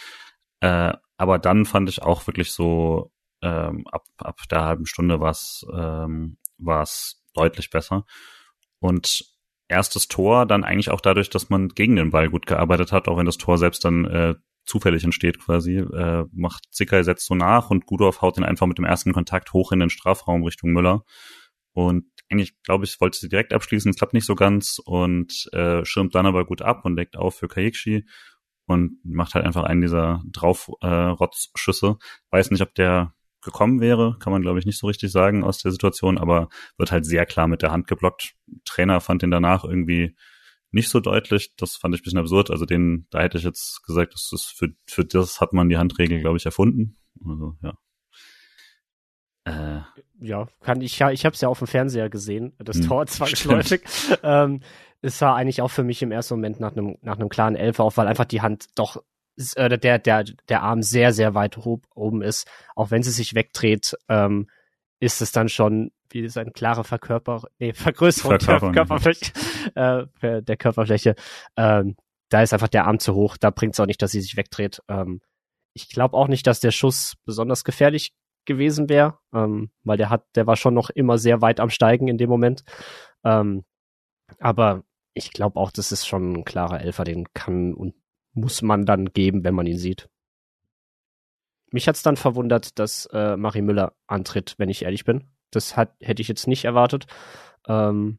[0.61, 3.13] Äh, aber dann fand ich auch wirklich so,
[3.45, 8.05] ähm, ab, ab der halben Stunde war es ähm, war's deutlich besser.
[8.79, 9.25] Und
[9.69, 13.17] erstes Tor dann eigentlich auch dadurch, dass man gegen den Ball gut gearbeitet hat, auch
[13.17, 14.35] wenn das Tor selbst dann äh,
[14.67, 18.79] zufällig entsteht quasi, äh, macht Zickey setzt so nach und Gudorf haut ihn einfach mit
[18.79, 21.05] dem ersten Kontakt hoch in den Strafraum Richtung Müller.
[21.73, 26.15] Und eigentlich, glaube ich, wollte sie direkt abschließen, klappt nicht so ganz und äh, schirmt
[26.15, 28.07] dann aber gut ab und deckt auf für Kayikshi
[28.67, 31.87] und macht halt einfach einen dieser Draufrotzschüsse.
[32.01, 33.15] Äh, Weiß nicht, ob der
[33.45, 36.91] gekommen wäre, kann man glaube ich nicht so richtig sagen aus der Situation, aber wird
[36.91, 38.35] halt sehr klar mit der Hand geblockt.
[38.65, 40.17] Trainer fand den danach irgendwie
[40.75, 41.55] nicht so deutlich.
[41.57, 42.51] Das fand ich ein bisschen absurd.
[42.51, 45.79] Also den, da hätte ich jetzt gesagt, das ist für, für das hat man die
[45.79, 46.97] Handregel, glaube ich, erfunden.
[47.25, 47.79] Also, ja.
[49.45, 49.83] Äh.
[50.21, 53.07] Ja, kann ich ja, ich habe es ja auf dem Fernseher gesehen, das hm, Tor
[53.07, 53.83] zwangsläufig.
[54.23, 54.61] ähm,
[55.03, 57.85] es war eigentlich auch für mich im ersten Moment nach einem nach einem klaren Elfer
[57.85, 59.03] auf, weil einfach die Hand doch
[59.57, 61.59] äh, der der der Arm sehr sehr weit
[61.95, 64.49] oben ist, auch wenn sie sich wegdreht, ähm,
[65.01, 69.33] ist es dann schon wie ist eine klare Verkörper nee, Vergrößerung der Körperfläche,
[69.75, 71.15] äh, der Körperfläche.
[71.57, 71.97] Ähm,
[72.31, 74.37] da ist einfach der Arm zu hoch, da bringt es auch nicht, dass sie sich
[74.37, 74.81] wegdreht.
[74.89, 75.21] Ähm,
[75.75, 80.25] ich glaube auch nicht, dass der Schuss besonders gefährlich gewesen wäre, ähm, weil der hat,
[80.35, 82.65] der war schon noch immer sehr weit am Steigen in dem Moment.
[83.25, 83.65] Ähm,
[84.39, 84.85] aber
[85.15, 87.95] ich glaube auch, das ist schon ein klarer Elfer, den kann und
[88.35, 90.09] muss man dann geben, wenn man ihn sieht.
[91.71, 95.25] Mich hat's dann verwundert, dass äh, Marie Müller antritt, wenn ich ehrlich bin.
[95.51, 97.07] Das hat, hätte ich jetzt nicht erwartet,
[97.67, 98.19] ähm,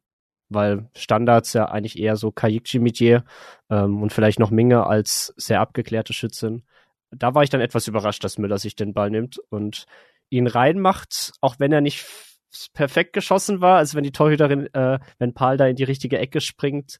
[0.49, 3.23] weil Standards ja eigentlich eher so Kayikji Mitier
[3.69, 6.63] ähm, und vielleicht noch Minge als sehr abgeklärte Schützin.
[7.11, 9.85] Da war ich dann etwas überrascht, dass Müller sich den Ball nimmt und
[10.29, 12.05] ihn reinmacht, auch wenn er nicht
[12.73, 13.77] perfekt geschossen war.
[13.77, 16.99] Also wenn die Torhüterin, äh, wenn Paul da in die richtige Ecke springt,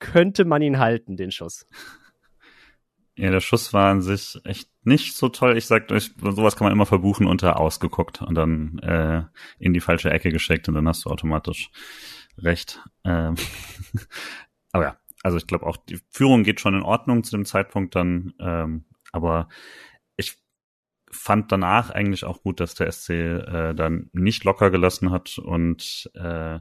[0.00, 1.66] könnte man ihn halten, den Schuss.
[3.16, 5.58] Ja, der Schuss war an sich echt nicht so toll.
[5.58, 9.24] Ich sag euch, sowas kann man immer verbuchen unter ausgeguckt und dann äh,
[9.58, 11.70] in die falsche Ecke geschickt und dann hast du automatisch
[12.38, 12.82] recht.
[13.04, 13.34] Ähm
[14.72, 17.94] aber ja, also ich glaube auch, die Führung geht schon in Ordnung zu dem Zeitpunkt
[17.94, 19.48] dann, ähm, aber
[20.16, 20.38] ich
[21.10, 26.10] fand danach eigentlich auch gut, dass der SC äh, dann nicht locker gelassen hat und
[26.14, 26.60] äh,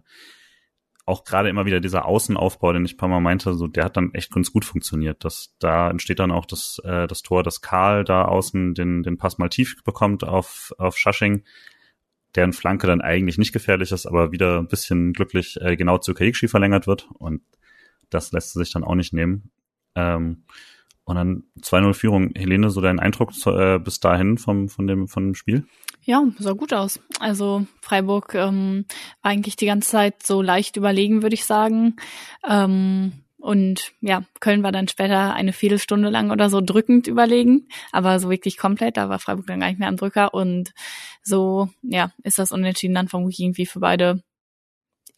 [1.09, 3.97] auch gerade immer wieder dieser Außenaufbau, den ich ein paar Mal meinte, so der hat
[3.97, 5.25] dann echt ganz gut funktioniert.
[5.25, 9.17] Das, da entsteht dann auch das, äh, das Tor, dass Karl da außen den, den
[9.17, 11.43] Pass mal tief bekommt auf, auf Schasching,
[12.35, 16.13] deren Flanke dann eigentlich nicht gefährlich ist, aber wieder ein bisschen glücklich äh, genau zu
[16.13, 17.09] Kaikshi verlängert wird.
[17.17, 17.41] Und
[18.09, 19.51] das lässt sich dann auch nicht nehmen.
[19.95, 20.43] Ähm,
[21.09, 22.31] und dann 2-0 Führung.
[22.35, 25.65] Helene, so dein Eindruck äh, bis dahin vom, von, dem, von dem Spiel?
[26.03, 26.99] Ja, sah gut aus.
[27.19, 28.85] Also Freiburg ähm,
[29.21, 31.95] war eigentlich die ganze Zeit so leicht überlegen, würde ich sagen.
[32.47, 38.19] Ähm, und ja, Köln war dann später eine Viertelstunde lang oder so drückend überlegen, aber
[38.19, 40.73] so wirklich komplett, da war Freiburg dann gar nicht mehr am Drücker und
[41.23, 44.21] so, ja, ist das Unentschieden dann vermutlich irgendwie für beide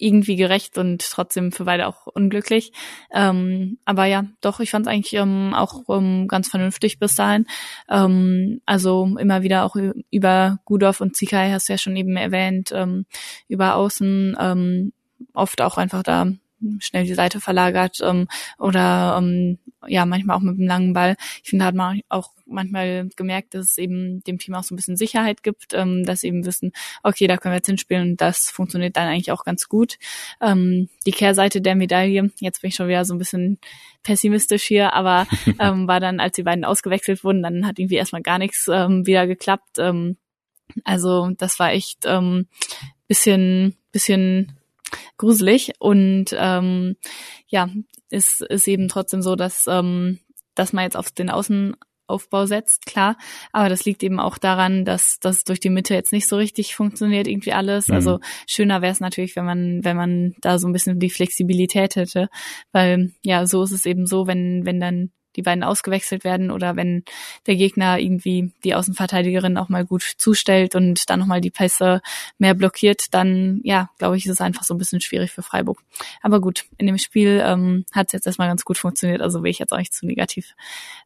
[0.02, 2.74] irgendwie gerecht und trotzdem für beide auch unglücklich.
[3.12, 7.46] Ähm, aber ja, doch, ich fand es eigentlich ähm, auch ähm, ganz vernünftig bis dahin.
[7.90, 9.76] Ähm, also immer wieder auch
[10.10, 13.06] über Gudorf und Zikai hast du ja schon eben erwähnt, ähm,
[13.48, 14.94] über Außen ähm,
[15.34, 16.28] oft auch einfach da
[16.80, 18.28] schnell die Seite verlagert ähm,
[18.58, 19.58] oder ähm,
[19.88, 21.16] ja manchmal auch mit einem langen Ball.
[21.44, 24.74] Ich finde, da hat man auch manchmal gemerkt, dass es eben dem Team auch so
[24.74, 26.72] ein bisschen Sicherheit gibt, ähm, dass sie eben wissen,
[27.04, 29.98] okay, da können wir jetzt hinspielen und das funktioniert dann eigentlich auch ganz gut.
[30.42, 33.60] Ähm, die Kehrseite der Medaille, jetzt bin ich schon wieder so ein bisschen
[34.04, 35.28] pessimistisch hier, aber
[35.60, 39.06] ähm, war dann, als die beiden ausgewechselt wurden, dann hat irgendwie erstmal gar nichts ähm,
[39.06, 39.78] wieder geklappt.
[39.80, 40.18] Ähm,
[40.84, 42.48] also das war echt ähm,
[43.08, 44.58] bisschen, bisschen
[45.18, 46.96] gruselig und ähm,
[47.48, 47.70] ja,
[48.10, 50.20] ist, ist eben trotzdem so, dass, ähm,
[50.56, 51.76] dass man jetzt auf den Außen
[52.12, 53.18] Aufbau setzt, klar.
[53.52, 56.76] Aber das liegt eben auch daran, dass das durch die Mitte jetzt nicht so richtig
[56.76, 57.88] funktioniert, irgendwie alles.
[57.88, 57.96] Mhm.
[57.96, 61.96] Also schöner wäre es natürlich, wenn man, wenn man da so ein bisschen die Flexibilität
[61.96, 62.30] hätte.
[62.72, 66.76] Weil ja, so ist es eben so, wenn, wenn dann die beiden ausgewechselt werden oder
[66.76, 67.04] wenn
[67.48, 72.02] der Gegner irgendwie die Außenverteidigerin auch mal gut zustellt und dann nochmal die Pässe
[72.38, 75.82] mehr blockiert, dann ja, glaube ich, ist es einfach so ein bisschen schwierig für Freiburg.
[76.22, 79.52] Aber gut, in dem Spiel ähm, hat es jetzt erstmal ganz gut funktioniert, also will
[79.52, 80.54] ich jetzt auch nicht zu negativ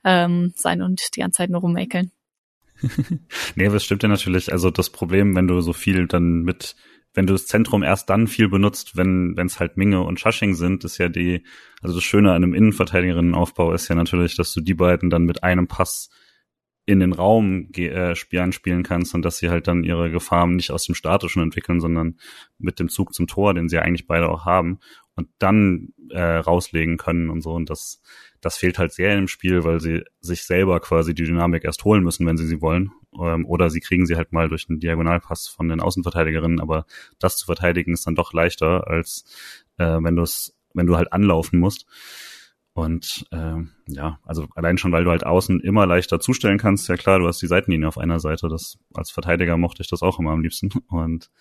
[0.03, 2.11] ähm, sein und die ganze Zeit nur rummäkeln.
[3.56, 4.52] nee, das stimmt ja natürlich.
[4.52, 6.76] Also das Problem, wenn du so viel dann mit
[7.15, 10.83] wenn du das Zentrum erst dann viel benutzt, wenn es halt Minge und Schasching sind,
[10.83, 11.43] ist ja die,
[11.81, 15.43] also das Schöne an einem Innenverteidigerinnenaufbau ist ja natürlich, dass du die beiden dann mit
[15.43, 16.09] einem Pass
[16.85, 20.69] in den Raum äh, spielen, spielen kannst und dass sie halt dann ihre Gefahren nicht
[20.71, 22.19] aus dem Statischen entwickeln, sondern
[22.59, 24.79] mit dem Zug zum Tor, den sie eigentlich beide auch haben
[25.15, 27.53] und dann äh, rauslegen können und so.
[27.53, 28.01] Und das,
[28.41, 32.03] das fehlt halt sehr im Spiel, weil sie sich selber quasi die Dynamik erst holen
[32.03, 32.91] müssen, wenn sie sie wollen.
[33.19, 36.59] Ähm, oder sie kriegen sie halt mal durch einen Diagonalpass von den Außenverteidigerinnen.
[36.59, 36.85] Aber
[37.19, 39.25] das zu verteidigen ist dann doch leichter, als
[39.77, 41.85] äh, wenn du es, wenn du halt anlaufen musst.
[42.73, 43.55] Und äh,
[43.87, 47.27] ja, also allein schon, weil du halt außen immer leichter zustellen kannst, ja klar, du
[47.27, 48.49] hast die Seitenlinie auf einer Seite.
[48.49, 50.71] Das als Verteidiger mochte ich das auch immer am liebsten.
[50.89, 51.31] Und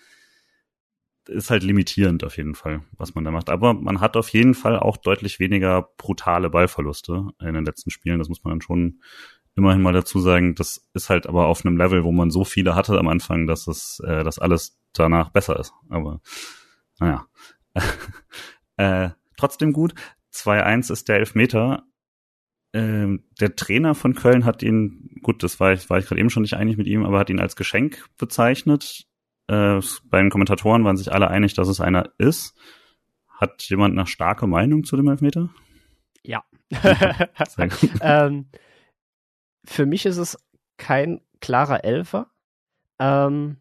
[1.29, 3.51] ist halt limitierend auf jeden Fall, was man da macht.
[3.51, 8.19] Aber man hat auf jeden Fall auch deutlich weniger brutale Ballverluste in den letzten Spielen.
[8.19, 9.01] Das muss man dann schon
[9.57, 10.55] immerhin mal dazu sagen.
[10.55, 13.67] Das ist halt aber auf einem Level, wo man so viele hatte am Anfang, dass
[13.67, 15.73] es, äh, dass alles danach besser ist.
[15.89, 16.21] Aber
[16.99, 17.27] naja.
[18.77, 19.95] äh, trotzdem gut.
[20.33, 21.85] 2-1 ist der Elfmeter.
[22.73, 26.31] Ähm, der Trainer von Köln hat ihn, gut, das war ich, war ich gerade eben
[26.31, 29.07] schon nicht einig mit ihm, aber hat ihn als Geschenk bezeichnet
[29.49, 32.55] äh, bei den Kommentatoren waren sich alle einig, dass es einer ist.
[33.29, 35.51] Hat jemand eine starke Meinung zu dem Elfmeter?
[36.23, 36.45] Ja.
[38.01, 38.49] ähm,
[39.65, 40.39] für mich ist es
[40.77, 42.31] kein klarer Elfer.
[42.99, 43.59] Ähm,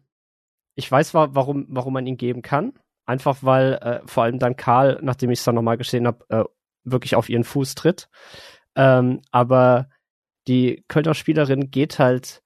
[0.74, 2.72] ich weiß, warum, warum man ihn geben kann.
[3.06, 6.44] Einfach weil äh, vor allem dann Karl, nachdem ich es dann nochmal gesehen habe, äh,
[6.84, 8.08] wirklich auf ihren Fuß tritt.
[8.74, 9.90] Ähm, aber
[10.48, 12.42] die Kölner Spielerin geht halt,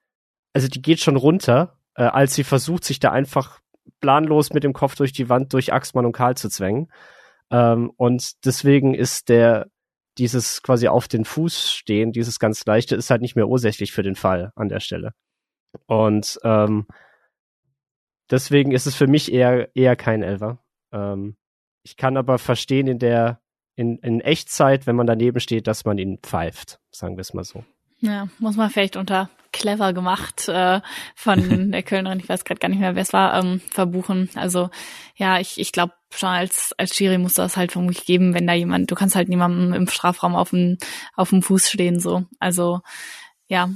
[0.52, 3.60] also die geht schon runter äh, als sie versucht, sich da einfach
[4.00, 6.90] planlos mit dem Kopf durch die Wand durch Axmann und Karl zu zwängen.
[7.50, 9.66] Ähm, und deswegen ist der
[10.16, 14.02] dieses quasi auf den Fuß stehen, dieses ganz leichte, ist halt nicht mehr ursächlich für
[14.02, 15.12] den Fall an der Stelle.
[15.86, 16.86] Und ähm,
[18.30, 20.62] deswegen ist es für mich eher eher kein Elver.
[20.92, 21.36] Ähm,
[21.82, 23.40] ich kann aber verstehen in der
[23.74, 27.44] in, in Echtzeit, wenn man daneben steht, dass man ihn pfeift, sagen wir es mal
[27.44, 27.64] so.
[28.00, 30.80] Ja, muss man vielleicht unter clever gemacht äh,
[31.14, 34.30] von der Kölnerin, ich weiß gerade gar nicht mehr, wer es war, ähm, verbuchen.
[34.34, 34.70] Also
[35.16, 38.54] ja, ich, ich glaube schon als als Schiri muss das halt vermutlich geben, wenn da
[38.54, 40.78] jemand, du kannst halt niemandem im Strafraum auf dem
[41.14, 42.24] auf dem Fuß stehen so.
[42.38, 42.80] Also
[43.48, 43.70] ja,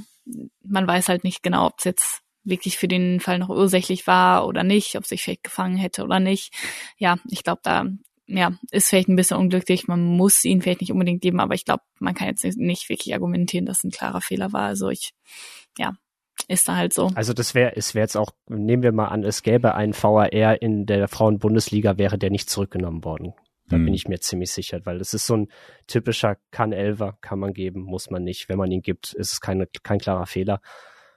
[0.63, 4.47] man weiß halt nicht genau, ob es jetzt wirklich für den Fall noch ursächlich war
[4.47, 6.53] oder nicht, ob sich vielleicht gefangen hätte oder nicht.
[6.97, 7.85] Ja, ich glaube, da
[8.27, 9.87] ja, ist vielleicht ein bisschen unglücklich.
[9.87, 13.13] Man muss ihn vielleicht nicht unbedingt geben, aber ich glaube, man kann jetzt nicht wirklich
[13.13, 14.63] argumentieren, dass ein klarer Fehler war.
[14.63, 15.13] Also ich,
[15.77, 15.93] ja,
[16.47, 17.09] ist da halt so.
[17.15, 20.61] Also das wäre, es wäre jetzt auch, nehmen wir mal an, es gäbe einen VAR
[20.61, 23.33] in der Frauen-Bundesliga, wäre der nicht zurückgenommen worden.
[23.69, 23.85] Da hm.
[23.85, 25.47] bin ich mir ziemlich sicher, weil das ist so ein
[25.87, 28.49] typischer kann Elver, kann man geben, muss man nicht.
[28.49, 30.61] Wenn man ihn gibt, ist es keine, kein klarer Fehler.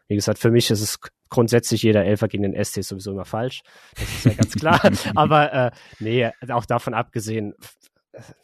[0.08, 3.62] Wie gesagt, für mich ist es grundsätzlich jeder Elfer gegen den ST sowieso immer falsch.
[3.96, 4.80] Das ist ja ganz klar.
[5.16, 7.54] Aber äh, nee, auch davon abgesehen,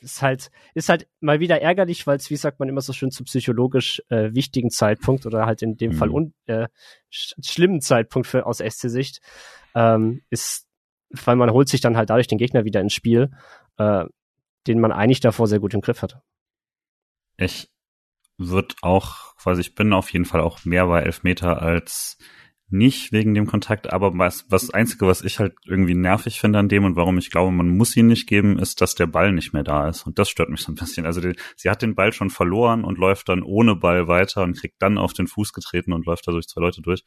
[0.01, 3.11] ist halt, ist halt mal wieder ärgerlich, weil es, wie sagt man immer so schön,
[3.11, 5.97] zu psychologisch äh, wichtigen Zeitpunkt oder halt in dem mhm.
[5.97, 6.69] Fall un, äh,
[7.11, 9.20] sch schlimmen Zeitpunkt für, aus SC-Sicht
[9.74, 10.66] ähm, ist,
[11.11, 13.31] weil man holt sich dann halt dadurch den Gegner wieder ins Spiel,
[13.78, 14.05] äh,
[14.66, 16.20] den man eigentlich davor sehr gut im Griff hat.
[17.36, 17.70] Ich
[18.39, 22.19] würde auch, quasi, ich bin auf jeden Fall auch mehr bei Elfmeter als
[22.73, 26.69] nicht wegen dem Kontakt, aber was, was Einzige, was ich halt irgendwie nervig finde an
[26.69, 29.53] dem und warum ich glaube, man muss ihn nicht geben, ist, dass der Ball nicht
[29.53, 30.07] mehr da ist.
[30.07, 31.07] Und das stört mich so ein bisschen.
[31.07, 34.59] Also die, sie hat den Ball schon verloren und läuft dann ohne Ball weiter und
[34.59, 37.05] kriegt dann auf den Fuß getreten und läuft da durch zwei Leute durch.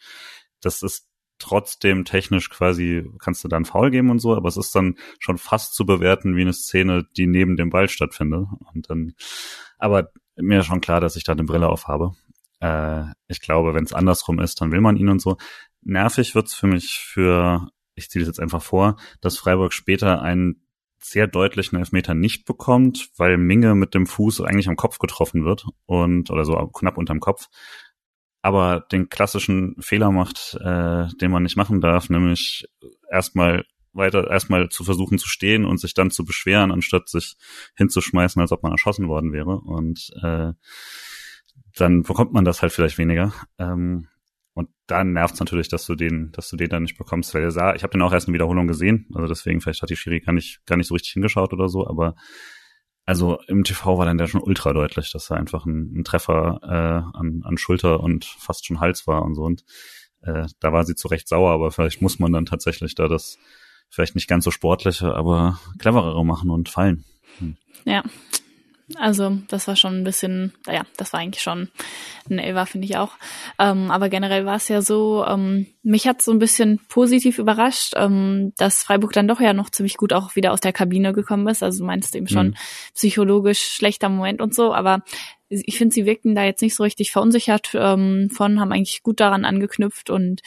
[0.61, 1.07] Das ist
[1.39, 5.37] trotzdem technisch quasi, kannst du dann faul geben und so, aber es ist dann schon
[5.37, 8.47] fast zu bewerten wie eine Szene, die neben dem Ball stattfindet.
[8.73, 9.13] Und dann,
[9.77, 12.13] aber mir ist schon klar, dass ich da eine Brille aufhabe.
[12.65, 15.37] Äh, ich glaube, wenn es andersrum ist, dann will man ihn und so.
[15.81, 20.61] Nervig wird's für mich für, ich ziehe das jetzt einfach vor, dass Freiburg später einen
[20.99, 25.65] sehr deutlichen Elfmeter nicht bekommt, weil Minge mit dem Fuß eigentlich am Kopf getroffen wird
[25.85, 27.47] und oder so knapp unterm Kopf,
[28.41, 32.67] aber den klassischen Fehler macht, äh, den man nicht machen darf, nämlich
[33.11, 37.35] erstmal weiter erstmal zu versuchen zu stehen und sich dann zu beschweren, anstatt sich
[37.75, 39.57] hinzuschmeißen, als ob man erschossen worden wäre.
[39.59, 40.53] Und äh,
[41.75, 43.33] dann bekommt man das halt vielleicht weniger.
[43.59, 44.07] Ähm,
[44.53, 47.43] und dann nervt es natürlich, dass du den, dass du den dann nicht bekommst, weil
[47.43, 49.97] er sah, ich habe den auch erst in Wiederholung gesehen, also deswegen vielleicht hat die
[49.97, 52.15] Schiri gar nicht, gar nicht so richtig hingeschaut oder so, aber
[53.05, 56.59] also im TV war dann der schon ultra deutlich, dass er einfach ein, ein Treffer
[56.63, 59.43] äh, an, an Schulter und fast schon Hals war und so.
[59.43, 59.63] Und
[60.21, 63.37] äh, da war sie zu Recht sauer, aber vielleicht muss man dann tatsächlich da das
[63.89, 67.05] vielleicht nicht ganz so sportliche, aber cleverere machen und fallen.
[67.37, 67.57] Hm.
[67.85, 68.03] Ja,
[68.93, 71.69] also das war schon ein bisschen, naja, das war eigentlich schon
[72.29, 73.13] ein Elva, finde ich auch.
[73.57, 77.93] Ähm, aber generell war es ja so, ähm, mich hat so ein bisschen positiv überrascht,
[77.95, 81.47] ähm, dass Freiburg dann doch ja noch ziemlich gut auch wieder aus der Kabine gekommen
[81.47, 81.63] ist.
[81.63, 82.55] Also du meinst eben schon mhm.
[82.93, 85.03] psychologisch schlechter Moment und so, aber
[85.49, 89.19] ich finde, sie wirkten da jetzt nicht so richtig verunsichert ähm, von, haben eigentlich gut
[89.19, 90.41] daran angeknüpft und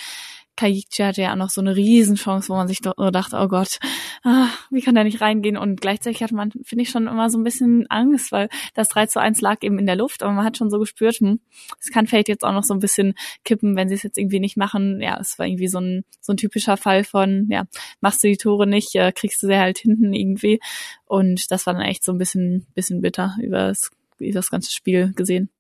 [0.59, 3.79] Kaichi hatte ja auch noch so eine Riesenchance, wo man sich doch dachte, oh Gott,
[4.25, 5.57] ah, wie kann der nicht reingehen?
[5.57, 9.07] Und gleichzeitig hat man, finde ich, schon immer so ein bisschen Angst, weil das 3
[9.07, 11.39] zu 1 lag eben in der Luft, aber man hat schon so gespürt, hm,
[11.81, 13.15] es kann vielleicht jetzt auch noch so ein bisschen
[13.45, 15.01] kippen, wenn sie es jetzt irgendwie nicht machen.
[15.01, 17.67] Ja, es war irgendwie so ein, so ein typischer Fall von, ja,
[18.01, 20.59] machst du die Tore nicht, äh, kriegst du sie halt hinten irgendwie.
[21.07, 23.73] Und das war dann echt so ein bisschen, bisschen bitter über
[24.19, 25.51] das ganze Spiel gesehen.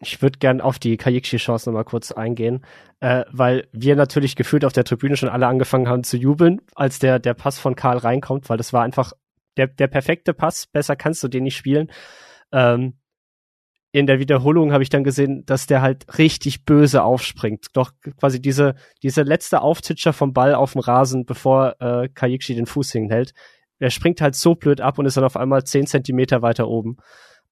[0.00, 2.64] Ich würde gern auf die Kajikshi-Chance nochmal kurz eingehen,
[3.00, 7.00] äh, weil wir natürlich gefühlt auf der Tribüne schon alle angefangen haben zu jubeln, als
[7.00, 9.12] der, der Pass von Karl reinkommt, weil das war einfach
[9.56, 11.90] der, der perfekte Pass, besser kannst du den nicht spielen.
[12.52, 12.94] Ähm,
[13.90, 17.66] in der Wiederholung habe ich dann gesehen, dass der halt richtig böse aufspringt.
[17.72, 22.66] Doch quasi diese, diese letzte Auftitscher vom Ball auf dem Rasen, bevor äh, Kajikshi den
[22.66, 23.32] Fuß hinhält,
[23.80, 26.98] der springt halt so blöd ab und ist dann auf einmal zehn Zentimeter weiter oben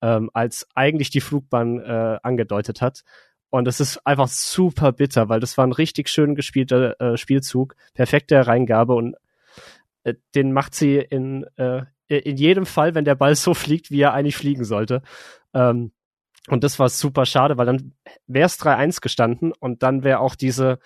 [0.02, 3.02] ähm, als eigentlich die Flugbahn äh, angedeutet hat.
[3.50, 7.76] Und das ist einfach super bitter, weil das war ein richtig schön gespielter äh, Spielzug,
[7.94, 9.16] perfekte Reingabe und
[10.04, 14.00] äh, den macht sie in, äh, in jedem Fall, wenn der Ball so fliegt, wie
[14.00, 15.02] er eigentlich fliegen sollte.
[15.54, 15.92] Ähm,
[16.48, 17.92] und das war super schade, weil dann
[18.26, 20.78] wäre es 3-1 gestanden und dann wäre auch diese,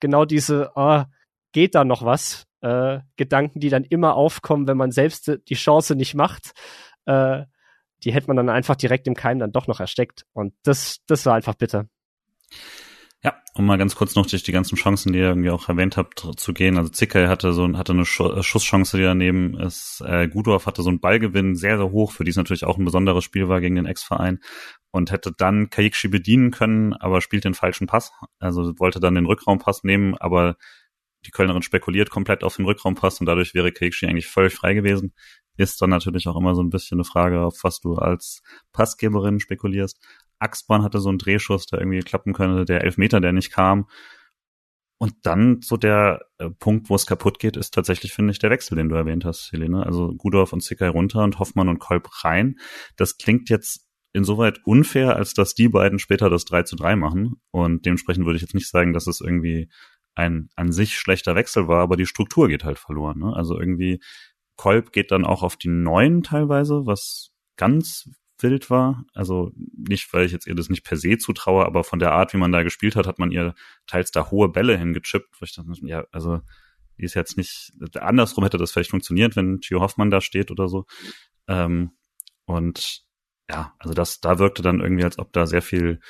[0.00, 1.02] genau diese, oh,
[1.52, 5.94] geht da noch was, äh, Gedanken, die dann immer aufkommen, wenn man selbst die Chance
[5.94, 6.52] nicht macht,
[7.06, 7.44] äh,
[8.04, 10.24] die hätte man dann einfach direkt im Keim dann doch noch ersteckt.
[10.32, 11.86] Und das, das war einfach bitter.
[13.22, 15.96] Ja, um mal ganz kurz noch durch die ganzen Chancen, die ihr irgendwie auch erwähnt
[15.96, 16.76] habt, zu gehen.
[16.76, 20.02] Also Zickel hatte so hatte eine äh, Schusschance, die daneben ist.
[20.06, 22.84] Äh, Gudorf hatte so einen Ballgewinn sehr, sehr hoch, für die es natürlich auch ein
[22.84, 24.40] besonderes Spiel war gegen den Ex-Verein
[24.90, 28.12] und hätte dann Kaikshi bedienen können, aber spielt den falschen Pass.
[28.40, 30.56] Also wollte dann den Rückraumpass nehmen, aber
[31.24, 35.14] die Kölnerin spekuliert komplett auf den Rückraumpass und dadurch wäre Kaikshi eigentlich völlig frei gewesen
[35.56, 39.40] ist dann natürlich auch immer so ein bisschen eine Frage, auf was du als Passgeberin
[39.40, 40.00] spekulierst.
[40.38, 43.86] Axborn hatte so einen Drehschuss, der irgendwie klappen könnte, der Elfmeter, der nicht kam.
[44.98, 48.50] Und dann so der äh, Punkt, wo es kaputt geht, ist tatsächlich, finde ich, der
[48.50, 49.84] Wechsel, den du erwähnt hast, Helene.
[49.84, 52.58] Also Gudorf und Zickay runter und Hoffmann und Kolb rein.
[52.96, 57.34] Das klingt jetzt insoweit unfair, als dass die beiden später das 3 zu 3 machen.
[57.50, 59.68] Und dementsprechend würde ich jetzt nicht sagen, dass es irgendwie
[60.14, 63.18] ein an sich schlechter Wechsel war, aber die Struktur geht halt verloren.
[63.18, 63.34] Ne?
[63.34, 64.00] Also irgendwie
[64.56, 68.08] Kolb geht dann auch auf die neuen teilweise, was ganz
[68.38, 69.04] wild war.
[69.14, 72.32] Also nicht, weil ich jetzt ihr das nicht per se zutraue, aber von der Art,
[72.32, 73.54] wie man da gespielt hat, hat man ihr
[73.86, 76.40] teils da hohe Bälle hingechippt, wo ich dachte, ja, also
[76.98, 80.68] die ist jetzt nicht, andersrum hätte das vielleicht funktioniert, wenn Gio Hoffmann da steht oder
[80.68, 80.86] so.
[81.48, 81.92] Ähm,
[82.44, 83.02] und
[83.50, 86.00] ja, also das, da wirkte dann irgendwie, als ob da sehr viel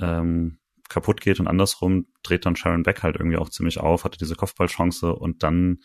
[0.00, 0.58] ähm,
[0.88, 4.34] kaputt geht und andersrum dreht dann Sharon Beck halt irgendwie auch ziemlich auf, hatte diese
[4.34, 5.80] Kopfballchance und dann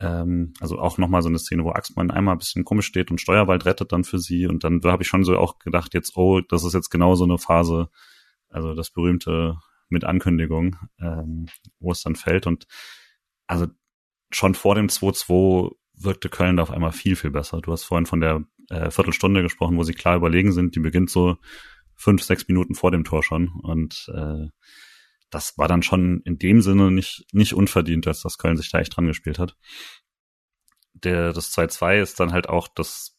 [0.00, 3.20] ähm, also auch nochmal so eine Szene, wo Axmann einmal ein bisschen komisch steht und
[3.20, 4.46] Steuerwald rettet dann für sie.
[4.46, 7.14] Und dann da habe ich schon so auch gedacht, jetzt, oh, das ist jetzt genau
[7.14, 7.88] so eine Phase,
[8.48, 9.56] also das berühmte
[9.88, 11.46] mit Ankündigung, ähm,
[11.78, 12.46] wo es dann fällt.
[12.46, 12.66] Und
[13.46, 13.66] also
[14.30, 17.60] schon vor dem 2-2 wirkte Köln da auf einmal viel, viel besser.
[17.60, 20.74] Du hast vorhin von der äh, Viertelstunde gesprochen, wo sie klar überlegen sind.
[20.74, 21.36] Die beginnt so
[21.94, 23.48] fünf, sechs Minuten vor dem Tor schon.
[23.62, 24.48] Und äh,
[25.34, 28.78] das war dann schon in dem Sinne nicht, nicht unverdient, dass das Köln sich da
[28.78, 29.56] echt dran gespielt hat.
[30.92, 33.18] Der, das 2-2 ist dann halt auch das,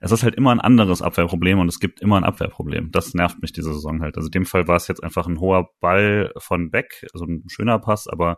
[0.00, 2.90] es ist halt immer ein anderes Abwehrproblem und es gibt immer ein Abwehrproblem.
[2.92, 4.16] Das nervt mich diese Saison halt.
[4.16, 7.44] Also in dem Fall war es jetzt einfach ein hoher Ball von Beck, also ein
[7.48, 8.36] schöner Pass, aber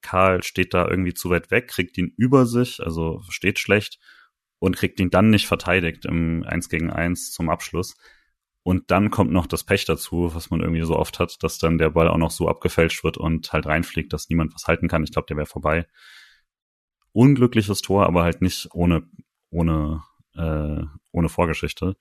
[0.00, 3.98] Karl steht da irgendwie zu weit weg, kriegt ihn über sich, also steht schlecht
[4.58, 7.96] und kriegt ihn dann nicht verteidigt im 1 gegen 1 zum Abschluss.
[8.62, 11.78] Und dann kommt noch das Pech dazu, was man irgendwie so oft hat, dass dann
[11.78, 15.02] der Ball auch noch so abgefälscht wird und halt reinfliegt, dass niemand was halten kann.
[15.02, 15.86] Ich glaube, der wäre vorbei.
[17.12, 19.08] Unglückliches Tor, aber halt nicht ohne,
[19.50, 20.02] ohne,
[20.34, 21.96] äh, ohne Vorgeschichte.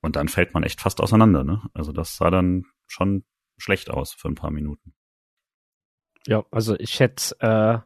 [0.00, 1.62] Und dann fällt man echt fast auseinander, ne?
[1.74, 3.24] Also das sah dann schon
[3.58, 4.94] schlecht aus für ein paar Minuten.
[6.26, 7.78] Ja, also ich hätte, äh,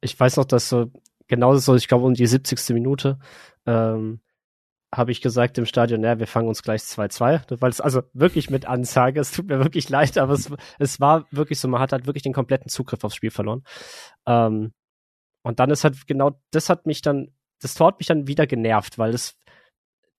[0.00, 0.90] ich weiß noch, dass so
[1.26, 2.74] genauso so, ich glaube um die 70.
[2.74, 3.18] Minute,
[3.66, 4.20] ähm,
[4.94, 8.50] habe ich gesagt im Stadion, ja, wir fangen uns gleich 2-2, weil es also wirklich
[8.50, 11.92] mit Ansage, es tut mir wirklich leid, aber es, es war wirklich so, man hat
[11.92, 13.62] halt wirklich den kompletten Zugriff aufs Spiel verloren.
[14.26, 14.72] Ähm,
[15.42, 17.28] und dann ist halt genau, das hat mich dann,
[17.60, 19.36] das Tor hat mich dann wieder genervt, weil es,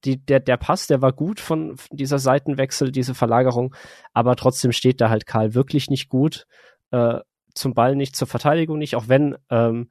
[0.05, 3.75] die, der, der Pass, der war gut von dieser Seitenwechsel, diese Verlagerung,
[4.13, 6.45] aber trotzdem steht da halt Karl wirklich nicht gut,
[6.91, 7.19] äh,
[7.53, 9.89] zum Ball nicht, zur Verteidigung nicht, auch wenn ähm,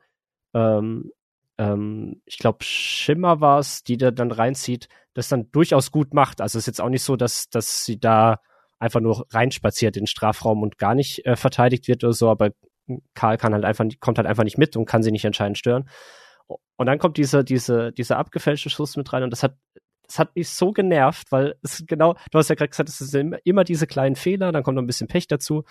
[0.54, 1.10] ähm,
[1.58, 6.40] ähm, ich glaube, Schimmer war es, die da dann reinzieht, das dann durchaus gut macht.
[6.40, 8.40] Also es ist jetzt auch nicht so, dass, dass sie da
[8.78, 12.50] einfach nur reinspaziert in den Strafraum und gar nicht äh, verteidigt wird oder so, aber
[13.14, 15.88] Karl kann halt einfach, kommt halt einfach nicht mit und kann sie nicht entscheidend stören.
[16.76, 19.56] Und dann kommt diese, diese, dieser abgefälschte Schuss mit rein und das hat,
[20.06, 23.36] das hat mich so genervt, weil es genau, du hast ja gerade gesagt, es sind
[23.44, 25.64] immer diese kleinen Fehler, dann kommt noch ein bisschen Pech dazu.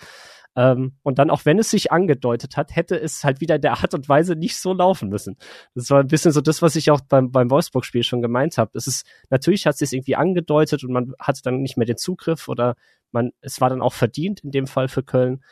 [0.56, 3.74] Ähm, und dann, auch wenn es sich angedeutet hat, hätte es halt wieder in der
[3.74, 5.36] Art und Weise nicht so laufen müssen.
[5.74, 8.70] Das war ein bisschen so das, was ich auch beim, beim Wolfsburg-Spiel schon gemeint habe.
[8.74, 11.98] Es ist, natürlich hat es sich irgendwie angedeutet und man hatte dann nicht mehr den
[11.98, 12.74] Zugriff oder
[13.12, 15.44] man, es war dann auch verdient in dem Fall für Köln.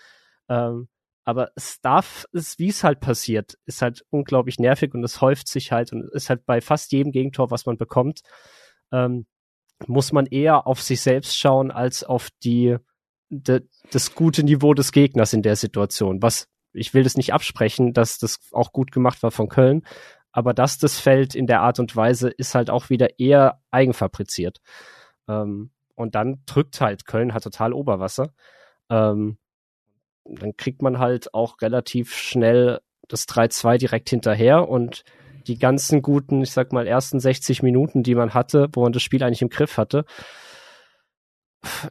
[0.48, 0.88] Ähm,
[1.24, 5.48] aber es darf, es, wie es halt passiert, ist halt unglaublich nervig und es häuft
[5.48, 8.20] sich halt und ist halt bei fast jedem Gegentor, was man bekommt,
[8.92, 9.26] ähm,
[9.86, 12.76] muss man eher auf sich selbst schauen als auf die,
[13.42, 16.22] das gute Niveau des Gegners in der Situation.
[16.22, 19.82] Was ich will das nicht absprechen, dass das auch gut gemacht war von Köln,
[20.32, 24.60] aber dass das Feld in der Art und Weise ist halt auch wieder eher eigenfabriziert.
[25.28, 28.32] Ähm, und dann drückt halt Köln hat total Oberwasser.
[28.90, 29.38] Ähm,
[30.24, 35.04] dann kriegt man halt auch relativ schnell das 3-2 direkt hinterher und
[35.46, 39.02] die ganzen guten, ich sag mal, ersten 60 Minuten, die man hatte, wo man das
[39.02, 40.04] Spiel eigentlich im Griff hatte,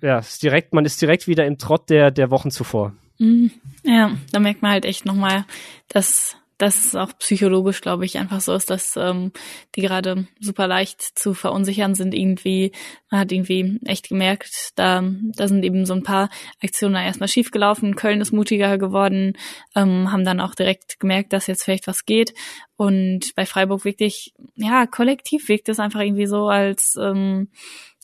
[0.01, 2.93] ja, ist direkt, man ist direkt wieder im Trott der, der Wochen zuvor.
[3.19, 3.51] Mhm.
[3.83, 5.45] Ja, da merkt man halt echt nochmal,
[5.87, 9.31] dass dass es auch psychologisch, glaube ich, einfach so ist, dass ähm,
[9.75, 12.13] die gerade super leicht zu verunsichern sind.
[12.13, 12.71] Irgendwie,
[13.09, 15.03] man hat irgendwie echt gemerkt, da,
[15.35, 16.29] da sind eben so ein paar
[16.61, 17.95] Aktionen erstmal schiefgelaufen.
[17.95, 19.33] Köln ist mutiger geworden,
[19.75, 22.33] ähm, haben dann auch direkt gemerkt, dass jetzt vielleicht was geht.
[22.77, 27.49] Und bei Freiburg wirklich, ja, kollektiv wirkt es einfach irgendwie so, als ähm,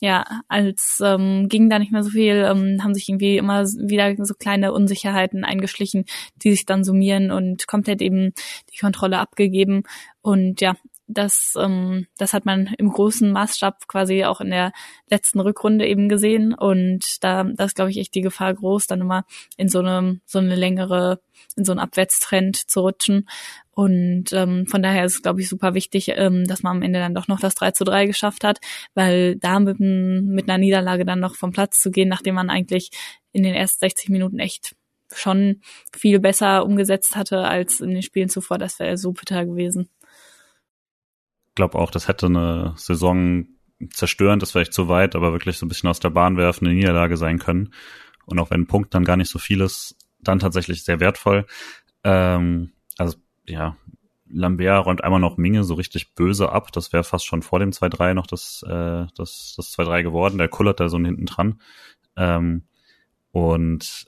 [0.00, 4.14] ja, als ähm, ging da nicht mehr so viel, ähm, haben sich irgendwie immer wieder
[4.24, 6.06] so kleine Unsicherheiten eingeschlichen,
[6.36, 8.32] die sich dann summieren und komplett eben
[8.72, 9.82] die Kontrolle abgegeben.
[10.22, 10.74] Und ja,
[11.12, 14.72] das, ähm, das hat man im großen Maßstab quasi auch in der
[15.08, 16.54] letzten Rückrunde eben gesehen.
[16.54, 19.24] Und da, da ist, glaube ich, echt die Gefahr groß, dann immer
[19.56, 21.20] in so eine, so eine längere,
[21.56, 23.28] in so einen Abwärtstrend zu rutschen.
[23.72, 27.00] Und ähm, von daher ist es, glaube ich, super wichtig, ähm, dass man am Ende
[27.00, 28.60] dann doch noch das 3 zu 3 geschafft hat,
[28.94, 32.90] weil da mit, mit einer Niederlage dann noch vom Platz zu gehen, nachdem man eigentlich
[33.32, 34.76] in den ersten 60 Minuten echt
[35.12, 35.60] schon
[35.96, 39.88] viel besser umgesetzt hatte als in den Spielen zuvor, das wäre so bitter gewesen
[41.60, 43.44] glaube auch, das hätte eine Saison
[43.90, 47.18] zerstörend, das vielleicht zu weit, aber wirklich so ein bisschen aus der Bahn werfende Niederlage
[47.18, 47.74] sein können.
[48.24, 51.44] Und auch wenn ein Punkt dann gar nicht so viel ist, dann tatsächlich sehr wertvoll.
[52.02, 53.76] Ähm, also ja,
[54.26, 56.72] Lambert räumt einmal noch Minge so richtig böse ab.
[56.72, 60.38] Das wäre fast schon vor dem 2-3 noch das, äh, das, das 2-3 geworden.
[60.38, 61.60] Der kullert da so hinten dran.
[62.16, 62.62] Ähm,
[63.32, 64.06] und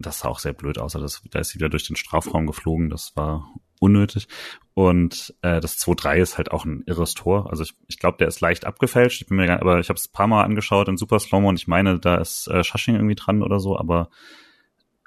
[0.00, 0.96] das sah auch sehr blöd aus.
[0.96, 2.90] Also da ist sie wieder durch den Strafraum geflogen.
[2.90, 4.28] Das war unnötig.
[4.74, 7.50] Und äh, das 2-3 ist halt auch ein irres Tor.
[7.50, 9.22] Also ich, ich glaube, der ist leicht abgefälscht.
[9.22, 11.48] Ich bin mir gar, aber ich habe es ein paar Mal angeschaut in Super Slow
[11.48, 14.10] und ich meine, da ist äh, Schasching irgendwie dran oder so, aber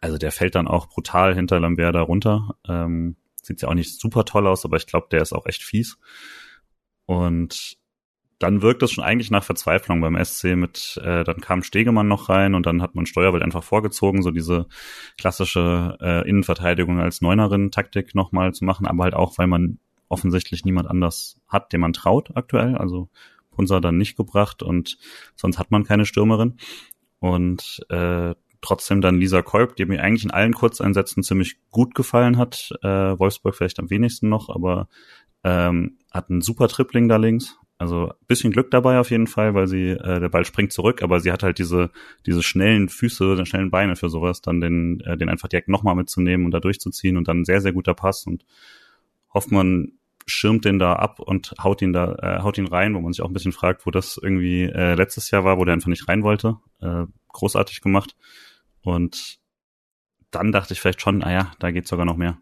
[0.01, 2.55] also der fällt dann auch brutal hinter Lambert da runter.
[2.67, 5.63] Ähm, sieht ja auch nicht super toll aus, aber ich glaube, der ist auch echt
[5.63, 5.97] fies.
[7.05, 7.78] Und
[8.39, 12.29] dann wirkt es schon eigentlich nach Verzweiflung beim SC mit, äh, dann kam Stegemann noch
[12.29, 14.67] rein und dann hat man Steuerwald einfach vorgezogen, so diese
[15.17, 20.89] klassische äh, Innenverteidigung als Neunerin-Taktik nochmal zu machen, aber halt auch, weil man offensichtlich niemand
[20.89, 22.75] anders hat, dem man traut aktuell.
[22.75, 23.09] Also
[23.51, 24.97] Punsa dann nicht gebracht und
[25.35, 26.55] sonst hat man keine Stürmerin.
[27.19, 32.37] Und äh, trotzdem dann Lisa Kolb, die mir eigentlich in allen Kurzeinsätzen ziemlich gut gefallen
[32.37, 32.71] hat.
[32.81, 34.87] Äh, Wolfsburg vielleicht am wenigsten noch, aber
[35.43, 39.67] ähm, hat einen super Tripling da links also bisschen Glück dabei auf jeden Fall, weil
[39.67, 41.91] sie, äh, der Ball springt zurück, aber sie hat halt diese,
[42.25, 45.95] diese schnellen Füße, die schnellen Beine für sowas, dann den, äh, den einfach direkt nochmal
[45.95, 48.45] mitzunehmen und da durchzuziehen und dann sehr, sehr guter Pass und
[49.33, 49.93] Hoffmann
[50.25, 53.21] schirmt den da ab und haut ihn da, äh, haut ihn rein, wo man sich
[53.21, 56.09] auch ein bisschen fragt, wo das irgendwie äh, letztes Jahr war, wo der einfach nicht
[56.09, 56.57] rein wollte.
[56.81, 58.17] Äh, großartig gemacht.
[58.81, 59.39] Und
[60.31, 62.39] dann dachte ich vielleicht schon, naja, da geht sogar noch mehr.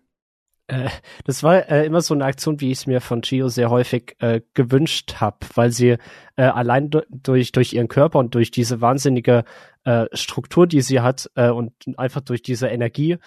[0.68, 0.90] Äh,
[1.24, 4.16] das war äh, immer so eine Aktion, wie ich es mir von Gio sehr häufig
[4.20, 5.98] äh, gewünscht habe, weil sie
[6.36, 9.44] äh, allein durch, durch ihren Körper und durch diese wahnsinnige
[9.86, 13.18] äh, Struktur, die sie hat äh, und einfach durch diese Energie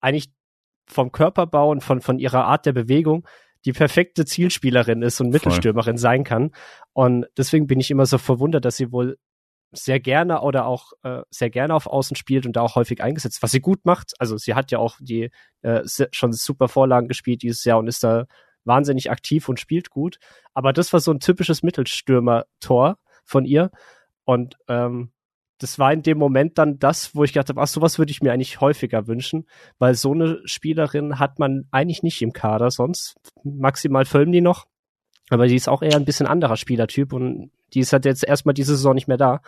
[0.00, 0.30] eigentlich
[0.86, 3.26] vom Körperbau und von, von ihrer Art der Bewegung
[3.64, 6.52] die perfekte Zielspielerin ist und Mittelstürmerin sein kann.
[6.92, 9.18] Und deswegen bin ich immer so verwundert, dass sie wohl
[9.72, 13.42] sehr gerne oder auch äh, sehr gerne auf Außen spielt und da auch häufig eingesetzt,
[13.42, 14.14] was sie gut macht.
[14.18, 15.30] Also sie hat ja auch die
[15.62, 18.26] äh, schon super Vorlagen gespielt dieses Jahr und ist da
[18.64, 20.18] wahnsinnig aktiv und spielt gut.
[20.54, 23.70] Aber das war so ein typisches Mittelstürmer-Tor von ihr.
[24.24, 25.12] Und ähm,
[25.58, 28.22] das war in dem Moment dann das, wo ich gedacht habe, ach, sowas würde ich
[28.22, 29.46] mir eigentlich häufiger wünschen,
[29.78, 33.16] weil so eine Spielerin hat man eigentlich nicht im Kader sonst.
[33.44, 34.66] Maximal die noch,
[35.30, 38.54] aber die ist auch eher ein bisschen anderer Spielertyp und die ist halt jetzt erstmal
[38.54, 39.40] diese Saison nicht mehr da.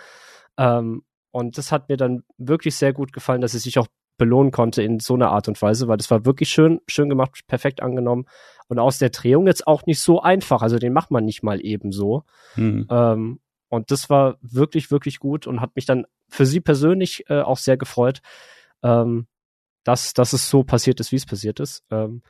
[0.56, 3.88] Ähm, und das hat mir dann wirklich sehr gut gefallen, dass sie sich auch
[4.18, 7.40] belohnen konnte in so einer Art und Weise, weil das war wirklich schön, schön gemacht,
[7.46, 8.26] perfekt angenommen.
[8.68, 10.62] Und aus der Drehung jetzt auch nicht so einfach.
[10.62, 12.24] Also den macht man nicht mal eben so.
[12.56, 12.86] Mhm.
[12.90, 17.40] Ähm, und das war wirklich, wirklich gut und hat mich dann für sie persönlich äh,
[17.40, 18.20] auch sehr gefreut,
[18.82, 19.26] ähm,
[19.82, 21.82] dass, dass es so passiert ist, wie es passiert ist.
[21.90, 22.22] Ähm,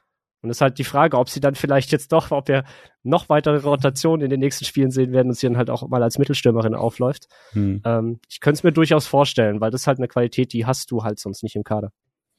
[0.43, 2.64] und es ist halt die Frage, ob sie dann vielleicht jetzt doch, ob wir
[3.05, 6.02] noch weitere Rotationen in den nächsten Spielen sehen werden und sie dann halt auch mal
[6.02, 7.28] als Mittelstürmerin aufläuft.
[7.52, 7.81] Hm.
[7.85, 10.90] Ähm, ich könnte es mir durchaus vorstellen, weil das ist halt eine Qualität, die hast
[10.90, 11.93] du halt sonst nicht im Kader.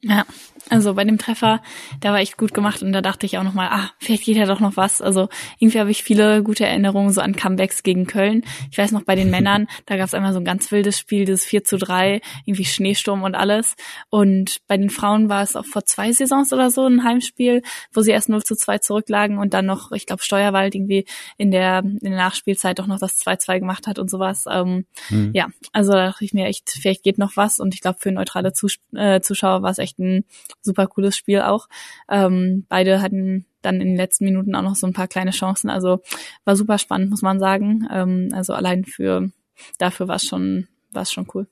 [0.06, 0.26] Ja,
[0.70, 1.62] also bei dem Treffer,
[2.02, 4.46] der war echt gut gemacht und da dachte ich auch nochmal, ah, vielleicht geht ja
[4.46, 5.02] doch noch was.
[5.02, 5.28] Also
[5.58, 8.44] irgendwie habe ich viele gute Erinnerungen so an Comebacks gegen Köln.
[8.70, 11.24] Ich weiß noch bei den Männern, da gab es einmal so ein ganz wildes Spiel,
[11.24, 13.76] dieses 4 zu 3, irgendwie Schneesturm und alles.
[14.10, 17.62] Und bei den Frauen war es auch vor zwei Saisons oder so ein Heimspiel,
[17.92, 21.06] wo sie erst 0 zu 2 zurücklagen und dann noch, ich glaube, Steuerwald irgendwie
[21.38, 24.44] in der, in der Nachspielzeit doch noch das 2-2 gemacht hat und sowas.
[24.50, 25.30] Ähm, mhm.
[25.34, 28.12] Ja, also da dachte ich mir echt, vielleicht geht noch was und ich glaube, für
[28.12, 30.24] neutrale Zus äh, Zuschauer war es echt echt ein
[30.60, 31.68] super cooles Spiel auch.
[32.08, 35.70] Ähm, beide hatten dann in den letzten Minuten auch noch so ein paar kleine Chancen.
[35.70, 36.02] Also
[36.44, 37.88] war super spannend, muss man sagen.
[37.90, 39.30] Ähm, also allein für
[39.78, 40.68] dafür war es schon,
[41.10, 41.46] schon cool.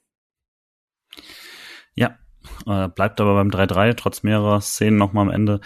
[1.94, 2.18] Ja,
[2.66, 5.60] äh, bleibt aber beim 3-3, trotz mehrerer Szenen nochmal am Ende.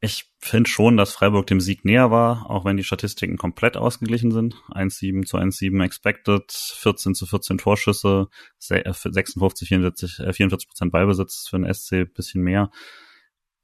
[0.00, 4.32] Ich finde schon, dass Freiburg dem Sieg näher war, auch wenn die Statistiken komplett ausgeglichen
[4.32, 4.56] sind.
[4.72, 8.28] 1-7 zu 1-7 expected, 14 zu 14 Torschüsse,
[8.58, 12.70] 56, 44, 44 Prozent Ballbesitz für den SC, bisschen mehr.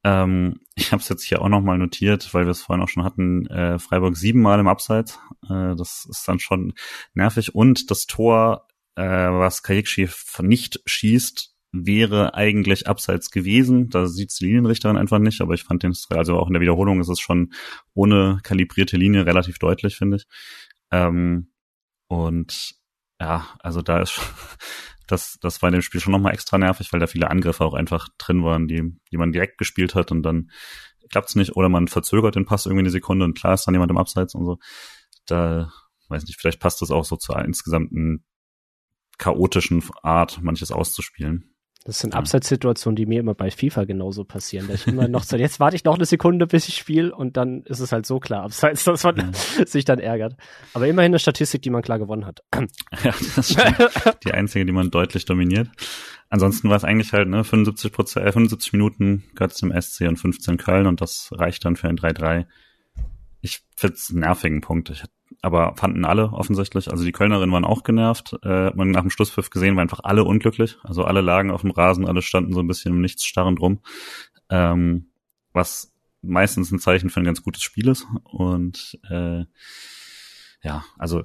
[0.04, 3.04] Ähm, ich habe es jetzt hier auch nochmal notiert, weil wir es vorhin auch schon
[3.04, 5.18] hatten, äh, Freiburg siebenmal im Abseits.
[5.50, 6.74] Äh, das ist dann schon
[7.12, 7.56] nervig.
[7.56, 10.08] Und das Tor, äh, was Kajikshi
[10.42, 13.90] nicht schießt, wäre eigentlich abseits gewesen.
[13.90, 17.00] Da sieht die Linienrichterin einfach nicht, aber ich fand den, also auch in der Wiederholung
[17.00, 17.52] ist es schon
[17.94, 20.26] ohne kalibrierte Linie relativ deutlich, finde ich.
[20.90, 21.50] Ähm,
[22.08, 22.74] und
[23.20, 24.20] ja, also da ist
[25.06, 27.74] das, das war in dem Spiel schon nochmal extra nervig, weil da viele Angriffe auch
[27.74, 30.50] einfach drin waren, die, die man direkt gespielt hat und dann
[31.10, 33.90] klappt's nicht oder man verzögert den Pass irgendwie eine Sekunde und klar ist dann jemand
[33.90, 34.58] im Abseits und so.
[35.26, 35.72] Da,
[36.08, 38.24] weiß nicht, vielleicht passt das auch so zur insgesamten
[39.18, 41.54] chaotischen Art, manches auszuspielen.
[41.88, 44.68] Das sind Abseitssituationen, die mir immer bei FIFA genauso passieren.
[44.68, 47.38] Dass ich immer noch so, jetzt warte ich noch eine Sekunde, bis ich spiele und
[47.38, 49.30] dann ist es halt so klar abseits, dass man ja.
[49.66, 50.36] sich dann ärgert.
[50.74, 52.42] Aber immerhin eine Statistik, die man klar gewonnen hat.
[53.02, 54.18] Ja, das stimmt.
[54.24, 55.70] die einzige, die man deutlich dominiert.
[56.28, 60.18] Ansonsten war es eigentlich halt ne 75 Prozent, äh, 75 Minuten Götz im SC und
[60.18, 62.44] 15 Köln und das reicht dann für ein 3-3.
[63.40, 64.90] Ich find's einen nervigen Punkt.
[64.90, 65.04] Ich
[65.40, 66.90] aber fanden alle offensichtlich.
[66.90, 68.36] Also die Kölnerinnen waren auch genervt.
[68.42, 70.78] Äh, man nach dem Schlusspfiff gesehen, war einfach alle unglücklich.
[70.82, 73.80] Also alle lagen auf dem Rasen, alle standen so ein bisschen im Nichts starrend rum.
[74.50, 75.10] Ähm,
[75.52, 75.92] was
[76.22, 78.06] meistens ein Zeichen für ein ganz gutes Spiel ist.
[78.24, 79.44] Und äh,
[80.62, 81.22] ja, also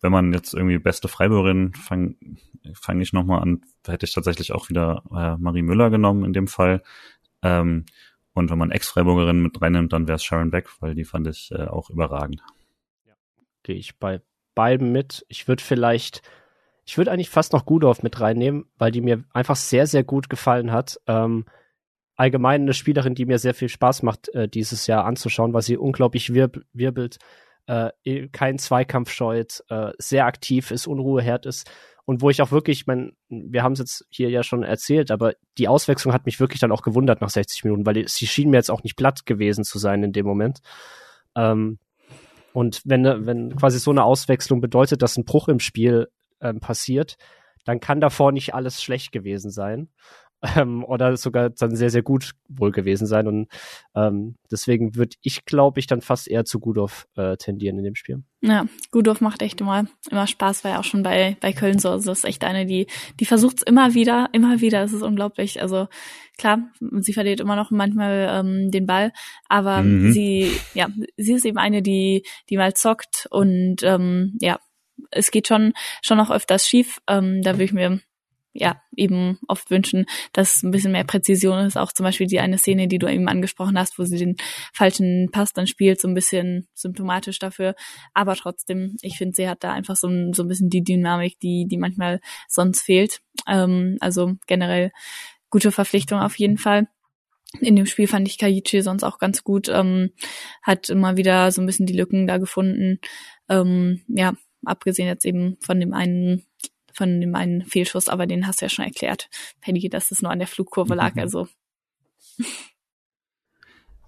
[0.00, 2.14] wenn man jetzt irgendwie beste Freiburgerin fange
[2.74, 6.46] fang ich nochmal an, hätte ich tatsächlich auch wieder äh, Marie Müller genommen in dem
[6.46, 6.82] Fall.
[7.42, 7.84] Ähm,
[8.32, 11.50] und wenn man Ex-Freiburgerin mit reinnimmt, dann wäre es Sharon Beck, weil die fand ich
[11.52, 12.42] äh, auch überragend
[13.62, 14.20] gehe ich bei
[14.54, 15.24] beiden mit.
[15.28, 16.22] Ich würde vielleicht,
[16.84, 20.28] ich würde eigentlich fast noch Gudorf mit reinnehmen, weil die mir einfach sehr, sehr gut
[20.28, 21.00] gefallen hat.
[21.06, 21.44] Ähm,
[22.16, 25.76] allgemein eine Spielerin, die mir sehr viel Spaß macht, äh, dieses Jahr anzuschauen, weil sie
[25.76, 27.18] unglaublich wirb wirbelt,
[27.66, 27.90] äh,
[28.28, 31.70] keinen Zweikampf scheut, äh, sehr aktiv ist, Unruheherd ist
[32.10, 35.34] und wo ich auch wirklich, mein, wir haben es jetzt hier ja schon erzählt, aber
[35.58, 38.56] die Auswechslung hat mich wirklich dann auch gewundert nach 60 Minuten, weil sie schien mir
[38.56, 40.58] jetzt auch nicht platt gewesen zu sein in dem Moment.
[41.36, 41.78] Ähm,
[42.52, 46.08] und wenn, wenn quasi so eine Auswechslung bedeutet, dass ein Bruch im Spiel
[46.40, 47.16] ähm, passiert,
[47.64, 49.88] dann kann davor nicht alles schlecht gewesen sein.
[50.56, 53.26] Ähm, oder sogar dann sehr, sehr gut wohl gewesen sein.
[53.26, 53.48] Und
[53.94, 57.94] ähm, deswegen würde ich, glaube ich, dann fast eher zu Gudorf äh, tendieren in dem
[57.94, 58.22] Spiel.
[58.40, 61.90] Ja, Gudorf macht echt immer, immer Spaß, war ja auch schon bei, bei Köln so.
[61.90, 62.86] Also das ist echt eine, die,
[63.20, 64.82] die versucht es immer wieder, immer wieder.
[64.82, 65.60] Es ist unglaublich.
[65.60, 65.88] Also
[66.38, 69.12] klar, sie verliert immer noch manchmal ähm, den Ball,
[69.48, 70.12] aber mhm.
[70.12, 70.88] sie, ja,
[71.18, 74.58] sie ist eben eine, die, die mal zockt und ähm, ja,
[75.10, 75.72] es geht schon
[76.02, 77.00] schon noch öfters schief.
[77.08, 78.00] Ähm, da würde ich mir
[78.52, 81.76] ja, eben oft wünschen, dass ein bisschen mehr Präzision ist.
[81.76, 84.36] Auch zum Beispiel die eine Szene, die du eben angesprochen hast, wo sie den
[84.72, 87.74] falschen Pass dann spielt, so ein bisschen symptomatisch dafür.
[88.12, 91.38] Aber trotzdem, ich finde, sie hat da einfach so ein, so ein bisschen die Dynamik,
[91.40, 93.20] die, die manchmal sonst fehlt.
[93.46, 94.90] Ähm, also generell
[95.48, 96.88] gute Verpflichtung auf jeden Fall.
[97.60, 100.10] In dem Spiel fand ich Kaichi sonst auch ganz gut, ähm,
[100.62, 103.00] hat immer wieder so ein bisschen die Lücken da gefunden.
[103.48, 106.46] Ähm, ja, abgesehen jetzt eben von dem einen
[106.92, 109.28] von dem einen Fehlschuss, aber den hast du ja schon erklärt,
[109.60, 111.20] Paddy, dass es nur an der Flugkurve lag, mhm.
[111.20, 111.48] also.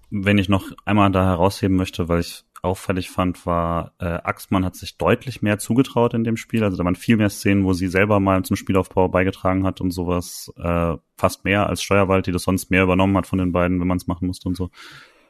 [0.09, 4.75] Wenn ich noch einmal da herausheben möchte, weil ich auffällig fand, war, äh, Axmann hat
[4.75, 6.63] sich deutlich mehr zugetraut in dem Spiel.
[6.63, 9.91] Also da waren viel mehr Szenen, wo sie selber mal zum Spielaufbau beigetragen hat und
[9.91, 10.51] sowas.
[10.57, 13.87] Äh, fast mehr als Steuerwald, die das sonst mehr übernommen hat von den beiden, wenn
[13.87, 14.69] man es machen musste und so.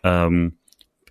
[0.04, 0.60] Ähm,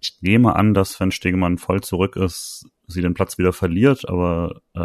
[0.01, 4.61] ich nehme an, dass wenn Stegemann voll zurück ist, sie den Platz wieder verliert, aber
[4.75, 4.81] äh,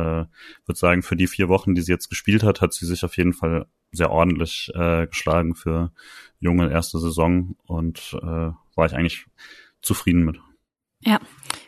[0.65, 3.18] würde sagen, für die vier Wochen, die sie jetzt gespielt hat, hat sie sich auf
[3.18, 5.91] jeden Fall sehr ordentlich äh, geschlagen für
[6.40, 9.26] junge erste Saison und äh, war ich eigentlich
[9.82, 10.40] zufrieden mit.
[11.02, 11.19] Ja,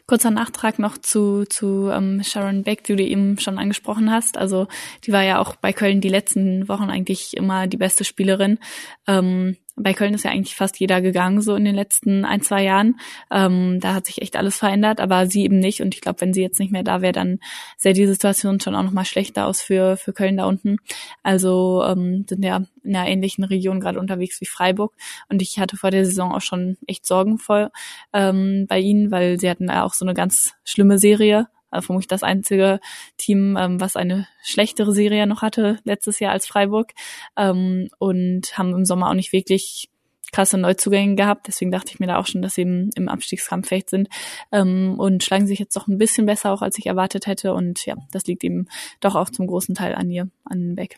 [0.08, 4.38] kurzer Nachtrag noch zu, zu ähm, Sharon Beck, die du eben schon angesprochen hast.
[4.38, 4.68] Also
[5.06, 8.58] die war ja auch bei Köln die letzten Wochen eigentlich immer die beste Spielerin.
[9.06, 12.64] Ähm, bei Köln ist ja eigentlich fast jeder gegangen, so in den letzten ein, zwei
[12.64, 13.00] Jahren.
[13.32, 15.82] Ähm, da hat sich echt alles verändert, aber sie eben nicht.
[15.82, 17.40] Und ich glaube, wenn sie jetzt nicht mehr da wäre, dann
[17.78, 20.78] sähe die Situation schon auch nochmal schlechter aus für, für Köln da unten.
[21.24, 24.94] Also ähm, sind ja in einer ähnlichen Region gerade unterwegs wie Freiburg.
[25.30, 27.72] Und ich hatte vor der Saison auch schon echt Sorgen vor
[28.14, 32.08] ähm, bei ihnen, weil sie hatten ja auch so eine ganz schlimme Serie äh, vermutlich
[32.08, 32.80] das einzige
[33.18, 36.94] Team, ähm, was eine schlechtere Serie noch hatte letztes Jahr als Freiburg
[37.38, 39.90] ähm, und haben im Sommer auch nicht wirklich
[40.32, 41.48] krasse Neuzugänge gehabt.
[41.48, 44.10] Deswegen dachte ich mir da auch schon, dass sie im, im Abstiegskampf vielleicht sind
[44.52, 47.54] ähm, und schlagen sich jetzt doch ein bisschen besser auch, als ich erwartet hätte.
[47.54, 48.68] Und ja, das liegt eben
[49.00, 50.98] doch auch zum großen Teil an ihr, an Beck.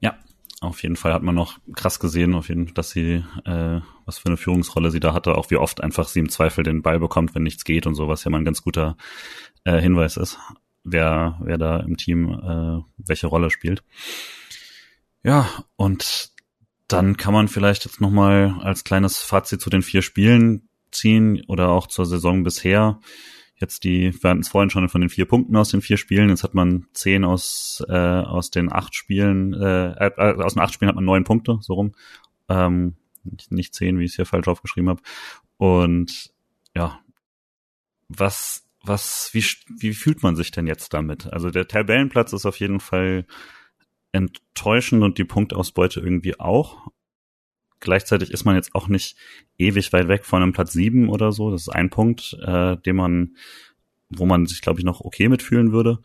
[0.00, 0.16] Ja,
[0.62, 4.26] auf jeden Fall hat man noch krass gesehen, auf jeden, dass sie, äh, was für
[4.26, 7.34] eine Führungsrolle sie da hatte, auch wie oft einfach sie im Zweifel den Ball bekommt,
[7.34, 8.96] wenn nichts geht und so, was ja mal ein ganz guter
[9.64, 10.38] äh, Hinweis ist,
[10.84, 13.82] wer, wer da im Team äh, welche Rolle spielt.
[15.24, 16.30] Ja, und
[16.88, 21.70] dann kann man vielleicht jetzt nochmal als kleines Fazit zu den vier Spielen ziehen oder
[21.70, 23.00] auch zur Saison bisher
[23.62, 26.28] jetzt die, wir hatten es vorhin schon von den vier Punkten aus den vier Spielen,
[26.28, 30.74] jetzt hat man zehn aus, äh, aus den acht Spielen, äh, äh, aus den acht
[30.74, 31.92] Spielen hat man neun Punkte, so rum.
[32.48, 32.96] Ähm,
[33.48, 35.02] nicht zehn, wie ich es hier falsch aufgeschrieben habe.
[35.56, 36.32] Und
[36.74, 37.00] ja,
[38.08, 39.44] was, was, wie,
[39.78, 41.32] wie fühlt man sich denn jetzt damit?
[41.32, 43.26] Also der Tabellenplatz ist auf jeden Fall
[44.10, 46.88] enttäuschend und die Punktausbeute irgendwie auch
[47.82, 49.16] gleichzeitig ist man jetzt auch nicht
[49.58, 51.50] ewig weit weg von einem Platz sieben oder so.
[51.50, 53.36] Das ist ein Punkt, äh, den man,
[54.08, 55.98] wo man sich, glaube ich, noch okay mitfühlen würde.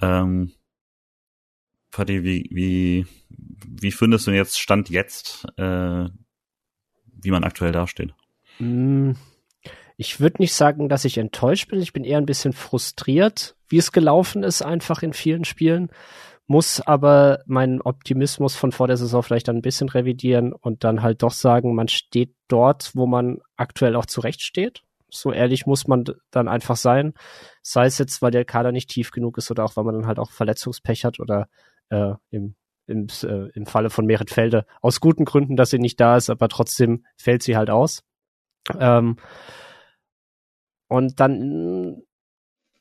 [0.00, 0.52] Ähm,
[1.90, 6.08] Paddy, wie, wie, wie findest du jetzt Stand jetzt, äh,
[7.22, 8.14] wie man aktuell dasteht?
[8.58, 9.12] Mm,
[9.96, 11.80] ich würde nicht sagen, dass ich enttäuscht bin.
[11.80, 15.90] Ich bin eher ein bisschen frustriert, wie es gelaufen ist, einfach in vielen Spielen
[16.46, 21.02] muss aber meinen Optimismus von vor der Saison vielleicht dann ein bisschen revidieren und dann
[21.02, 24.82] halt doch sagen, man steht dort, wo man aktuell auch zurecht steht.
[25.10, 27.14] So ehrlich muss man dann einfach sein.
[27.62, 30.06] Sei es jetzt, weil der Kader nicht tief genug ist oder auch, weil man dann
[30.06, 31.48] halt auch Verletzungspech hat oder
[31.90, 32.54] äh, im,
[32.86, 36.30] im, äh, im Falle von Merit Felde aus guten Gründen, dass sie nicht da ist,
[36.30, 38.02] aber trotzdem fällt sie halt aus.
[38.78, 39.16] Ähm,
[40.88, 42.02] und dann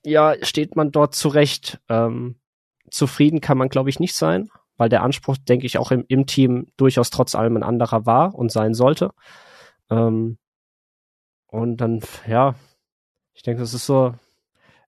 [0.03, 1.79] ja, steht man dort zurecht.
[1.89, 2.39] Ähm,
[2.95, 6.25] zufrieden kann man, glaube ich, nicht sein, weil der Anspruch, denke ich, auch im, im
[6.25, 9.11] Team durchaus trotz allem ein anderer war und sein sollte.
[9.89, 10.37] Ähm,
[11.47, 12.55] und dann, ja,
[13.33, 14.15] ich denke, das ist so,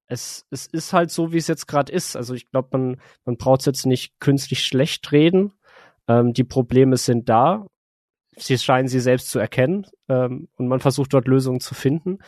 [0.08, 2.16] es, es ist halt so, wie es jetzt gerade ist.
[2.16, 5.54] Also ich glaube, man, man braucht es jetzt nicht künstlich schlecht reden.
[6.08, 7.68] Ähm, die Probleme sind da.
[8.38, 12.20] Sie scheinen sie selbst zu erkennen ähm, und man versucht dort Lösungen zu finden.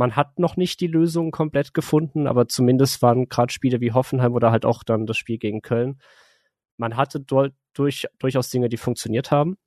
[0.00, 4.32] Man hat noch nicht die Lösung komplett gefunden, aber zumindest waren gerade Spiele wie Hoffenheim
[4.32, 6.00] oder halt auch dann das Spiel gegen Köln.
[6.78, 9.58] Man hatte dort durch, durchaus Dinge, die funktioniert haben.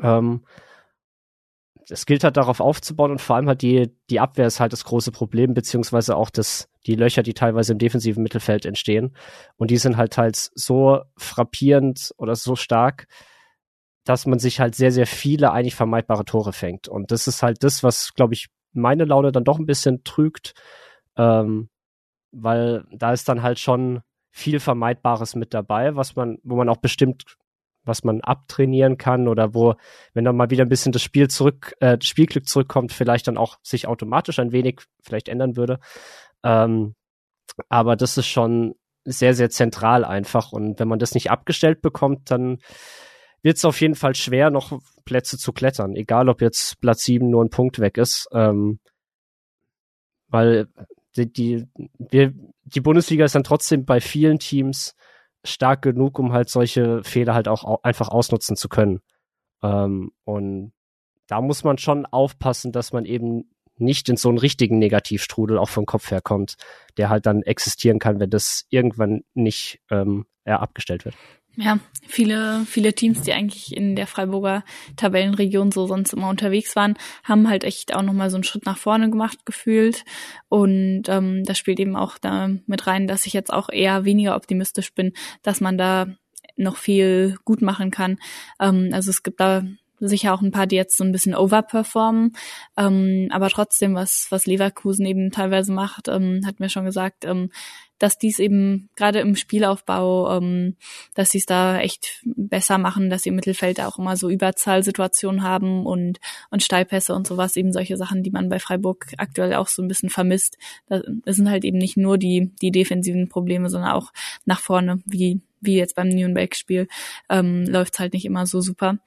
[0.00, 0.44] Ähm,
[1.88, 4.84] es gilt halt darauf aufzubauen und vor allem halt die, die Abwehr ist halt das
[4.84, 9.16] große Problem, beziehungsweise auch das, die Löcher, die teilweise im defensiven Mittelfeld entstehen.
[9.56, 13.08] Und die sind halt halt so frappierend oder so stark,
[14.04, 16.86] dass man sich halt sehr, sehr viele eigentlich vermeidbare Tore fängt.
[16.86, 20.54] Und das ist halt das, was, glaube ich, meine Laune dann doch ein bisschen trügt,
[21.16, 21.68] ähm,
[22.32, 24.00] weil da ist dann halt schon
[24.30, 27.24] viel Vermeidbares mit dabei, was man, wo man auch bestimmt,
[27.84, 29.74] was man abtrainieren kann oder wo,
[30.14, 33.58] wenn dann mal wieder ein bisschen das Spiel zurück, äh, Spielglück zurückkommt, vielleicht dann auch
[33.62, 35.80] sich automatisch ein wenig vielleicht ändern würde.
[36.44, 36.94] Ähm,
[37.68, 38.74] aber das ist schon
[39.04, 40.52] sehr, sehr zentral einfach.
[40.52, 42.58] Und wenn man das nicht abgestellt bekommt, dann
[43.48, 45.96] wird es auf jeden Fall schwer, noch Plätze zu klettern.
[45.96, 48.28] Egal, ob jetzt Platz 7 nur ein Punkt weg ist.
[48.30, 48.78] Ähm,
[50.26, 50.68] weil
[51.16, 51.66] die, die,
[51.98, 52.34] wir,
[52.64, 54.94] die Bundesliga ist dann trotzdem bei vielen Teams
[55.44, 59.00] stark genug, um halt solche Fehler halt auch einfach ausnutzen zu können.
[59.62, 60.74] Ähm, und
[61.26, 65.70] da muss man schon aufpassen, dass man eben nicht in so einen richtigen Negativstrudel auch
[65.70, 66.56] vom Kopf her kommt,
[66.98, 71.14] der halt dann existieren kann, wenn das irgendwann nicht ähm, abgestellt wird.
[71.60, 74.62] Ja, viele, viele Teams, die eigentlich in der Freiburger
[74.94, 76.94] Tabellenregion so sonst immer unterwegs waren,
[77.24, 80.04] haben halt echt auch nochmal so einen Schritt nach vorne gemacht gefühlt.
[80.48, 84.36] Und ähm, das spielt eben auch da mit rein, dass ich jetzt auch eher weniger
[84.36, 86.06] optimistisch bin, dass man da
[86.56, 88.18] noch viel gut machen kann.
[88.60, 89.64] Ähm, also es gibt da
[89.98, 92.36] sicher auch ein paar, die jetzt so ein bisschen overperformen.
[92.76, 97.50] Ähm, aber trotzdem, was, was Leverkusen eben teilweise macht, ähm, hat mir schon gesagt, ähm,
[97.98, 100.76] dass dies eben gerade im Spielaufbau, ähm,
[101.14, 105.42] dass sie es da echt besser machen, dass sie im Mittelfeld auch immer so Überzahlsituationen
[105.42, 106.18] haben und,
[106.50, 109.88] und Steilpässe und sowas, eben solche Sachen, die man bei Freiburg aktuell auch so ein
[109.88, 110.58] bisschen vermisst.
[110.88, 114.12] Das sind halt eben nicht nur die, die defensiven Probleme, sondern auch
[114.44, 116.86] nach vorne, wie wie jetzt beim Nürnberg-Spiel,
[117.28, 118.98] ähm, läuft halt nicht immer so super.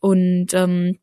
[0.00, 0.98] Und ähm,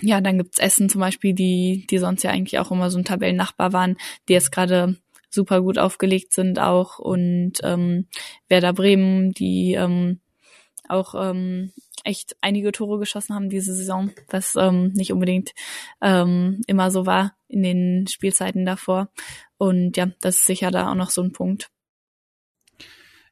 [0.00, 3.04] ja, dann gibt's Essen zum Beispiel, die, die sonst ja eigentlich auch immer so ein
[3.04, 3.96] Tabellennachbar waren,
[4.28, 4.96] die jetzt gerade
[5.36, 8.08] super gut aufgelegt sind auch und ähm,
[8.48, 10.20] Werder Bremen, die ähm,
[10.88, 11.72] auch ähm,
[12.04, 15.52] echt einige Tore geschossen haben diese Saison, was ähm, nicht unbedingt
[16.00, 19.10] ähm, immer so war in den Spielzeiten davor.
[19.58, 21.70] Und ja, das ist sicher da auch noch so ein Punkt.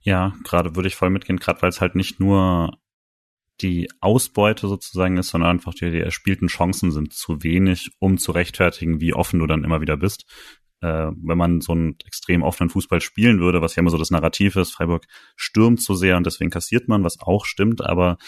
[0.00, 2.78] Ja, gerade würde ich voll mitgehen, gerade weil es halt nicht nur
[3.60, 8.32] die Ausbeute sozusagen ist, sondern einfach die, die erspielten Chancen sind zu wenig, um zu
[8.32, 10.26] rechtfertigen, wie offen du dann immer wieder bist.
[10.84, 14.10] Äh, wenn man so einen extrem offenen Fußball spielen würde, was ja immer so das
[14.10, 18.18] Narrativ ist, Freiburg stürmt zu sehr und deswegen kassiert man, was auch stimmt, aber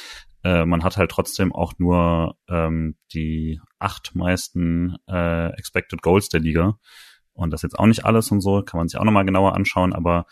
[0.42, 6.40] äh, man hat halt trotzdem auch nur ähm, die acht meisten äh, Expected Goals der
[6.40, 6.78] Liga.
[7.34, 9.54] Und das ist jetzt auch nicht alles und so, kann man sich auch nochmal genauer
[9.54, 10.24] anschauen, aber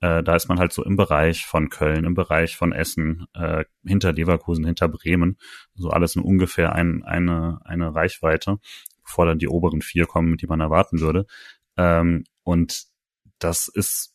[0.00, 3.64] äh, da ist man halt so im Bereich von Köln, im Bereich von Essen, äh,
[3.84, 5.38] hinter Leverkusen, hinter Bremen.
[5.74, 8.58] So alles in ungefähr ein, eine, eine Reichweite,
[9.02, 11.26] bevor dann die oberen vier kommen, die man erwarten würde.
[11.76, 12.84] Ähm, und
[13.38, 14.14] das ist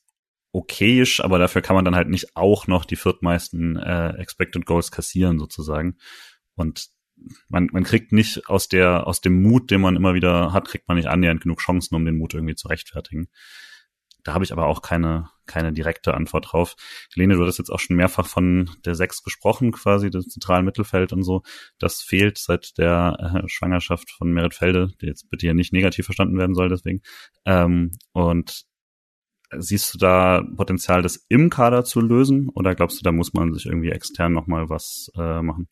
[0.52, 4.92] okayisch, aber dafür kann man dann halt nicht auch noch die viertmeisten äh, Expected Goals
[4.92, 5.98] kassieren sozusagen.
[6.56, 6.90] Und
[7.50, 10.88] man, man kriegt nicht aus der aus dem Mut, den man immer wieder hat, kriegt
[10.88, 13.30] man nicht annähernd genug Chancen, um den Mut irgendwie zu rechtfertigen.
[14.30, 16.76] Da habe ich aber auch keine, keine direkte Antwort drauf.
[17.16, 21.14] Lene, du hast jetzt auch schon mehrfach von der Sechs gesprochen, quasi, das zentralen Mittelfeld
[21.14, 21.42] und so.
[21.80, 26.06] Das fehlt seit der äh, Schwangerschaft von Merit Felde, die jetzt bitte ja nicht negativ
[26.06, 27.02] verstanden werden soll, deswegen.
[27.46, 28.66] Ähm, und
[29.58, 32.50] siehst du da Potenzial, das im Kader zu lösen?
[32.50, 35.70] Oder glaubst du, da muss man sich irgendwie extern nochmal was äh, machen?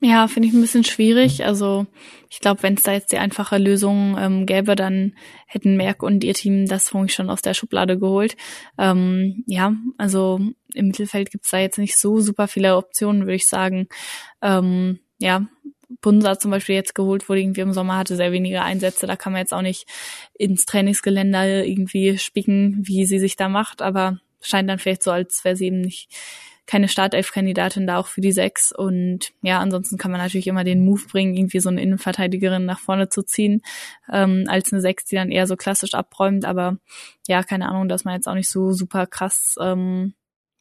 [0.00, 1.44] Ja, finde ich ein bisschen schwierig.
[1.44, 1.86] Also
[2.30, 5.16] ich glaube, wenn es da jetzt die einfache Lösung ähm, gäbe, dann
[5.46, 8.36] hätten Merck und ihr Team das vermutlich schon aus der Schublade geholt.
[8.78, 10.38] Ähm, ja, also
[10.72, 13.88] im Mittelfeld gibt's da jetzt nicht so super viele Optionen, würde ich sagen.
[14.40, 15.48] Ähm, ja,
[16.00, 19.08] Punsa zum Beispiel jetzt geholt wurde, irgendwie im Sommer hatte sehr wenige Einsätze.
[19.08, 19.86] Da kann man jetzt auch nicht
[20.34, 25.44] ins Trainingsgeländer irgendwie spicken, wie sie sich da macht, aber scheint dann vielleicht so, als
[25.44, 26.08] wäre sie eben nicht
[26.68, 28.72] keine Startelf-Kandidatin da auch für die Sechs.
[28.72, 32.78] Und ja, ansonsten kann man natürlich immer den Move bringen, irgendwie so eine Innenverteidigerin nach
[32.78, 33.62] vorne zu ziehen,
[34.12, 36.44] ähm, als eine Sechs, die dann eher so klassisch abräumt.
[36.44, 36.76] Aber
[37.26, 40.12] ja, keine Ahnung, dass man jetzt auch nicht so super krass ähm,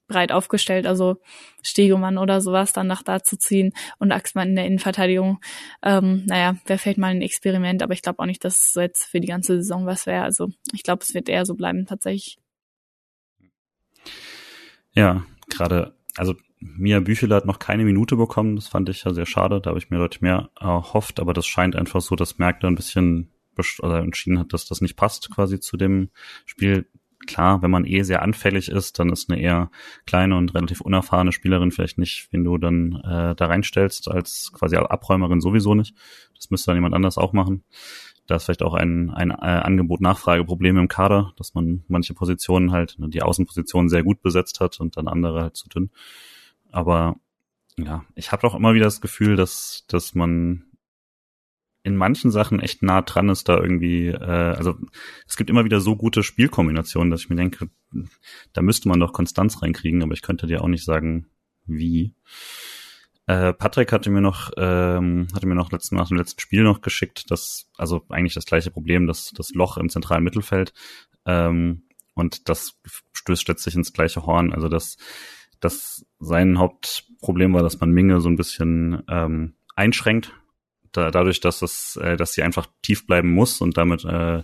[0.07, 1.17] breit aufgestellt, also
[1.61, 5.41] Stegemann oder sowas dann nach da zu ziehen und Axmann in der Innenverteidigung.
[5.83, 9.03] Ähm, naja, wäre vielleicht mal ein Experiment, aber ich glaube auch nicht, dass es jetzt
[9.03, 10.23] für die ganze Saison was wäre.
[10.23, 12.37] Also ich glaube, es wird eher so bleiben tatsächlich.
[14.93, 19.25] Ja, gerade also Mia Büchel hat noch keine Minute bekommen, das fand ich ja sehr
[19.25, 22.59] schade, da habe ich mir deutlich mehr erhofft, aber das scheint einfach so, dass Merck
[22.59, 23.31] da ein bisschen
[23.81, 26.09] entschieden hat, dass das nicht passt quasi zu dem
[26.45, 26.87] Spiel.
[27.25, 29.71] Klar, wenn man eh sehr anfällig ist, dann ist eine eher
[30.05, 34.75] kleine und relativ unerfahrene Spielerin vielleicht nicht, wenn du dann äh, da reinstellst, als quasi
[34.77, 35.95] Abräumerin sowieso nicht.
[36.35, 37.63] Das müsste dann jemand anders auch machen.
[38.27, 42.99] Da ist vielleicht auch ein, ein äh, Angebot-Nachfrage-Problem im Kader, dass man manche Positionen halt,
[42.99, 45.89] ne, die Außenpositionen sehr gut besetzt hat und dann andere halt zu dünn.
[46.71, 47.15] Aber
[47.77, 50.63] ja, ich habe auch immer wieder das Gefühl, dass, dass man
[51.83, 54.75] in manchen Sachen echt nah dran ist, da irgendwie, äh, also
[55.25, 57.69] es gibt immer wieder so gute Spielkombinationen, dass ich mir denke,
[58.51, 61.27] da müsste man doch Konstanz reinkriegen, aber ich könnte dir auch nicht sagen,
[61.65, 62.13] wie.
[63.27, 66.81] Äh, Patrick hatte mir noch, ähm, hatte mir noch letzten, nach dem letzten Spiel noch
[66.81, 70.73] geschickt, dass, also eigentlich das gleiche Problem, das, das Loch im zentralen Mittelfeld.
[71.25, 71.83] Ähm,
[72.13, 72.79] Und das
[73.13, 74.51] stößt letztlich ins gleiche Horn.
[74.51, 74.97] Also das,
[75.59, 80.33] das sein Hauptproblem war, dass man Minge so ein bisschen ähm, einschränkt.
[80.93, 84.41] Da, dadurch, dass es, äh, dass sie einfach tief bleiben muss und damit äh,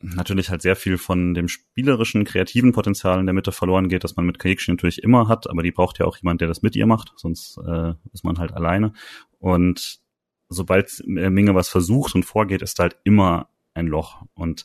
[0.00, 4.16] natürlich halt sehr viel von dem spielerischen, kreativen Potenzial in der Mitte verloren geht, dass
[4.16, 6.74] man mit Kajikshi natürlich immer hat, aber die braucht ja auch jemand, der das mit
[6.76, 8.92] ihr macht, sonst äh, ist man halt alleine.
[9.38, 10.00] Und
[10.48, 14.22] sobald Minge was versucht und vorgeht, ist halt immer ein Loch.
[14.34, 14.64] Und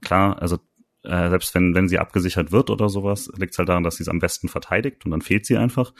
[0.00, 0.58] klar, also
[1.04, 4.04] äh, selbst wenn, wenn sie abgesichert wird oder sowas, liegt es halt daran, dass sie
[4.04, 5.92] es am besten verteidigt und dann fehlt sie einfach.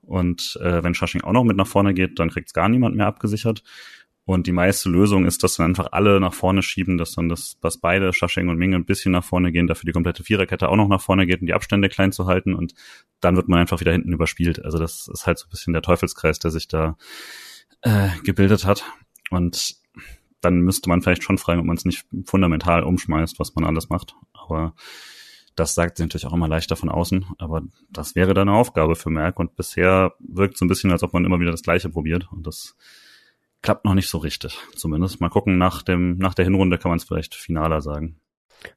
[0.00, 2.96] Und äh, wenn Shushing auch noch mit nach vorne geht, dann kriegt es gar niemand
[2.96, 3.62] mehr abgesichert.
[4.28, 7.56] Und die meiste Lösung ist, dass dann einfach alle nach vorne schieben, dass dann das,
[7.62, 10.76] was beide, Shasheng und Ming, ein bisschen nach vorne gehen, dafür die komplette Viererkette auch
[10.76, 12.74] noch nach vorne geht, um die Abstände klein zu halten und
[13.20, 14.62] dann wird man einfach wieder hinten überspielt.
[14.62, 16.98] Also das ist halt so ein bisschen der Teufelskreis, der sich da
[17.80, 18.84] äh, gebildet hat.
[19.30, 19.76] Und
[20.42, 23.88] dann müsste man vielleicht schon fragen, ob man es nicht fundamental umschmeißt, was man alles
[23.88, 24.14] macht.
[24.34, 24.74] Aber
[25.56, 27.24] das sagt sie natürlich auch immer leichter von außen.
[27.38, 29.40] Aber das wäre dann eine Aufgabe für Merck.
[29.40, 32.30] Und bisher wirkt so ein bisschen, als ob man immer wieder das Gleiche probiert.
[32.30, 32.76] Und das
[33.62, 35.20] klappt noch nicht so richtig, zumindest.
[35.20, 38.20] Mal gucken, nach dem, nach der Hinrunde kann man es vielleicht finaler sagen.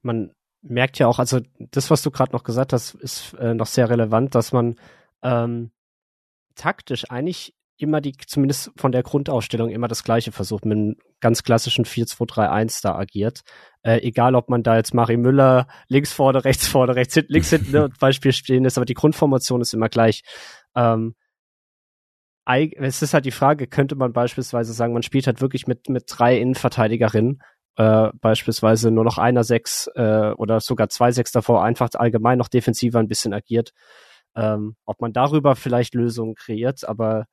[0.02, 0.32] Man
[0.62, 3.90] merkt ja auch, also das, was du gerade noch gesagt hast, ist äh, noch sehr
[3.90, 4.76] relevant, dass man
[5.24, 5.72] ähm,
[6.56, 11.44] taktisch eigentlich immer die, zumindest von der Grundausstellung, immer das Gleiche versucht, mit einem ganz
[11.44, 13.42] klassischen 4-2-3-1 da agiert.
[13.82, 17.50] Äh, egal, ob man da jetzt Mari Müller links vorne, rechts vorne, rechts hinten, links
[17.50, 20.22] hinten ne, Beispiel stehen ist, aber die Grundformation ist immer gleich.
[20.76, 21.16] Ähm,
[22.46, 26.06] es ist halt die Frage, könnte man beispielsweise sagen, man spielt halt wirklich mit, mit
[26.08, 27.42] drei Innenverteidigerinnen,
[27.78, 32.48] äh, beispielsweise nur noch einer Sechs äh, oder sogar zwei Sechs davor, einfach allgemein noch
[32.48, 33.74] defensiver ein bisschen agiert.
[34.36, 37.26] Ähm, ob man darüber vielleicht Lösungen kreiert, aber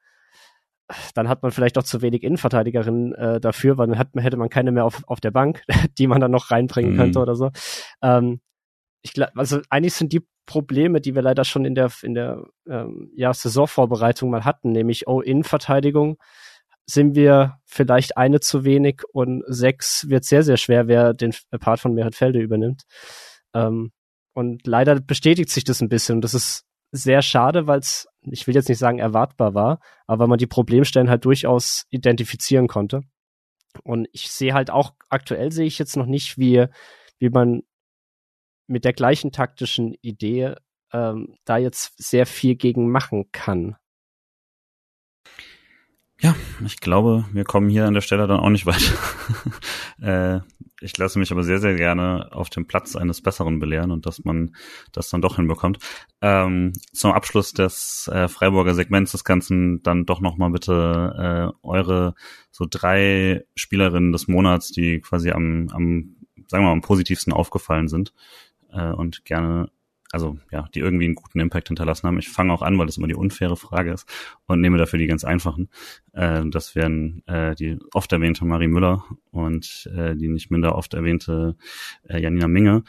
[1.15, 4.49] dann hat man vielleicht auch zu wenig Innenverteidigerinnen äh, dafür, weil dann hat, hätte man
[4.49, 5.63] keine mehr auf, auf der Bank,
[5.99, 6.97] die man dann noch reinbringen mhm.
[6.97, 7.51] könnte oder so.
[8.03, 8.41] Ähm,
[9.09, 12.45] ich glaube, also eigentlich sind die Probleme, die wir leider schon in der in der
[12.69, 16.19] ähm, ja, Saisonvorbereitung mal hatten, nämlich oh Innenverteidigung
[16.87, 21.81] sind wir vielleicht eine zu wenig und sechs wird sehr sehr schwer, wer den Part
[21.81, 22.83] von Merit Felde übernimmt.
[23.55, 23.93] Ähm,
[24.35, 26.21] und leider bestätigt sich das ein bisschen.
[26.21, 30.39] Das ist sehr schade, weil es, ich will jetzt nicht sagen erwartbar war, aber man
[30.39, 33.03] die Problemstellen halt durchaus identifizieren konnte.
[33.85, 36.67] Und ich sehe halt auch, aktuell sehe ich jetzt noch nicht, wie,
[37.19, 37.63] wie man
[38.69, 40.55] mit der gleichen taktischen Idee
[40.93, 43.77] ähm, da jetzt sehr viel gegen machen kann.
[46.21, 46.35] Ja,
[46.65, 48.93] ich glaube, wir kommen hier an der Stelle dann auch nicht weiter.
[50.03, 50.41] äh,
[50.81, 54.25] ich lasse mich aber sehr, sehr gerne auf dem Platz eines Besseren belehren und dass
[54.25, 54.57] man
[54.91, 55.79] das dann doch hinbekommt.
[56.21, 62.15] Ähm, zum Abschluss des äh, Freiburger Segments des Ganzen dann doch nochmal bitte äh, eure
[62.51, 66.17] so drei Spielerinnen des Monats, die quasi am, am
[66.49, 68.13] sagen wir mal, am positivsten aufgefallen sind
[68.73, 69.71] äh, und gerne,
[70.13, 72.19] also ja, die irgendwie einen guten Impact hinterlassen haben.
[72.19, 74.09] Ich fange auch an, weil das immer die unfaire Frage ist
[74.47, 75.69] und nehme dafür die ganz einfachen.
[76.13, 80.95] Äh, das wären äh, die oft erwähnte Marie Müller und äh, die nicht minder oft
[80.95, 81.57] erwähnte
[82.09, 82.85] äh, Janina Minge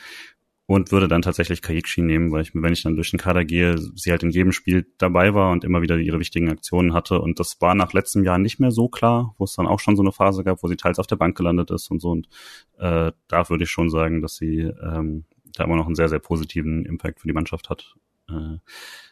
[0.70, 3.44] und würde dann tatsächlich Kajikshi nehmen, weil ich mir, wenn ich dann durch den Kader
[3.44, 7.20] gehe, sie halt in jedem Spiel dabei war und immer wieder ihre wichtigen Aktionen hatte.
[7.22, 9.96] Und das war nach letztem Jahr nicht mehr so klar, wo es dann auch schon
[9.96, 12.12] so eine Phase gab, wo sie teils auf der Bank gelandet ist und so.
[12.12, 12.30] Und
[12.78, 16.20] äh, da würde ich schon sagen, dass sie ähm, da immer noch einen sehr, sehr
[16.20, 17.96] positiven Impact für die Mannschaft hat.
[18.30, 18.58] Äh,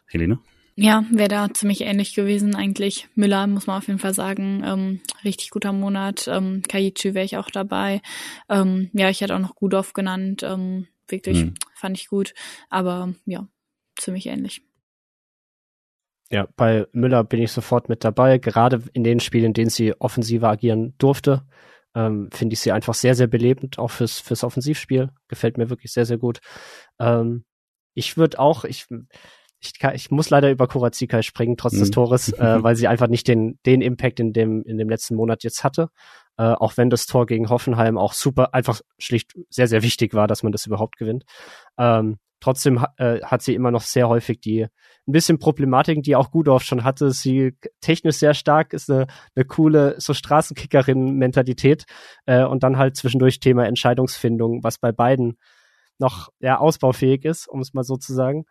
[0.07, 0.39] Helene?
[0.79, 3.07] Ja, wäre da ziemlich ähnlich gewesen eigentlich.
[3.15, 6.27] Müller, muss man auf jeden Fall sagen, ähm, richtig guter Monat.
[6.27, 8.01] Ähm, Kaichi wäre ich auch dabei.
[8.47, 10.43] Ähm, ja, ich hätte auch noch Gudov genannt.
[10.43, 11.55] Ähm, wirklich, hm.
[11.73, 12.35] fand ich gut.
[12.69, 13.47] Aber ja,
[13.97, 14.61] ziemlich ähnlich.
[16.29, 19.99] Ja, bei Müller bin ich sofort mit dabei, gerade in den Spielen, in denen sie
[19.99, 21.43] offensiver agieren durfte
[21.97, 25.09] ähm, finde ich sie einfach sehr, sehr belebend, auch fürs, fürs Offensivspiel.
[25.27, 26.39] Gefällt mir wirklich sehr, sehr gut.
[26.99, 27.43] Ähm,
[27.95, 28.85] ich würde auch, ich,
[29.59, 31.79] ich, kann, ich muss leider über Kurazika springen, trotz mhm.
[31.79, 35.15] des Tores, äh, weil sie einfach nicht den, den Impact in dem, in dem letzten
[35.15, 35.89] Monat jetzt hatte.
[36.37, 40.27] Äh, auch wenn das Tor gegen Hoffenheim auch super, einfach schlicht sehr, sehr wichtig war,
[40.27, 41.23] dass man das überhaupt gewinnt.
[41.79, 44.67] Ähm, Trotzdem äh, hat sie immer noch sehr häufig die
[45.07, 47.11] ein bisschen Problematiken, die auch Gudorf schon hatte.
[47.11, 51.85] Sie technisch sehr stark, ist eine, eine coole so Straßenkickerin-Mentalität
[52.25, 55.37] äh, und dann halt zwischendurch Thema Entscheidungsfindung, was bei beiden
[55.97, 58.45] noch ja ausbaufähig ist, um es mal so zu sagen.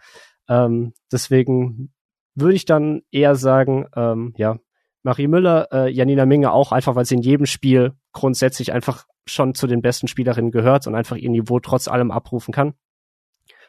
[0.49, 1.93] Ähm, deswegen
[2.35, 4.59] würde ich dann eher sagen, ähm, ja,
[5.05, 9.55] Marie Müller, äh, Janina Minge auch einfach, weil sie in jedem Spiel grundsätzlich einfach schon
[9.55, 12.75] zu den besten Spielerinnen gehört und einfach ihr Niveau trotz allem abrufen kann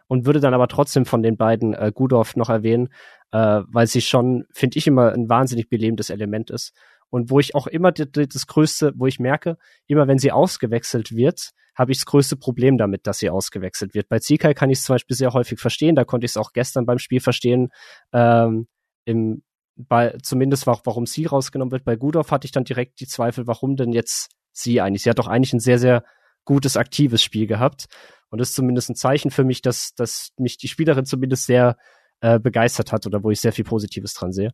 [0.07, 2.89] und würde dann aber trotzdem von den beiden äh, Gudorf noch erwähnen,
[3.31, 6.73] äh, weil sie schon, finde ich, immer ein wahnsinnig belebendes Element ist.
[7.09, 11.51] Und wo ich auch immer das, Größte, wo ich merke, immer wenn sie ausgewechselt wird,
[11.75, 14.09] habe ich das größte Problem damit, dass sie ausgewechselt wird.
[14.09, 16.51] Bei Zikai kann ich es zum Beispiel sehr häufig verstehen, da konnte ich es auch
[16.51, 17.69] gestern beim Spiel verstehen,
[18.13, 18.67] ähm,
[19.05, 19.43] im,
[19.75, 21.85] bei, zumindest warum sie rausgenommen wird.
[21.85, 25.03] Bei Gudorf hatte ich dann direkt die Zweifel, warum denn jetzt sie eigentlich?
[25.03, 26.03] Sie hat doch eigentlich ein sehr, sehr
[26.45, 27.85] gutes, aktives Spiel gehabt.
[28.29, 31.77] Und das ist zumindest ein Zeichen für mich, dass, dass mich die Spielerin zumindest sehr
[32.21, 34.51] äh, begeistert hat oder wo ich sehr viel Positives dran sehe.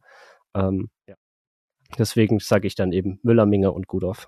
[0.54, 1.16] Ähm, ja.
[1.98, 4.28] Deswegen sage ich dann eben Müller, Minge und Gudorf.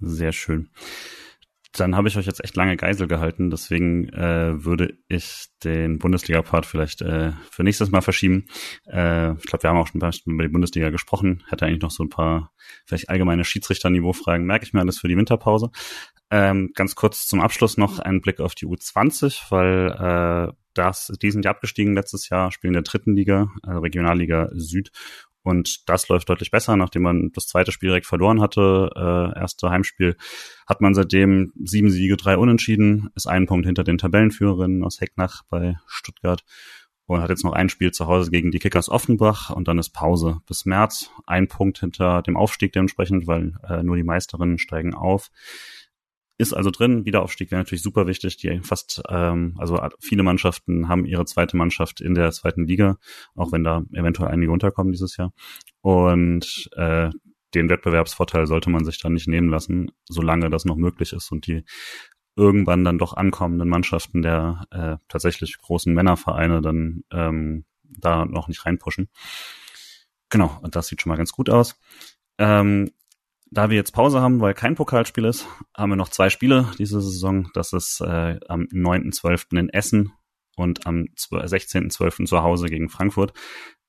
[0.00, 0.70] Sehr schön.
[1.74, 6.66] Dann habe ich euch jetzt echt lange Geisel gehalten, deswegen äh, würde ich den Bundesliga-Part
[6.66, 8.44] vielleicht äh, für nächstes Mal verschieben.
[8.86, 11.44] Äh, ich glaube, wir haben auch schon ein bisschen über die Bundesliga gesprochen.
[11.48, 12.52] Hätte eigentlich noch so ein paar
[12.84, 15.70] vielleicht allgemeine Schiedsrichter-Niveau-Fragen, merke ich mir alles für die Winterpause.
[16.34, 21.30] Ähm, ganz kurz zum Abschluss noch ein Blick auf die U20, weil äh, das, die
[21.30, 24.90] sind ja abgestiegen letztes Jahr, spielen in der dritten Liga, also Regionalliga Süd
[25.42, 28.90] und das läuft deutlich besser, nachdem man das zweite Spiel direkt verloren hatte.
[28.96, 30.16] Äh, erste Heimspiel
[30.66, 35.42] hat man seitdem sieben Siege, drei Unentschieden, ist einen Punkt hinter den Tabellenführerinnen aus Hecknach
[35.50, 36.44] bei Stuttgart
[37.04, 39.90] und hat jetzt noch ein Spiel zu Hause gegen die Kickers Offenbach und dann ist
[39.90, 41.10] Pause bis März.
[41.26, 45.30] Ein Punkt hinter dem Aufstieg dementsprechend, weil äh, nur die Meisterinnen steigen auf
[46.38, 47.04] ist also drin.
[47.04, 48.36] Wiederaufstieg wäre natürlich super wichtig.
[48.38, 52.98] Die fast, ähm, also viele Mannschaften haben ihre zweite Mannschaft in der zweiten Liga,
[53.34, 55.32] auch wenn da eventuell einige unterkommen dieses Jahr.
[55.80, 57.10] Und äh,
[57.54, 61.46] den Wettbewerbsvorteil sollte man sich dann nicht nehmen lassen, solange das noch möglich ist und
[61.46, 61.64] die
[62.34, 68.64] irgendwann dann doch ankommenden Mannschaften der äh, tatsächlich großen Männervereine dann ähm, da noch nicht
[68.64, 69.08] reinpushen.
[70.30, 71.78] Genau, und das sieht schon mal ganz gut aus.
[72.38, 72.90] Ähm,
[73.52, 75.46] da wir jetzt Pause haben, weil kein Pokalspiel ist,
[75.76, 77.50] haben wir noch zwei Spiele diese Saison.
[77.52, 79.58] Das ist äh, am 9.12.
[79.58, 80.12] in Essen
[80.56, 82.24] und am 16.12.
[82.24, 83.34] zu Hause gegen Frankfurt.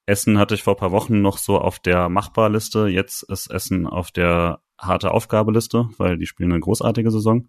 [0.05, 2.87] Essen hatte ich vor paar Wochen noch so auf der Machbarliste.
[2.87, 7.47] Jetzt ist Essen auf der harte Aufgabeliste, weil die spielen eine großartige Saison.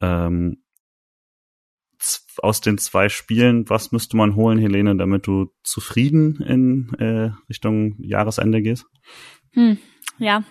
[0.00, 0.62] Ähm,
[2.38, 7.96] aus den zwei Spielen, was müsste man holen, Helene, damit du zufrieden in äh, Richtung
[7.98, 8.86] Jahresende gehst?
[9.52, 9.78] Hm,
[10.18, 10.44] ja,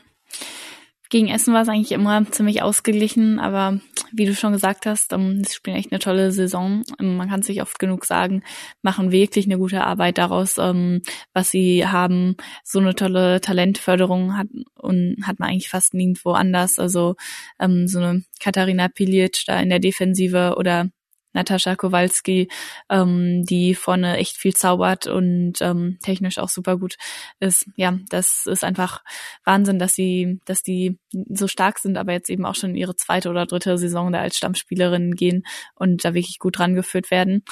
[1.15, 3.79] gegen Essen war es eigentlich immer ziemlich ausgeglichen, aber
[4.11, 6.83] wie du schon gesagt hast, ähm, sie spielen echt eine tolle Saison.
[6.99, 8.43] Ähm, man kann sich oft genug sagen,
[8.81, 12.35] machen wirklich eine gute Arbeit daraus, ähm, was sie haben.
[12.65, 14.47] So eine tolle Talentförderung hat
[14.77, 16.79] und hat man eigentlich fast nirgendwo anders.
[16.79, 17.15] Also
[17.57, 20.89] so eine Katharina Pilic da in der Defensive oder
[21.35, 22.49] Natascha Kowalski,
[22.89, 26.95] ähm, die vorne echt viel zaubert und ähm, technisch auch super gut
[27.39, 27.67] ist.
[27.75, 29.03] Ja, das ist einfach
[29.43, 33.29] Wahnsinn, dass sie, dass die so stark sind, aber jetzt eben auch schon ihre zweite
[33.29, 35.43] oder dritte Saison da als Stammspielerin gehen
[35.75, 37.43] und da wirklich gut rangeführt werden.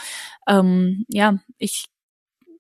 [0.48, 1.86] Ähm, ja, ich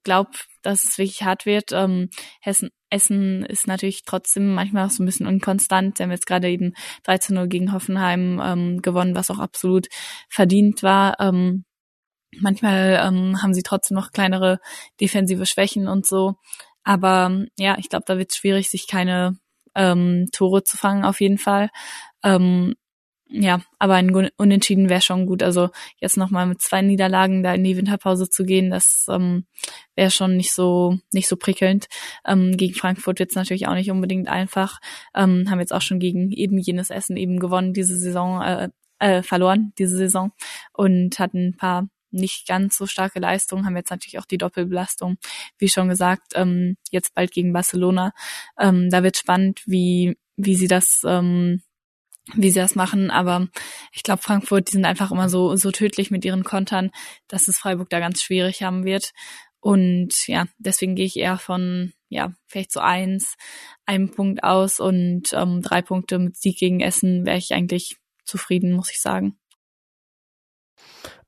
[0.04, 0.32] glaube,
[0.64, 1.72] dass es wirklich hart wird.
[1.72, 2.10] Ähm,
[2.41, 5.98] Hessen, Essen ist natürlich trotzdem manchmal auch so ein bisschen unkonstant.
[5.98, 6.73] Sie haben jetzt gerade eben
[7.06, 9.88] 13-0 gegen Hoffenheim ähm, gewonnen, was auch absolut
[10.30, 11.19] verdient war.
[11.19, 11.65] Ähm,
[12.40, 14.60] manchmal ähm, haben sie trotzdem noch kleinere
[14.99, 16.35] defensive Schwächen und so.
[16.84, 19.38] Aber ja, ich glaube, da wird es schwierig, sich keine
[19.76, 21.69] ähm, Tore zu fangen, auf jeden Fall.
[22.23, 22.76] Ähm,
[23.35, 25.41] ja, aber ein Unentschieden wäre schon gut.
[25.41, 25.69] Also
[25.99, 29.47] jetzt nochmal mit zwei Niederlagen da in die Winterpause zu gehen, das ähm,
[29.95, 31.88] wäre schon nicht so nicht so prickelnd.
[32.27, 34.80] Ähm, gegen Frankfurt wird es natürlich auch nicht unbedingt einfach.
[35.15, 38.69] Ähm, haben jetzt auch schon gegen eben jenes Essen eben gewonnen diese Saison, äh,
[38.99, 40.31] äh, verloren diese Saison
[40.72, 45.18] und hatten ein paar nicht ganz so starke Leistungen, haben jetzt natürlich auch die Doppelbelastung,
[45.57, 48.14] wie schon gesagt, ähm, jetzt bald gegen Barcelona.
[48.60, 51.64] Ähm, da wird spannend, wie wie sie das ähm,
[52.36, 53.12] wie sie das machen.
[53.12, 53.48] Aber
[53.91, 56.91] ich glaube, Frankfurt, die sind einfach immer so, so tödlich mit ihren Kontern,
[57.28, 59.12] dass es Freiburg da ganz schwierig haben wird.
[59.60, 63.36] Und ja, deswegen gehe ich eher von, ja, vielleicht so eins,
[63.86, 68.74] einem Punkt aus und ähm, drei Punkte mit Sieg gegen Essen wäre ich eigentlich zufrieden,
[68.74, 69.38] muss ich sagen.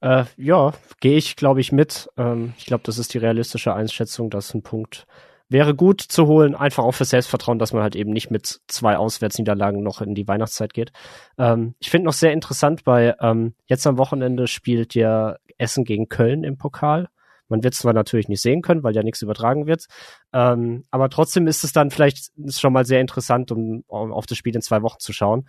[0.02, 2.10] Äh, ja, gehe ich, glaube ich, mit.
[2.18, 5.08] Ähm, ich glaube, das ist die realistische Einschätzung, dass ein Punkt
[5.50, 8.98] wäre gut zu holen, einfach auch für Selbstvertrauen, dass man halt eben nicht mit zwei
[8.98, 10.92] Auswärtsniederlagen noch in die Weihnachtszeit geht.
[11.38, 16.10] Ähm, ich finde noch sehr interessant, bei ähm, jetzt am Wochenende spielt ja Essen gegen
[16.10, 17.10] Köln im Pokal.
[17.48, 19.86] Man wird es zwar natürlich nicht sehen können, weil ja nichts übertragen wird,
[20.34, 24.40] ähm, aber trotzdem ist es dann vielleicht schon mal sehr interessant, um, um auf das
[24.40, 25.48] Spiel in zwei Wochen zu schauen,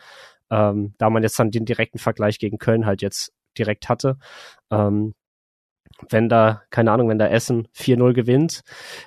[0.51, 4.19] ähm, da man jetzt dann den direkten Vergleich gegen Köln halt jetzt direkt hatte.
[4.71, 5.15] Ähm,
[6.11, 8.63] wenn da, keine Ahnung, wenn da Essen 4-0 gewinnt,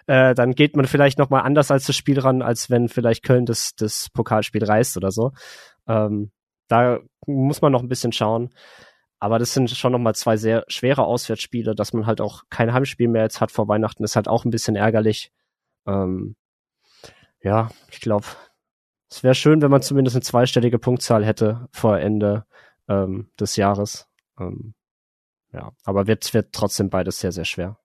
[0.07, 3.45] äh, dann geht man vielleicht nochmal anders als das Spiel ran, als wenn vielleicht Köln
[3.45, 5.31] das, das Pokalspiel reißt oder so.
[5.87, 6.31] Ähm,
[6.67, 8.49] da muss man noch ein bisschen schauen.
[9.19, 13.09] Aber das sind schon nochmal zwei sehr schwere Auswärtsspiele, dass man halt auch kein Heimspiel
[13.09, 15.31] mehr jetzt hat vor Weihnachten, ist halt auch ein bisschen ärgerlich.
[15.85, 16.35] Ähm,
[17.41, 18.25] ja, ich glaube,
[19.09, 22.45] es wäre schön, wenn man zumindest eine zweistellige Punktzahl hätte vor Ende
[22.87, 24.07] ähm, des Jahres.
[24.39, 24.73] Ähm,
[25.51, 27.79] ja, aber wird, wird trotzdem beides sehr, sehr schwer.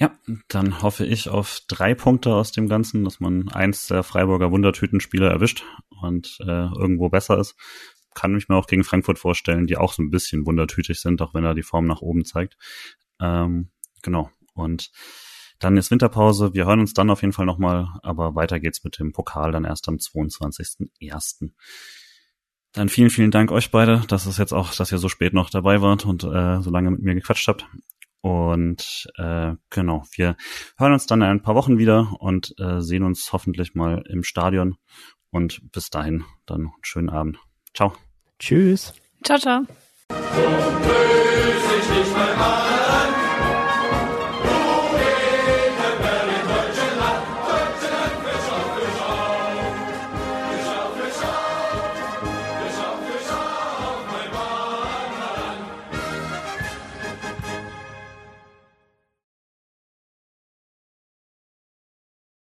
[0.00, 0.16] Ja,
[0.46, 5.28] dann hoffe ich auf drei Punkte aus dem Ganzen, dass man eins der Freiburger Wundertütenspieler
[5.28, 5.64] erwischt
[6.00, 7.56] und äh, irgendwo besser ist.
[8.14, 11.34] Kann ich mir auch gegen Frankfurt vorstellen, die auch so ein bisschen wundertütig sind, auch
[11.34, 12.56] wenn er die Form nach oben zeigt.
[13.20, 13.70] Ähm,
[14.02, 14.30] genau.
[14.54, 14.92] Und
[15.58, 16.54] dann ist Winterpause.
[16.54, 19.64] Wir hören uns dann auf jeden Fall nochmal, aber weiter geht's mit dem Pokal dann
[19.64, 21.50] erst am 22.01.
[22.78, 25.50] Dann vielen, vielen Dank euch beide, dass es jetzt auch, dass ihr so spät noch
[25.50, 27.66] dabei wart und äh, so lange mit mir gequatscht habt.
[28.20, 30.36] Und äh, genau, wir
[30.78, 34.22] hören uns dann in ein paar Wochen wieder und äh, sehen uns hoffentlich mal im
[34.22, 34.76] Stadion.
[35.32, 37.38] Und bis dahin dann einen schönen Abend.
[37.74, 37.94] Ciao.
[38.38, 38.94] Tschüss.
[39.24, 39.66] Ciao, ciao.